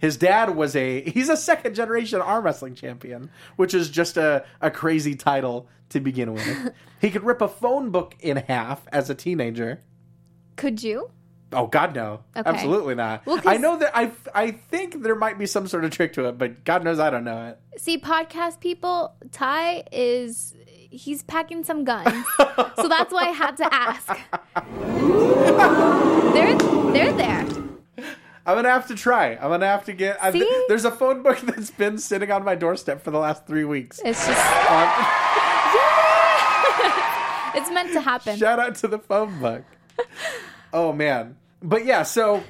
His 0.02 0.18
dad 0.18 0.56
was 0.56 0.76
a 0.76 1.02
he's 1.02 1.30
a 1.30 1.38
second 1.38 1.76
generation 1.76 2.22
arm 2.22 2.44
wrestling 2.44 2.74
champion, 2.74 3.30
which 3.56 3.76
is 3.76 3.88
just 3.90 4.18
a, 4.18 4.44
a 4.60 4.72
crazy 4.72 5.16
title 5.16 5.68
to 5.90 6.00
begin 6.00 6.34
with. 6.34 6.74
he 7.00 7.12
could 7.12 7.24
rip 7.24 7.40
a 7.40 7.48
phone 7.48 7.92
book 7.92 8.16
in 8.20 8.38
half 8.38 8.82
as 8.92 9.12
a 9.12 9.16
teenager. 9.16 9.84
Could 10.56 10.82
you? 10.82 11.12
Oh 11.54 11.68
God, 11.68 11.94
no, 11.94 12.22
Okay. 12.36 12.50
absolutely 12.50 12.96
not. 12.96 13.26
Well, 13.28 13.42
I 13.46 13.58
know 13.58 13.78
that 13.78 13.96
I 13.96 14.12
I 14.34 14.52
think 14.52 15.04
there 15.04 15.16
might 15.16 15.38
be 15.38 15.46
some 15.46 15.68
sort 15.68 15.86
of 15.86 15.92
trick 15.92 16.14
to 16.14 16.28
it, 16.30 16.38
but 16.38 16.64
God 16.64 16.84
knows 16.84 16.98
I 16.98 17.12
don't 17.12 17.24
know 17.24 17.50
it. 17.50 17.60
See, 17.80 18.00
podcast 18.00 18.60
people, 18.60 19.14
Ty 19.32 19.84
is 19.92 20.56
he's 20.90 21.22
packing 21.22 21.64
some 21.64 21.84
guns. 21.84 22.26
so 22.40 22.88
that's 22.88 23.14
why 23.14 23.28
I 23.28 23.34
had 23.36 23.56
to 23.58 23.72
ask. 23.72 24.18
they're 26.34 26.58
they're 26.92 27.14
there. 27.14 27.71
I'm 28.46 28.56
gonna 28.56 28.70
have 28.70 28.88
to 28.88 28.96
try. 28.96 29.34
I'm 29.34 29.50
gonna 29.50 29.68
have 29.68 29.86
to 29.86 29.94
get. 29.94 30.18
There's 30.68 30.86
a 30.86 30.92
phone 30.92 31.22
book 31.24 31.40
that's 31.44 31.72
been 31.72 31.98
sitting 31.98 32.32
on 32.32 32.44
my 32.44 32.56
doorstep 32.56 33.04
for 33.04 33.12
the 33.12 33.20
last 33.20 33.46
three 33.46 33.66
weeks. 33.66 34.00
It's 34.04 34.26
just 34.26 34.70
Um, 34.70 34.90
it's 37.56 37.70
meant 37.72 37.92
to 37.94 38.02
happen. 38.02 38.38
Shout 38.38 38.60
out 38.60 38.76
to 38.76 38.88
the 38.88 39.00
phone 39.00 39.40
book. 39.40 39.64
Oh 40.74 40.94
man. 40.94 41.36
But 41.62 41.86
yeah, 41.86 42.04
so 42.04 42.44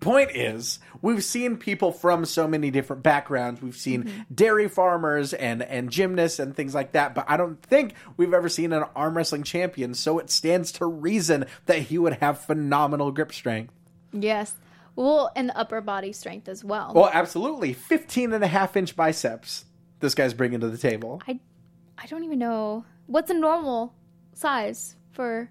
point 0.00 0.30
is, 0.34 0.78
we've 1.02 1.22
seen 1.22 1.56
people 1.56 1.92
from 1.92 2.24
so 2.24 2.48
many 2.48 2.70
different 2.70 3.02
backgrounds. 3.02 3.60
We've 3.62 3.76
seen 3.76 4.04
Mm-hmm. 4.04 4.34
dairy 4.34 4.68
farmers 4.68 5.32
and 5.34 5.62
and 5.62 5.90
gymnasts 5.90 6.38
and 6.38 6.54
things 6.56 6.74
like 6.74 6.92
that, 6.92 7.14
but 7.14 7.26
I 7.28 7.36
don't 7.36 7.62
think 7.62 7.94
we've 8.16 8.34
ever 8.34 8.48
seen 8.48 8.72
an 8.72 8.84
arm 8.96 9.16
wrestling 9.16 9.42
champion, 9.44 9.94
so 9.94 10.18
it 10.18 10.30
stands 10.30 10.72
to 10.72 10.86
reason 10.86 11.44
that 11.66 11.78
he 11.82 11.98
would 11.98 12.14
have 12.14 12.40
phenomenal 12.40 13.12
grip 13.12 13.32
strength. 13.32 13.72
Yes. 14.12 14.54
Well, 14.98 15.30
and 15.36 15.48
the 15.48 15.56
upper 15.56 15.80
body 15.80 16.12
strength 16.12 16.48
as 16.48 16.64
well. 16.64 16.92
Well, 16.94 17.08
absolutely. 17.12 17.72
15 17.72 18.32
and 18.32 18.42
a 18.42 18.48
half 18.48 18.76
inch 18.76 18.96
biceps 18.96 19.64
this 20.00 20.14
guy's 20.14 20.34
bringing 20.34 20.60
to 20.60 20.68
the 20.68 20.78
table. 20.78 21.22
I 21.26 21.38
I 21.96 22.06
don't 22.06 22.24
even 22.24 22.38
know 22.38 22.84
what's 23.06 23.30
a 23.30 23.34
normal 23.34 23.94
size 24.34 24.96
for 25.12 25.50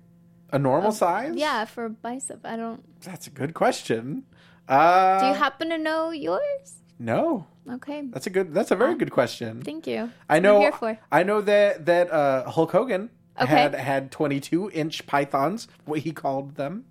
A 0.52 0.60
normal 0.60 0.92
size? 0.92 1.34
yeah 1.36 1.66
for 1.66 1.90
bicep. 1.90 2.42
I 2.46 2.56
don't. 2.58 2.84
That's 3.02 3.28
a 3.28 3.30
good 3.30 3.54
question. 3.54 4.24
Uh, 4.68 5.20
Do 5.22 5.28
you 5.28 5.34
happen 5.34 5.70
to 5.70 5.78
know 5.78 6.12
yours? 6.12 6.76
no. 7.00 7.48
Okay. 7.70 8.04
That's 8.12 8.28
a 8.28 8.30
good. 8.30 8.54
That's 8.54 8.72
a 8.72 8.78
very 8.78 8.96
good 8.96 9.12
question. 9.12 9.62
Thank 9.62 9.88
you. 9.88 10.10
I 10.30 10.40
know. 10.40 10.56
I'm 10.56 10.62
here 10.62 10.72
for. 10.72 10.98
I 11.12 11.24
know 11.24 11.42
that 11.42 11.86
that 11.86 12.12
uh, 12.12 12.50
Hulk 12.50 12.72
Hogan 12.72 13.10
Okay. 13.40 13.52
had 13.52 13.76
had 13.76 14.12
22 14.12 14.72
inch 14.74 15.06
pythons, 15.06 15.68
what 15.86 16.00
he 16.00 16.12
called 16.14 16.56
them. 16.56 16.86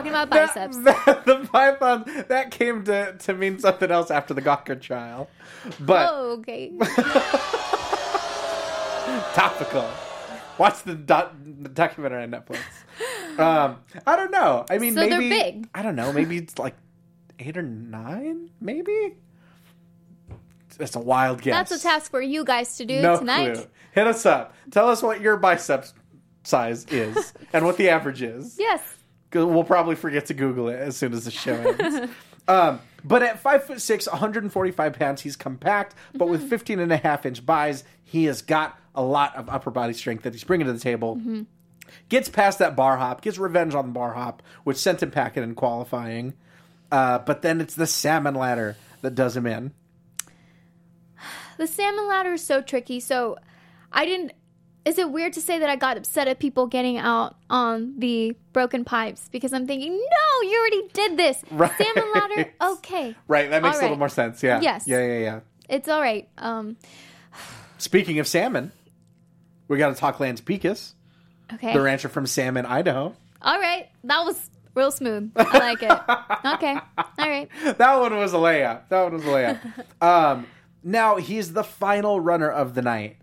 Talking 0.00 0.12
about 0.12 0.30
biceps. 0.30 0.76
That- 0.84 1.24
the 1.26 1.48
python 1.52 2.04
that 2.28 2.50
came 2.50 2.84
to 2.84 3.14
to 3.18 3.34
mean 3.34 3.58
something 3.58 3.90
else 3.90 4.10
after 4.10 4.34
the 4.34 4.42
Gawker 4.42 4.80
trial, 4.80 5.28
but 5.80 6.08
Oh, 6.10 6.30
okay. 6.40 6.72
topical. 9.34 9.88
Watch 10.58 10.82
the, 10.82 10.94
doc- 10.94 11.32
the 11.62 11.68
documentary 11.70 12.22
on 12.24 12.30
Netflix. 12.30 12.58
Um, 13.38 13.78
I 14.06 14.16
don't 14.16 14.30
know. 14.30 14.66
I 14.70 14.78
mean, 14.78 14.94
So 14.94 15.00
they're 15.00 15.18
maybe 15.18 15.30
big. 15.30 15.68
I 15.74 15.82
don't 15.82 15.96
know. 15.96 16.12
Maybe 16.12 16.36
it's 16.36 16.58
like 16.58 16.74
eight 17.38 17.56
or 17.56 17.62
nine. 17.62 18.50
Maybe 18.60 19.14
that's 20.76 20.96
a 20.96 21.00
wild 21.00 21.40
guess. 21.42 21.54
That's 21.70 21.72
a 21.82 21.88
task 21.88 22.10
for 22.10 22.20
you 22.20 22.44
guys 22.44 22.76
to 22.76 22.84
do 22.84 23.00
No 23.00 23.18
tonight. 23.18 23.54
clue. 23.54 23.66
Hit 23.92 24.06
us 24.06 24.26
up. 24.26 24.54
Tell 24.70 24.88
us 24.88 25.02
what 25.02 25.20
your 25.20 25.36
biceps 25.38 25.94
size 26.42 26.84
is 26.90 27.32
and 27.52 27.64
what 27.64 27.76
the 27.78 27.88
average 27.88 28.22
is. 28.22 28.56
Yes. 28.58 28.82
We'll 29.32 29.64
probably 29.64 29.94
forget 29.96 30.26
to 30.26 30.34
Google 30.34 30.68
it 30.68 30.78
as 30.78 30.96
soon 30.96 31.12
as 31.12 31.24
the 31.24 31.30
show 31.30 31.54
ends. 31.78 32.10
um, 32.48 32.80
but 33.04 33.22
at 33.22 33.38
five 33.38 33.64
foot 33.64 33.80
six, 33.80 34.08
145 34.08 34.92
pounds, 34.94 35.20
he's 35.22 35.36
compact. 35.36 35.94
But 36.14 36.28
with 36.28 36.48
15 36.48 36.80
and 36.80 36.92
a 36.92 36.96
half 36.96 37.24
inch 37.24 37.44
buys, 37.46 37.84
he 38.04 38.24
has 38.24 38.42
got 38.42 38.78
a 38.94 39.02
lot 39.02 39.36
of 39.36 39.48
upper 39.48 39.70
body 39.70 39.92
strength 39.92 40.24
that 40.24 40.32
he's 40.34 40.44
bringing 40.44 40.66
to 40.66 40.72
the 40.72 40.80
table. 40.80 41.20
Gets 42.08 42.28
past 42.28 42.58
that 42.58 42.76
bar 42.76 42.96
hop, 42.98 43.20
gets 43.22 43.38
revenge 43.38 43.74
on 43.74 43.86
the 43.86 43.92
bar 43.92 44.14
hop, 44.14 44.42
which 44.64 44.76
sent 44.76 45.02
him 45.02 45.10
packing 45.10 45.42
in 45.42 45.54
qualifying. 45.54 46.34
Uh, 46.90 47.18
but 47.20 47.42
then 47.42 47.60
it's 47.60 47.74
the 47.76 47.86
salmon 47.86 48.34
ladder 48.34 48.76
that 49.02 49.14
does 49.14 49.36
him 49.36 49.46
in. 49.46 49.72
The 51.56 51.66
salmon 51.66 52.08
ladder 52.08 52.32
is 52.32 52.44
so 52.44 52.62
tricky. 52.62 53.00
So 53.00 53.36
I 53.92 54.06
didn't. 54.06 54.32
Is 54.84 54.98
it 54.98 55.10
weird 55.10 55.34
to 55.34 55.40
say 55.40 55.58
that 55.58 55.68
I 55.68 55.76
got 55.76 55.98
upset 55.98 56.26
at 56.26 56.38
people 56.38 56.66
getting 56.66 56.96
out 56.96 57.36
on 57.50 57.98
the 57.98 58.34
broken 58.52 58.84
pipes 58.84 59.28
because 59.30 59.52
I'm 59.52 59.66
thinking, 59.66 59.92
no, 59.92 60.48
you 60.48 60.58
already 60.58 60.88
did 60.92 61.16
this. 61.16 61.42
Right. 61.50 61.72
Salmon 61.76 62.12
ladder, 62.14 62.54
okay. 62.62 63.14
Right, 63.28 63.50
that 63.50 63.62
makes 63.62 63.76
All 63.76 63.82
a 63.82 63.84
little 63.84 63.98
more 63.98 64.08
sense. 64.08 64.42
Yeah. 64.42 64.60
Yes. 64.60 64.84
Yeah, 64.86 65.06
yeah, 65.06 65.18
yeah. 65.18 65.40
It's 65.68 65.88
all 65.88 66.00
right. 66.00 66.28
Um, 66.38 66.76
Speaking 67.78 68.18
of 68.18 68.26
salmon, 68.26 68.72
we 69.68 69.78
got 69.78 69.88
to 69.88 69.94
talk 69.94 70.18
Lance 70.20 70.40
Pekus, 70.40 70.94
okay. 71.54 71.72
the 71.72 71.80
rancher 71.80 72.08
from 72.08 72.26
Salmon, 72.26 72.66
Idaho. 72.66 73.14
All 73.42 73.58
right. 73.58 73.88
That 74.04 74.24
was 74.24 74.50
real 74.74 74.90
smooth. 74.90 75.32
I 75.36 75.58
like 75.58 75.82
it. 75.82 75.90
okay. 76.54 76.78
All 76.98 77.28
right. 77.28 77.48
that 77.78 77.94
one 77.96 78.16
was 78.16 78.32
a 78.32 78.36
layup. 78.36 78.88
That 78.88 79.02
one 79.02 79.14
was 79.14 79.24
a 79.24 79.28
layup. 79.28 79.84
um, 80.06 80.46
now 80.82 81.16
he's 81.16 81.52
the 81.52 81.64
final 81.64 82.20
runner 82.20 82.50
of 82.50 82.74
the 82.74 82.82
night, 82.82 83.16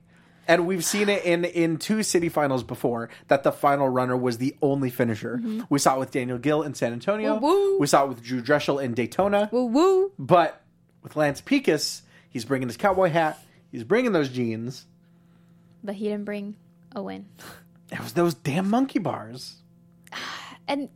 and 0.48 0.66
we've 0.66 0.84
seen 0.86 1.10
it 1.10 1.24
in 1.24 1.46
in 1.46 1.78
two 1.78 2.04
city 2.04 2.30
finals 2.30 2.64
before 2.64 3.10
that 3.28 3.44
the 3.44 3.52
final 3.52 3.90
runner 3.90 4.16
was 4.16 4.38
the 4.38 4.56
only 4.62 4.90
finisher. 4.90 5.42
We 5.70 5.80
saw 5.80 5.96
it 5.96 6.00
with 6.00 6.12
Daniel 6.12 6.38
Gill 6.38 6.64
in 6.64 6.74
San 6.74 6.94
Antonio. 6.94 7.36
Mm-hmm. 7.36 7.46
Woo 7.46 7.72
woo. 7.74 7.80
We 7.80 7.88
saw 7.88 8.06
it 8.06 8.10
with 8.10 8.24
Drew 8.24 8.42
Drechsel 8.42 8.84
in 8.84 8.94
Daytona. 8.94 9.50
Woo 9.52 9.66
woo. 9.66 10.12
But 10.18 10.62
with 11.04 11.16
Lance 11.16 11.42
Pekus, 11.42 12.02
he's 12.30 12.46
bringing 12.46 12.68
his 12.68 12.78
cowboy 12.78 13.10
hat. 13.10 13.40
He's 13.72 13.84
bringing 13.84 14.12
those 14.14 14.30
jeans. 14.30 14.86
But 15.84 15.96
he 15.96 16.06
didn't 16.06 16.26
bring 16.26 16.56
a 16.96 17.02
win. 17.02 17.28
It 17.92 18.00
was 18.00 18.14
those 18.14 18.34
damn 18.34 18.70
monkey 18.70 19.00
bars. 19.00 19.58
And 20.70 20.90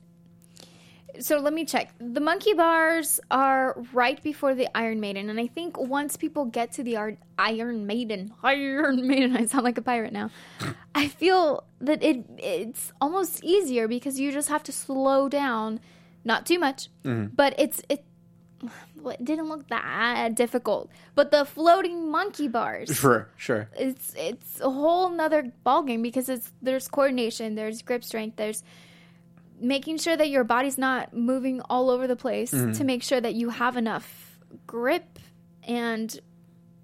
so 1.21 1.39
let 1.39 1.53
me 1.53 1.63
check. 1.65 1.93
The 1.99 2.19
monkey 2.19 2.53
bars 2.53 3.19
are 3.29 3.77
right 3.93 4.21
before 4.21 4.53
the 4.55 4.67
Iron 4.75 4.99
Maiden, 4.99 5.29
and 5.29 5.39
I 5.39 5.47
think 5.47 5.77
once 5.77 6.17
people 6.17 6.45
get 6.45 6.71
to 6.73 6.83
the 6.83 6.97
Ar- 6.97 7.17
Iron 7.37 7.85
Maiden, 7.87 8.33
Iron 8.43 9.07
Maiden, 9.07 9.35
I 9.37 9.45
sound 9.45 9.63
like 9.63 9.77
a 9.77 9.81
pirate 9.81 10.13
now. 10.13 10.29
I 10.95 11.07
feel 11.07 11.63
that 11.79 12.03
it 12.03 12.25
it's 12.37 12.91
almost 12.99 13.43
easier 13.43 13.87
because 13.87 14.19
you 14.19 14.31
just 14.31 14.49
have 14.49 14.63
to 14.63 14.71
slow 14.71 15.29
down, 15.29 15.79
not 16.25 16.45
too 16.45 16.59
much, 16.59 16.89
mm-hmm. 17.05 17.27
but 17.35 17.53
it's 17.57 17.81
it. 17.89 18.03
well, 19.01 19.15
It 19.19 19.25
didn't 19.25 19.47
look 19.49 19.67
that 19.69 20.35
difficult, 20.35 20.89
but 21.15 21.31
the 21.31 21.45
floating 21.45 22.11
monkey 22.11 22.47
bars 22.47 22.89
Sure, 22.95 23.29
sure. 23.37 23.69
it's 23.77 24.13
it's 24.17 24.59
a 24.61 24.69
whole 24.69 25.09
nother 25.09 25.51
ballgame 25.65 26.01
because 26.03 26.29
it's 26.29 26.51
there's 26.61 26.87
coordination, 26.87 27.55
there's 27.55 27.81
grip 27.81 28.03
strength, 28.03 28.37
there's 28.37 28.63
making 29.61 29.97
sure 29.99 30.17
that 30.17 30.29
your 30.29 30.43
body's 30.43 30.77
not 30.77 31.13
moving 31.13 31.61
all 31.69 31.89
over 31.89 32.07
the 32.07 32.15
place 32.15 32.51
Mm-hmm. 32.51 32.73
to 32.73 32.83
make 32.83 33.03
sure 33.03 33.21
that 33.21 33.35
you 33.35 33.49
have 33.49 33.77
enough 33.77 34.39
grip 34.67 35.19
and 35.63 36.19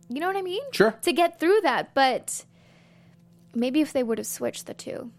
you 0.09 0.21
know 0.21 0.28
what 0.28 0.38
I 0.38 0.41
mean? 0.41 0.61
Sure. 0.71 0.91
To 1.01 1.11
get 1.11 1.39
through 1.39 1.59
that, 1.63 1.93
but 1.93 2.45
maybe 3.53 3.82
if 3.82 3.91
they 3.91 4.03
would 4.03 4.19
have 4.19 4.28
switched 4.28 4.65
the 4.67 4.73
two. 4.73 5.11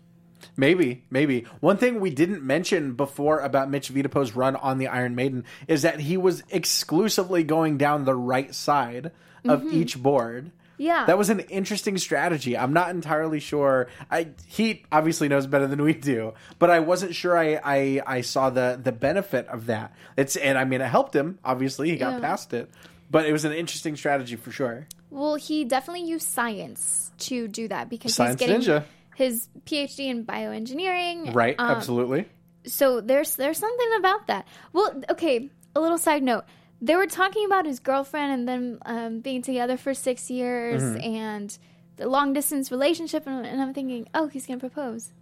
Maybe, 0.57 1.05
maybe. 1.11 1.45
One 1.61 1.77
thing 1.77 2.01
we 2.01 2.11
didn't 2.11 2.43
mention 2.43 2.95
before 2.95 3.41
about 3.41 3.69
Mitch 3.71 3.93
Vitapo's 3.93 4.35
run 4.37 4.57
on 4.57 4.79
the 4.79 4.87
Iron 4.87 5.15
Maiden 5.15 5.45
is 5.67 5.83
that 5.83 6.01
he 6.01 6.17
was 6.17 6.43
exclusively 6.49 7.43
going 7.43 7.77
down 7.77 8.05
the 8.05 8.15
right 8.15 8.55
side 8.55 9.11
of 9.45 9.65
each 9.73 10.01
board. 10.01 10.53
Yeah. 10.79 11.05
That 11.07 11.19
was 11.19 11.29
an 11.29 11.41
interesting 11.41 11.99
strategy. 11.99 12.57
I'm 12.57 12.73
not 12.73 12.91
entirely 12.91 13.41
sure. 13.41 13.89
I 14.11 14.29
he 14.47 14.85
obviously 14.91 15.29
knows 15.29 15.47
better 15.47 15.67
than 15.67 15.83
we 15.83 15.93
do, 15.93 16.35
but 16.59 16.71
I 16.71 16.81
wasn't 16.81 17.15
sure 17.15 17.37
I 17.37 17.61
I, 17.63 18.01
I 18.07 18.21
saw 18.23 18.49
the 18.51 18.81
the 18.83 18.93
benefit 18.93 19.47
of 19.49 19.67
that. 19.67 19.93
It's 20.17 20.37
and 20.37 20.57
I 20.57 20.65
mean 20.65 20.81
it 20.81 20.87
helped 20.89 21.15
him. 21.15 21.39
Obviously, 21.45 21.91
he 21.91 21.97
got 21.97 22.15
Yeah. 22.15 22.21
past 22.21 22.55
it, 22.55 22.71
but 23.11 23.27
it 23.27 23.33
was 23.33 23.45
an 23.45 23.53
interesting 23.53 23.97
strategy 23.97 24.37
for 24.37 24.51
sure. 24.53 24.87
Well, 25.11 25.35
he 25.35 25.65
definitely 25.65 26.05
used 26.09 26.29
science 26.29 27.11
to 27.21 27.49
do 27.49 27.67
that 27.69 27.89
because 27.89 28.15
Science 28.15 28.41
he's 28.41 28.49
getting 28.49 28.63
ninja. 28.63 28.85
his 29.17 29.49
PhD 29.67 30.07
in 30.11 30.25
bioengineering. 30.25 31.35
Right? 31.35 31.57
Um, 31.59 31.71
Absolutely. 31.71 32.27
so 32.67 33.01
there's 33.01 33.37
there's 33.37 33.59
something 33.59 33.89
about 33.99 34.27
that. 34.29 34.47
Well, 34.73 35.03
okay, 35.11 35.49
a 35.75 35.81
little 35.81 35.99
side 35.99 36.23
note. 36.23 36.45
They 36.81 36.95
were 36.95 37.07
talking 37.07 37.45
about 37.45 37.67
his 37.67 37.81
girlfriend 37.81 38.33
and 38.33 38.49
them 38.49 38.79
um, 38.87 39.21
being 39.21 39.43
together 39.43 39.77
for 39.77 39.95
six 39.95 40.31
years 40.31 40.83
Mm-hmm. 40.83 41.01
and 41.15 41.59
the 41.97 42.09
long 42.09 42.33
distance 42.33 42.71
relationship, 42.71 43.27
and, 43.27 43.45
and 43.45 43.61
I'm 43.61 43.75
thinking, 43.75 44.09
oh, 44.15 44.29
he's 44.29 44.47
gonna 44.47 44.61
propose, 44.61 45.13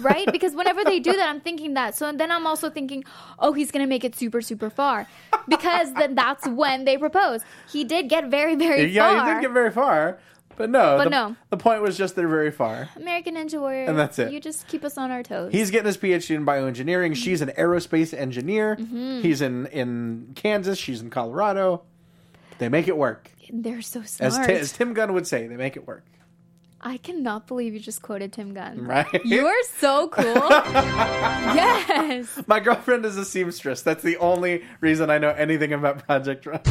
right? 0.00 0.26
because 0.32 0.54
whenever 0.54 0.82
they 0.82 0.98
do 0.98 1.12
that, 1.12 1.28
I'm 1.28 1.40
thinking 1.42 1.74
that. 1.74 1.94
So 1.94 2.10
then 2.10 2.30
I'm 2.30 2.46
also 2.46 2.70
thinking, 2.70 3.04
oh, 3.38 3.52
he's 3.52 3.70
gonna 3.70 3.86
make 3.86 4.02
it 4.02 4.14
super 4.16 4.40
super 4.40 4.70
far, 4.70 5.06
because 5.46 5.92
then 5.92 6.14
that's 6.14 6.48
when 6.48 6.86
they 6.86 6.96
propose. 6.96 7.42
He 7.70 7.84
did 7.84 8.08
get 8.08 8.30
very 8.30 8.54
very 8.56 8.84
Yeah, 8.86 9.02
far. 9.08 9.14
Yeah, 9.16 9.26
he 9.26 9.34
did 9.34 9.40
get 9.42 9.50
very 9.52 9.70
far, 9.70 10.18
but 10.56 10.70
no. 10.70 10.96
But 10.98 11.04
the, 11.04 11.10
no. 11.10 11.36
The 11.50 11.56
point 11.56 11.82
was 11.82 11.96
just 11.96 12.16
they're 12.16 12.28
very 12.28 12.50
far. 12.50 12.88
American 12.96 13.34
Ninja 13.36 13.60
Warrior, 13.60 13.86
And 13.86 13.98
that's 13.98 14.18
it. 14.18 14.32
You 14.32 14.40
just 14.40 14.66
keep 14.68 14.84
us 14.84 14.98
on 14.98 15.10
our 15.10 15.22
toes. 15.22 15.52
He's 15.52 15.70
getting 15.70 15.86
his 15.86 15.96
PhD 15.96 16.34
in 16.36 16.44
bioengineering. 16.44 17.16
She's 17.16 17.40
an 17.40 17.50
aerospace 17.56 18.12
engineer. 18.12 18.76
Mm-hmm. 18.76 19.20
He's 19.20 19.40
in 19.40 19.66
in 19.66 20.32
Kansas. 20.34 20.78
She's 20.78 21.00
in 21.00 21.10
Colorado. 21.10 21.82
They 22.58 22.68
make 22.68 22.88
it 22.88 22.96
work, 22.98 23.30
They're 23.50 23.80
so 23.80 24.00
as, 24.00 24.10
smart. 24.10 24.50
As 24.50 24.72
Tim 24.72 24.92
Gunn 24.92 25.14
would 25.14 25.26
say. 25.26 25.46
They 25.46 25.56
make 25.56 25.76
it 25.76 25.86
work, 25.86 26.04
I 26.82 26.98
cannot 26.98 27.46
believe 27.46 27.72
you 27.72 27.80
just 27.80 28.02
quoted 28.02 28.34
Tim 28.34 28.52
Gunn. 28.52 28.86
right? 28.86 29.06
You 29.24 29.46
are 29.46 29.62
so 29.78 30.08
cool. 30.08 30.24
yes. 31.54 32.38
My 32.46 32.60
girlfriend 32.60 33.06
is 33.06 33.16
a 33.16 33.24
seamstress. 33.24 33.80
That's 33.80 34.02
the 34.02 34.18
only 34.18 34.62
reason 34.80 35.08
I 35.08 35.16
know 35.16 35.30
anything 35.30 35.72
about 35.72 36.06
Project 36.06 36.44
Runway 36.44 36.62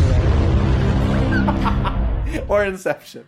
or 2.48 2.64
Inception. 2.66 3.26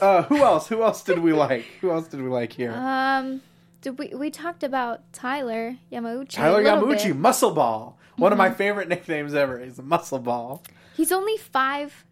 Uh, 0.00 0.22
who 0.24 0.38
else? 0.38 0.66
Who 0.68 0.82
else 0.82 1.02
did 1.02 1.18
we 1.18 1.32
like? 1.32 1.66
Who 1.80 1.90
else 1.90 2.08
did 2.08 2.22
we 2.22 2.28
like 2.28 2.52
here? 2.52 2.72
Um, 2.72 3.42
did 3.82 3.98
we 3.98 4.08
we 4.14 4.30
talked 4.30 4.62
about 4.62 5.12
Tyler 5.12 5.76
Yamauchi? 5.92 6.30
Tyler 6.30 6.62
Yamauchi, 6.62 6.90
bit. 6.90 6.98
Mm-hmm. 7.00 7.20
Muscle 7.20 7.50
Ball. 7.50 7.98
One 8.16 8.32
of 8.32 8.38
my 8.38 8.50
favorite 8.50 8.88
nicknames 8.88 9.34
ever. 9.34 9.58
He's 9.58 9.78
a 9.78 9.82
Muscle 9.82 10.18
Ball. 10.18 10.62
He's 10.96 11.12
only 11.12 11.36
five 11.36 12.04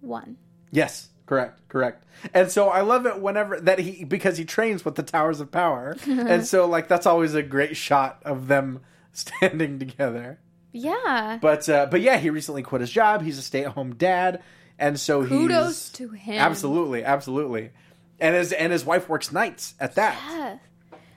one. 0.00 0.36
Yes, 0.70 1.08
correct, 1.26 1.68
correct. 1.68 2.04
And 2.34 2.50
so 2.50 2.68
I 2.68 2.80
love 2.80 3.06
it 3.06 3.20
whenever 3.20 3.60
that 3.60 3.78
he 3.78 4.04
because 4.04 4.38
he 4.38 4.44
trains 4.44 4.84
with 4.84 4.96
the 4.96 5.02
Towers 5.02 5.40
of 5.40 5.50
Power, 5.50 5.96
and 6.06 6.46
so 6.46 6.66
like 6.66 6.88
that's 6.88 7.06
always 7.06 7.34
a 7.34 7.42
great 7.42 7.76
shot 7.76 8.20
of 8.24 8.48
them 8.48 8.80
standing 9.12 9.78
together. 9.78 10.40
Yeah. 10.72 11.38
But 11.40 11.68
uh, 11.68 11.86
but 11.90 12.00
yeah, 12.00 12.16
he 12.18 12.30
recently 12.30 12.62
quit 12.62 12.80
his 12.80 12.90
job. 12.90 13.22
He's 13.22 13.38
a 13.38 13.42
stay 13.42 13.64
at 13.64 13.72
home 13.72 13.94
dad, 13.94 14.42
and 14.78 14.98
so 15.00 15.26
Kudos 15.26 15.90
to 15.90 16.08
him. 16.10 16.38
absolutely, 16.38 17.04
absolutely. 17.04 17.70
And 18.20 18.34
his 18.34 18.52
and 18.52 18.72
his 18.72 18.84
wife 18.84 19.08
works 19.08 19.32
nights 19.32 19.74
at 19.80 19.94
that, 19.94 20.16
Yeah. 20.28 20.58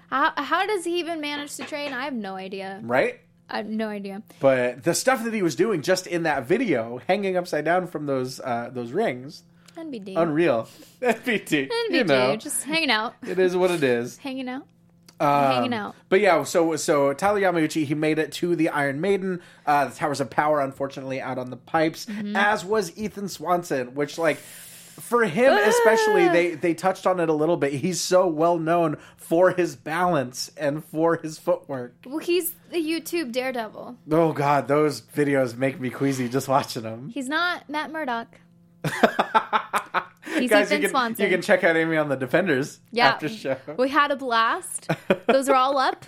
How, 0.09 0.33
how 0.35 0.65
does 0.65 0.83
he 0.83 0.99
even 0.99 1.21
manage 1.21 1.55
to 1.55 1.63
train? 1.63 1.93
I 1.93 2.03
have 2.03 2.13
no 2.13 2.35
idea. 2.35 2.79
right? 2.83 3.19
I 3.49 3.57
have 3.57 3.65
no 3.67 3.87
idea. 3.87 4.23
But 4.39 4.83
the 4.83 4.93
stuff 4.93 5.23
that 5.23 5.33
he 5.33 5.41
was 5.41 5.55
doing 5.55 5.81
just 5.81 6.05
in 6.07 6.23
that 6.23 6.45
video, 6.45 7.01
hanging 7.07 7.35
upside 7.37 7.65
down 7.65 7.87
from 7.87 8.05
those 8.05 8.39
uh, 8.39 8.69
those 8.73 8.91
rings, 8.91 9.43
NBD. 9.77 10.13
unreal. 10.17 10.67
FPT, 11.01 11.69
NBD. 11.69 11.91
you 11.91 12.03
know, 12.03 12.35
Just 12.37 12.63
hanging 12.63 12.91
out. 12.91 13.15
it 13.25 13.39
is 13.39 13.55
what 13.55 13.71
it 13.71 13.83
is. 13.83 14.17
Hanging 14.27 14.47
out. 14.49 14.65
Um, 15.21 15.51
hanging 15.53 15.73
out. 15.73 15.95
But 16.09 16.19
yeah, 16.21 16.43
so 16.43 16.75
so 16.75 17.13
Tyler 17.13 17.39
Yamauchi 17.41 17.85
he 17.85 17.93
made 17.95 18.19
it 18.19 18.31
to 18.33 18.55
the 18.55 18.69
Iron 18.69 18.99
Maiden, 19.01 19.41
uh, 19.65 19.85
the 19.85 19.95
Towers 19.95 20.19
of 20.21 20.29
Power, 20.29 20.61
unfortunately 20.61 21.21
out 21.21 21.37
on 21.37 21.49
the 21.49 21.57
pipes, 21.57 22.05
Mm-hmm. 22.07 22.35
as 22.35 22.65
was 22.65 22.97
Ethan 22.97 23.27
Swanson, 23.29 23.93
which 23.95 24.17
like 24.17 24.37
for 24.37 25.23
him 25.23 25.53
especially 25.53 26.27
they 26.27 26.55
they 26.55 26.73
touched 26.73 27.07
on 27.07 27.19
it 27.19 27.29
a 27.29 27.33
little 27.33 27.57
bit. 27.57 27.73
He's 27.73 27.99
so 28.01 28.27
well 28.27 28.57
known 28.59 28.97
for 29.17 29.51
his 29.51 29.75
balance 29.75 30.51
and 30.57 30.83
for 30.85 31.15
his 31.17 31.37
footwork. 31.39 31.95
Well, 32.05 32.19
he's 32.19 32.53
the 32.71 32.77
YouTube 32.77 33.31
daredevil. 33.31 33.97
Oh 34.11 34.33
god, 34.33 34.67
those 34.67 35.01
videos 35.01 35.55
make 35.57 35.79
me 35.79 35.89
queasy 35.89 36.27
just 36.29 36.47
watching 36.47 36.83
them. 36.83 37.09
He's 37.09 37.29
not 37.29 37.69
Matt 37.69 37.91
Murdock. 37.91 38.27
He's 40.23 40.49
Guys, 40.49 40.69
you 40.69 40.77
Ethan 40.77 40.81
can, 40.81 40.89
Swanson. 40.91 41.23
you 41.25 41.31
can 41.31 41.41
check 41.41 41.63
out 41.63 41.75
Amy 41.75 41.97
on 41.97 42.09
the 42.09 42.15
Defenders 42.15 42.79
Yeah. 42.91 43.07
after 43.09 43.27
show. 43.29 43.57
We 43.77 43.89
had 43.89 44.11
a 44.11 44.15
blast. 44.15 44.87
Those 45.27 45.49
are 45.49 45.55
all 45.55 45.77
up. 45.77 46.05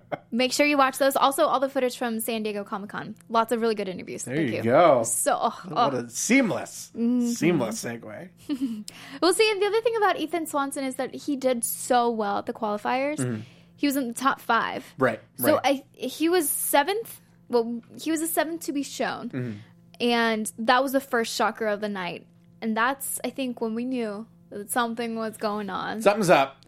Make 0.30 0.52
sure 0.52 0.66
you 0.66 0.76
watch 0.76 0.98
those. 0.98 1.16
Also, 1.16 1.46
all 1.46 1.60
the 1.60 1.68
footage 1.70 1.96
from 1.96 2.20
San 2.20 2.42
Diego 2.42 2.62
Comic 2.64 2.90
Con. 2.90 3.14
Lots 3.30 3.52
of 3.52 3.62
really 3.62 3.74
good 3.74 3.88
interviews. 3.88 4.24
There 4.24 4.36
Thank 4.36 4.50
you 4.50 4.56
you. 4.56 4.62
go. 4.64 5.02
So, 5.04 5.38
oh, 5.40 5.60
What 5.68 5.94
oh. 5.94 5.98
a 5.98 6.10
seamless, 6.10 6.90
Mm-hmm. 6.94 7.28
seamless 7.28 7.82
segue. 7.82 8.28
well, 9.22 9.32
see, 9.32 9.50
and 9.50 9.62
the 9.62 9.66
other 9.66 9.80
thing 9.80 9.96
about 9.96 10.18
Ethan 10.18 10.46
Swanson 10.46 10.84
is 10.84 10.96
that 10.96 11.14
he 11.14 11.36
did 11.36 11.64
so 11.64 12.10
well 12.10 12.38
at 12.38 12.46
the 12.46 12.52
qualifiers. 12.52 13.42
He 13.76 13.86
was 13.86 13.96
in 13.96 14.08
the 14.08 14.14
top 14.14 14.40
five. 14.40 14.82
Mm-hmm. 14.82 15.04
Right, 15.04 15.20
So 15.38 15.54
right. 15.54 15.62
I, 15.64 15.84
he 16.06 16.28
was 16.28 16.50
seventh. 16.50 17.20
Well, 17.48 17.80
he 17.98 18.10
was 18.10 18.20
a 18.20 18.26
seventh 18.26 18.62
to 18.66 18.72
be 18.72 18.82
shown, 18.82 19.62
and 20.00 20.52
that 20.58 20.82
was 20.82 20.92
the 20.92 21.00
first 21.00 21.34
shocker 21.34 21.66
of 21.66 21.80
the 21.80 21.88
night. 21.88 22.26
And 22.60 22.76
that's, 22.76 23.20
I 23.24 23.30
think, 23.30 23.60
when 23.60 23.74
we 23.74 23.84
knew 23.84 24.26
that 24.50 24.70
something 24.70 25.16
was 25.16 25.36
going 25.36 25.70
on. 25.70 26.02
Something's 26.02 26.30
up. 26.30 26.64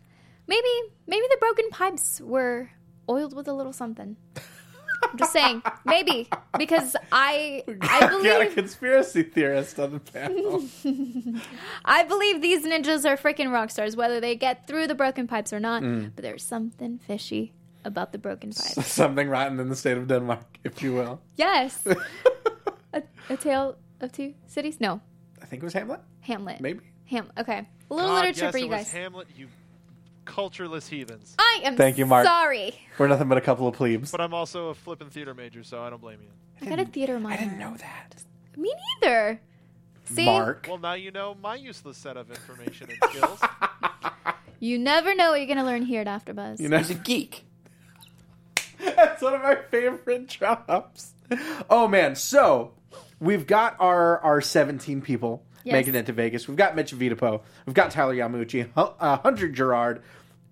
Maybe, 0.47 0.68
maybe 1.07 1.26
the 1.30 1.36
broken 1.39 1.70
pipes 1.70 2.20
were 2.20 2.70
oiled 3.09 3.34
with 3.34 3.49
a 3.49 3.53
little 3.53 3.72
something. 3.72 4.16
I'm 5.03 5.16
just 5.16 5.32
saying, 5.32 5.62
maybe 5.84 6.28
because 6.59 6.97
I 7.12 7.62
I 7.80 8.07
believe 8.07 8.24
Got 8.24 8.43
a 8.43 8.47
conspiracy 8.47 9.22
theorist 9.22 9.78
on 9.78 9.93
the 9.93 10.01
panel. 10.01 10.64
I 11.84 12.03
believe 12.05 12.43
these 12.43 12.64
ninjas 12.66 13.05
are 13.05 13.16
freaking 13.16 13.53
rock 13.53 13.70
stars, 13.70 13.97
whether 13.97 14.20
they 14.20 14.34
get 14.34 14.66
through 14.66 14.86
the 14.89 14.95
broken 14.95 15.26
pipes 15.26 15.53
or 15.53 15.61
not. 15.61 15.82
Mm. 15.82 16.12
But 16.14 16.22
there's 16.22 16.43
something 16.43 16.99
fishy 16.99 17.53
about 17.84 18.12
the 18.12 18.18
broken 18.18 18.51
pipes. 18.51 18.86
Something 18.86 19.28
rotten 19.28 19.61
in 19.61 19.68
the 19.68 19.76
state 19.76 19.97
of 19.97 20.09
Denmark, 20.09 20.59
if 20.64 20.82
you 20.82 20.95
will. 20.95 21.20
Yes, 21.36 21.86
a, 22.93 23.03
a 23.30 23.36
tale 23.36 23.76
of 24.01 24.12
two 24.12 24.34
cities. 24.47 24.80
No, 24.80 25.01
think 25.49 25.62
it 25.62 25.66
was 25.66 25.74
Hamlet. 25.74 26.01
Hamlet. 26.20 26.61
Maybe. 26.61 26.80
Ham. 27.07 27.30
Okay, 27.38 27.66
a 27.90 27.94
little 27.94 28.11
God, 28.11 28.20
literature 28.20 28.44
yes, 28.44 28.53
for 28.53 28.59
you 28.59 28.64
it 28.66 28.68
was 28.68 28.78
guys. 28.78 28.92
Hamlet, 28.92 29.28
you 29.36 29.49
cultureless 30.24 30.86
heathens. 30.86 31.34
I 31.38 31.61
am. 31.64 31.76
Thank 31.76 31.99
you, 31.99 32.07
Mark. 32.07 32.26
Sorry, 32.26 32.74
We're 32.99 33.09
nothing 33.09 33.28
but 33.28 33.38
a 33.38 33.40
couple 33.40 33.66
of 33.66 33.74
plebes. 33.74 34.11
But 34.11 34.20
I'm 34.20 34.34
also 34.34 34.68
a 34.68 34.74
flippin' 34.74 35.11
theater 35.11 35.34
major, 35.34 35.64
so 35.64 35.82
I 35.82 35.90
don't 35.90 36.01
blame 36.01 36.20
you. 36.22 36.28
I 36.61 36.70
got 36.70 36.80
a 36.80 36.84
theater 36.84 37.18
minor. 37.18 37.34
I 37.34 37.44
didn't 37.44 37.59
know 37.59 37.76
that. 37.76 38.22
Me 38.57 38.72
neither. 39.01 39.40
See, 40.05 40.24
Mark. 40.24 40.66
Well, 40.68 40.78
now 40.78 40.94
you 40.94 41.11
know 41.11 41.36
my 41.42 41.55
useless 41.55 41.96
set 41.96 42.16
of 42.16 42.30
information 42.30 42.88
and 42.90 43.11
skills. 43.11 43.40
you 44.61 44.78
never 44.78 45.14
know 45.14 45.30
what 45.30 45.40
you're 45.40 45.46
gonna 45.49 45.64
learn 45.64 45.82
here 45.82 46.03
at 46.03 46.07
AfterBuzz. 46.07 46.61
You 46.61 46.68
know, 46.68 46.78
He's 46.78 46.90
a 46.90 46.94
geek. 46.94 47.44
That's 48.78 49.22
one 49.22 49.34
of 49.34 49.42
my 49.42 49.57
favorite 49.70 50.28
drops. 50.28 51.12
Oh 51.68 51.88
man, 51.88 52.16
so 52.16 52.72
we've 53.21 53.47
got 53.47 53.77
our 53.81 54.19
our 54.21 54.41
17 54.41 55.01
people 55.03 55.43
Yes. 55.64 55.73
making 55.73 55.95
it 55.97 56.07
to 56.07 56.12
Vegas. 56.12 56.49
We've 56.49 56.57
got 56.57 56.77
Mitch 56.77 56.93
Vitapo, 56.95 57.43
we've 57.66 57.75
got 57.75 57.91
Tyler 57.91 58.14
Yamauchi, 58.14 58.69
uh, 58.77 59.16
Hunter 59.19 59.49
Guerard, 59.49 60.01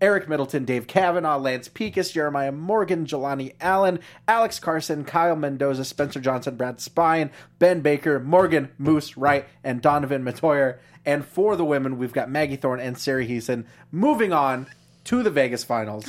Eric 0.01 0.29
Middleton, 0.29 0.67
Dave 0.67 0.87
Cavanagh, 0.87 1.39
Lance 1.39 1.69
Pekus, 1.71 2.13
Jeremiah 2.13 2.53
Morgan, 2.53 3.07
Jelani 3.07 3.55
Allen, 3.61 4.01
Alex 4.29 4.59
Carson, 4.59 5.05
Kyle 5.05 5.37
Mendoza, 5.37 5.85
Spencer 5.87 6.21
Johnson, 6.21 6.57
Brad 6.57 6.81
Spine, 6.81 7.31
Ben 7.59 7.81
Baker, 7.81 8.21
Morgan 8.21 8.69
Moose 8.77 9.17
Wright, 9.17 9.47
and 9.65 9.81
Donovan 9.81 10.23
Metoyer. 10.23 10.77
And 11.07 11.25
for 11.25 11.57
the 11.57 11.65
women, 11.65 11.97
we've 11.99 12.13
got 12.13 12.29
Maggie 12.29 12.57
Thorne 12.57 12.81
and 12.81 12.99
Sarah 12.99 13.25
Heesen. 13.25 13.65
Moving 13.91 14.33
on 14.35 14.67
to 15.05 15.23
the 15.23 15.31
Vegas 15.31 15.65
finals. 15.65 16.05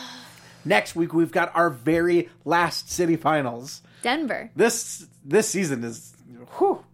Next 0.64 0.96
week 0.96 1.12
we've 1.12 1.30
got 1.32 1.54
our 1.54 1.68
very 1.68 2.28
last 2.44 2.90
city 2.90 3.16
finals. 3.16 3.82
Denver. 4.06 4.52
This 4.54 5.04
this 5.24 5.48
season 5.48 5.82
is 5.82 6.14
whew, 6.58 6.84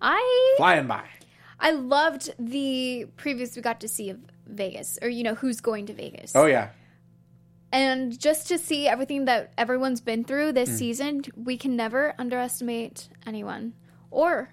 I 0.00 0.54
flying 0.56 0.86
by. 0.86 1.02
I 1.58 1.72
loved 1.72 2.32
the 2.38 3.06
previews 3.16 3.56
we 3.56 3.62
got 3.62 3.80
to 3.80 3.88
see 3.88 4.10
of 4.10 4.18
Vegas, 4.46 4.96
or 5.02 5.08
you 5.08 5.24
know 5.24 5.34
who's 5.34 5.60
going 5.60 5.86
to 5.86 5.92
Vegas. 5.92 6.36
Oh 6.36 6.46
yeah. 6.46 6.68
And 7.72 8.16
just 8.16 8.46
to 8.48 8.58
see 8.58 8.86
everything 8.86 9.24
that 9.24 9.52
everyone's 9.58 10.00
been 10.00 10.22
through 10.22 10.52
this 10.52 10.68
hmm. 10.68 10.76
season, 10.76 11.22
we 11.34 11.56
can 11.56 11.74
never 11.74 12.14
underestimate 12.16 13.08
anyone, 13.26 13.72
or 14.12 14.50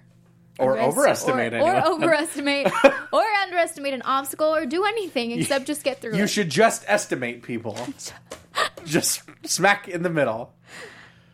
Or 0.58 0.76
underest- 0.76 0.88
overestimate 0.88 1.52
or, 1.52 1.56
anyone. 1.58 1.76
or 1.76 1.86
overestimate, 1.94 2.72
or 3.12 3.22
underestimate 3.44 3.94
an 3.94 4.02
obstacle, 4.02 4.52
or 4.52 4.66
do 4.66 4.84
anything 4.84 5.30
except 5.30 5.64
just 5.64 5.84
get 5.84 6.00
through 6.00 6.16
You 6.16 6.24
it. 6.24 6.30
should 6.30 6.50
just 6.50 6.82
estimate 6.88 7.44
people. 7.44 7.78
just 8.84 9.22
smack 9.44 9.86
in 9.86 10.02
the 10.02 10.10
middle. 10.10 10.54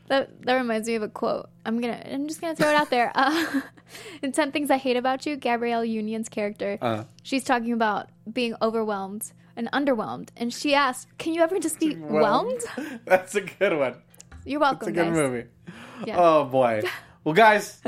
That 0.09 0.43
that 0.45 0.55
reminds 0.55 0.87
me 0.89 0.95
of 0.95 1.03
a 1.03 1.09
quote. 1.09 1.49
I'm 1.65 1.81
gonna 1.81 2.01
I'm 2.11 2.29
just 2.29 2.41
gonna 2.41 2.55
throw 2.55 2.69
it 2.71 2.75
out 2.77 2.91
there. 2.91 3.11
Uh, 3.15 3.61
in 4.23 4.33
Ten 4.33 4.53
Things 4.53 4.71
I 4.71 4.77
Hate 4.77 4.97
About 4.97 5.27
You, 5.27 5.37
Gabrielle 5.37 5.85
Union's 5.85 6.29
character, 6.29 6.79
Uh. 6.81 7.05
she's 7.23 7.45
talking 7.45 7.73
about 7.73 8.09
being 8.33 8.55
overwhelmed 8.63 9.33
and 9.57 9.71
underwhelmed, 9.73 10.29
and 10.37 10.53
she 10.53 10.75
asked, 10.75 11.09
"Can 11.19 11.35
you 11.35 11.43
ever 11.43 11.59
just 11.59 11.81
be 11.81 11.95
whelmed?" 11.97 12.61
That's 13.05 13.35
a 13.35 13.41
good 13.41 13.77
one. 13.77 13.97
You're 14.45 14.61
welcome. 14.61 14.89
It's 14.89 14.99
a 14.99 15.03
good 15.03 15.13
guys. 15.13 15.17
movie. 15.17 15.45
Yeah. 16.07 16.17
Oh 16.19 16.45
boy. 16.45 16.83
Well, 17.25 17.35
guys, 17.35 17.81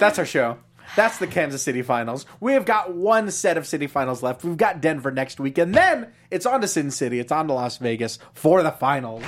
that's 0.00 0.18
our 0.18 0.24
show. 0.26 0.58
That's 0.96 1.18
the 1.18 1.28
Kansas 1.28 1.62
City 1.62 1.82
finals. 1.82 2.26
We 2.40 2.54
have 2.54 2.64
got 2.64 2.92
one 2.92 3.30
set 3.30 3.56
of 3.56 3.64
city 3.64 3.86
finals 3.86 4.20
left. 4.24 4.42
We've 4.42 4.56
got 4.56 4.80
Denver 4.80 5.12
next 5.12 5.38
week, 5.38 5.58
and 5.58 5.72
then 5.72 6.08
it's 6.32 6.44
on 6.46 6.60
to 6.62 6.66
Sin 6.66 6.90
City. 6.90 7.20
It's 7.20 7.30
on 7.30 7.46
to 7.46 7.52
Las 7.54 7.76
Vegas 7.76 8.18
for 8.34 8.64
the 8.64 8.72
finals. 8.72 9.22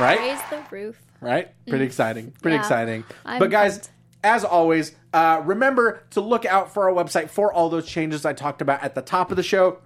Right? 0.00 0.18
Raise 0.18 0.40
the 0.50 0.62
roof. 0.70 1.00
right? 1.20 1.50
Pretty 1.68 1.84
exciting. 1.84 2.32
Pretty 2.42 2.54
Yeah. 2.56 2.60
exciting. 2.62 3.04
I'm 3.26 3.38
but 3.38 3.50
guys, 3.50 3.74
pumped. 3.78 3.90
as 4.24 4.44
always, 4.44 4.92
uh, 5.12 5.42
remember 5.44 6.02
to 6.10 6.20
look 6.20 6.44
out 6.46 6.72
for 6.72 6.88
our 6.88 6.94
website 7.04 7.28
for 7.28 7.52
all 7.52 7.68
those 7.68 7.86
changes 7.86 8.24
I 8.24 8.32
talked 8.32 8.62
about 8.62 8.82
at 8.82 8.94
the 8.94 9.02
top 9.02 9.30
of 9.30 9.36
the 9.36 9.42
show. 9.42 9.78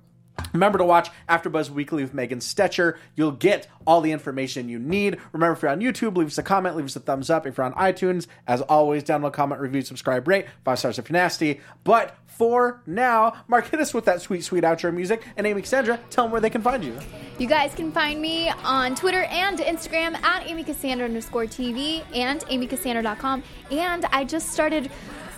Remember 0.53 0.78
to 0.78 0.85
watch 0.85 1.11
AfterBuzz 1.28 1.70
Weekly 1.70 2.03
with 2.03 2.14
Megan 2.14 2.39
Stetcher. 2.39 2.97
You'll 3.16 3.32
get 3.32 3.66
all 3.87 4.01
the 4.01 4.12
information 4.12 4.68
you 4.68 4.78
need. 4.78 5.18
Remember, 5.32 5.53
if 5.53 5.62
you're 5.62 5.70
on 5.70 5.80
YouTube, 5.80 6.16
leave 6.16 6.28
us 6.28 6.39
a 6.39 6.43
comment, 6.43 6.76
leave 6.76 6.87
us 6.87 6.97
a 6.97 7.01
thumbs 7.01 7.30
up. 7.30 7.47
If 7.47 7.57
you're 7.57 7.66
on 7.66 7.74
iTunes, 7.74 8.26
as 8.47 8.61
always, 8.62 9.05
download, 9.05 9.32
comment, 9.32 9.61
review, 9.61 9.82
subscribe, 9.82 10.26
rate. 10.28 10.47
Five 10.64 10.78
stars 10.78 10.99
if 10.99 11.09
you're 11.09 11.14
nasty. 11.14 11.61
But 11.82 12.16
for 12.26 12.82
now, 12.87 13.45
Mark, 13.47 13.68
hit 13.68 13.80
us 13.80 13.95
with 13.95 14.07
that 14.07 14.20
sweet, 14.20 14.45
sweet 14.45 14.64
outro 14.64 14.93
music. 14.93 15.22
And 15.37 15.47
Amy 15.47 15.62
Cassandra, 15.62 16.01
tell 16.11 16.24
them 16.24 16.32
where 16.32 16.41
they 16.41 16.51
can 16.51 16.62
find 16.62 16.85
you. 16.85 16.99
You 17.39 17.47
guys 17.47 17.74
can 17.74 17.93
find 17.93 18.20
me 18.20 18.49
on 18.64 18.95
Twitter 18.95 19.24
and 19.24 19.59
Instagram 19.59 20.14
at 20.22 20.49
Amy 20.49 20.64
Cassandra 20.64 21.07
underscore 21.07 21.45
TV 21.45 22.05
and 22.14 22.41
AmyCassandra.com. 22.43 23.43
And 23.70 24.05
I 24.07 24.24
just 24.24 24.51
started 24.51 24.91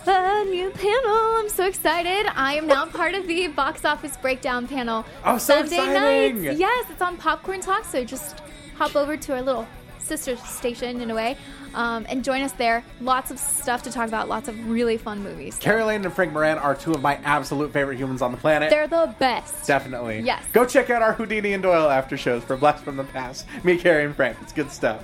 a 0.07 0.45
new 0.45 0.69
panel. 0.71 1.37
I'm 1.37 1.49
so 1.49 1.65
excited. 1.65 2.27
I 2.35 2.55
am 2.55 2.67
now 2.67 2.85
part 2.85 3.13
of 3.13 3.27
the 3.27 3.47
box 3.47 3.85
office 3.85 4.17
breakdown 4.17 4.67
panel. 4.67 5.05
Oh, 5.25 5.37
so 5.37 5.55
Sunday 5.55 5.77
exciting. 5.77 6.43
nights. 6.43 6.59
Yes, 6.59 6.85
it's 6.89 7.01
on 7.01 7.17
Popcorn 7.17 7.61
Talk. 7.61 7.85
So 7.85 8.03
just 8.03 8.41
hop 8.75 8.95
over 8.95 9.17
to 9.17 9.33
our 9.33 9.41
little 9.41 9.67
sister 9.99 10.37
station 10.37 11.01
in 11.01 11.11
a 11.11 11.15
way 11.15 11.37
um, 11.73 12.05
and 12.09 12.23
join 12.23 12.41
us 12.41 12.53
there. 12.53 12.83
Lots 13.01 13.31
of 13.31 13.37
stuff 13.37 13.83
to 13.83 13.91
talk 13.91 14.07
about. 14.07 14.29
Lots 14.29 14.47
of 14.47 14.69
really 14.69 14.97
fun 14.97 15.21
movies. 15.21 15.57
Carrie 15.59 15.83
Lane 15.83 16.05
and 16.05 16.13
Frank 16.13 16.31
Moran 16.33 16.57
are 16.57 16.75
two 16.75 16.93
of 16.93 17.01
my 17.01 17.15
absolute 17.23 17.71
favorite 17.73 17.97
humans 17.97 18.21
on 18.21 18.31
the 18.31 18.37
planet. 18.37 18.69
They're 18.69 18.87
the 18.87 19.13
best. 19.19 19.67
Definitely. 19.67 20.21
Yes. 20.21 20.43
Go 20.53 20.65
check 20.65 20.89
out 20.89 21.01
our 21.01 21.13
Houdini 21.13 21.53
and 21.53 21.61
Doyle 21.61 21.89
after 21.89 22.17
shows 22.17 22.43
for 22.43 22.57
Blast 22.57 22.83
from 22.83 22.97
the 22.97 23.03
Past. 23.03 23.45
Me, 23.63 23.77
Carrie, 23.77 24.05
and 24.05 24.15
Frank. 24.15 24.37
It's 24.41 24.53
good 24.53 24.71
stuff. 24.71 25.03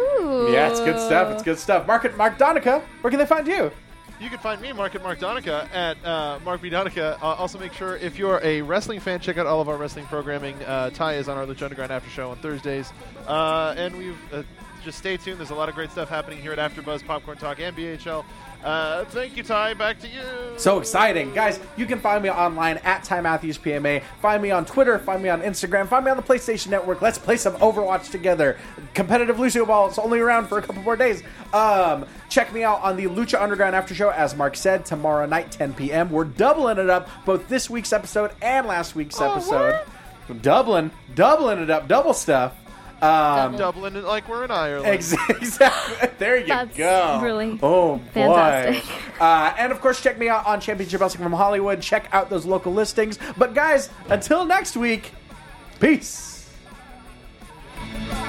Ooh. 0.00 0.48
Yeah, 0.50 0.70
it's 0.70 0.80
good 0.80 0.98
stuff. 0.98 1.32
It's 1.32 1.42
good 1.42 1.58
stuff. 1.58 1.86
Mark, 1.86 2.16
Mark 2.16 2.38
Donica, 2.38 2.82
where 3.00 3.10
can 3.10 3.18
they 3.18 3.26
find 3.26 3.46
you? 3.46 3.70
You 4.20 4.30
can 4.30 4.38
find 4.38 4.60
me, 4.60 4.72
Mark 4.72 4.94
at 4.94 5.02
Mark 5.02 5.18
Donica, 5.18 5.68
at 5.72 6.02
uh, 6.04 6.38
Mark 6.44 6.62
B. 6.62 6.70
Donica. 6.70 7.18
Uh, 7.20 7.34
also, 7.34 7.58
make 7.58 7.72
sure 7.72 7.96
if 7.96 8.16
you're 8.18 8.40
a 8.44 8.62
wrestling 8.62 9.00
fan, 9.00 9.18
check 9.20 9.38
out 9.38 9.46
all 9.46 9.60
of 9.60 9.68
our 9.68 9.76
wrestling 9.76 10.06
programming. 10.06 10.54
Uh, 10.62 10.90
Ty 10.90 11.14
is 11.14 11.28
on 11.28 11.36
our 11.36 11.44
Lucha 11.44 11.62
Underground 11.62 11.90
After 11.90 12.08
Show 12.10 12.30
on 12.30 12.36
Thursdays. 12.36 12.92
Uh, 13.26 13.74
and 13.76 13.96
we've 13.96 14.16
uh, 14.32 14.44
just 14.84 14.98
stay 14.98 15.16
tuned. 15.16 15.38
There's 15.38 15.50
a 15.50 15.54
lot 15.54 15.68
of 15.68 15.74
great 15.74 15.90
stuff 15.90 16.08
happening 16.08 16.38
here 16.40 16.52
at 16.52 16.58
AfterBuzz, 16.58 17.04
Popcorn 17.06 17.38
Talk, 17.38 17.58
and 17.60 17.76
BHL. 17.76 18.24
Uh, 18.62 19.04
thank 19.06 19.36
you, 19.36 19.42
Ty. 19.42 19.74
Back 19.74 19.98
to 20.00 20.08
you. 20.08 20.22
So 20.56 20.78
exciting. 20.78 21.34
Guys, 21.34 21.60
you 21.76 21.84
can 21.84 21.98
find 22.00 22.22
me 22.22 22.30
online 22.30 22.78
at 22.78 23.04
Ty 23.04 23.20
Matthews 23.20 23.58
PMA. 23.58 24.02
Find 24.22 24.42
me 24.42 24.50
on 24.50 24.64
Twitter. 24.64 24.98
Find 24.98 25.22
me 25.22 25.28
on 25.28 25.42
Instagram. 25.42 25.86
Find 25.86 26.04
me 26.04 26.10
on 26.10 26.16
the 26.16 26.22
PlayStation 26.22 26.68
Network. 26.68 27.02
Let's 27.02 27.18
play 27.18 27.36
some 27.36 27.54
Overwatch 27.56 28.10
together. 28.10 28.56
Competitive 28.94 29.38
Lucio 29.38 29.66
Ball. 29.66 29.88
It's 29.88 29.98
only 29.98 30.18
around 30.18 30.46
for 30.46 30.58
a 30.58 30.62
couple 30.62 30.82
more 30.82 30.96
days. 30.96 31.22
Um, 31.52 32.06
check 32.30 32.54
me 32.54 32.62
out 32.62 32.80
on 32.82 32.96
the 32.96 33.04
Lucha 33.04 33.40
Underground 33.40 33.76
After 33.76 33.94
Show, 33.94 34.08
as 34.10 34.34
Mark 34.34 34.56
said, 34.56 34.86
tomorrow 34.86 35.26
night, 35.26 35.52
10 35.52 35.74
p.m. 35.74 36.10
We're 36.10 36.24
doubling 36.24 36.78
it 36.78 36.88
up, 36.88 37.08
both 37.26 37.48
this 37.48 37.68
week's 37.68 37.92
episode 37.92 38.30
and 38.40 38.66
last 38.66 38.94
week's 38.94 39.20
Oh, 39.20 39.32
episode. 39.32 39.80
Doubling, 40.40 40.90
doubling 41.14 41.58
it 41.58 41.68
up, 41.68 41.86
double 41.86 42.14
stuff. 42.14 42.54
Um, 43.04 43.52
Double. 43.56 43.82
Dublin 43.82 44.04
like 44.04 44.28
we're 44.28 44.44
in 44.44 44.50
Ireland. 44.50 44.86
Ex- 44.86 45.14
Exactly. 45.28 46.08
There 46.18 46.38
you 46.38 46.46
That's 46.46 46.76
go. 46.76 47.20
really 47.22 47.58
oh 47.62 47.96
boy. 47.96 48.02
fantastic. 48.12 48.84
Uh, 49.20 49.54
and 49.56 49.70
of 49.70 49.80
course, 49.80 50.02
check 50.02 50.18
me 50.18 50.28
out 50.28 50.44
on 50.44 50.60
Championship 50.60 51.00
Wrestling 51.00 51.22
from 51.22 51.32
Hollywood. 51.32 51.80
Check 51.80 52.08
out 52.12 52.30
those 52.30 52.44
local 52.44 52.72
listings. 52.72 53.16
But 53.38 53.54
guys, 53.54 53.88
until 54.08 54.44
next 54.44 54.76
week, 54.76 55.12
peace. 55.78 56.50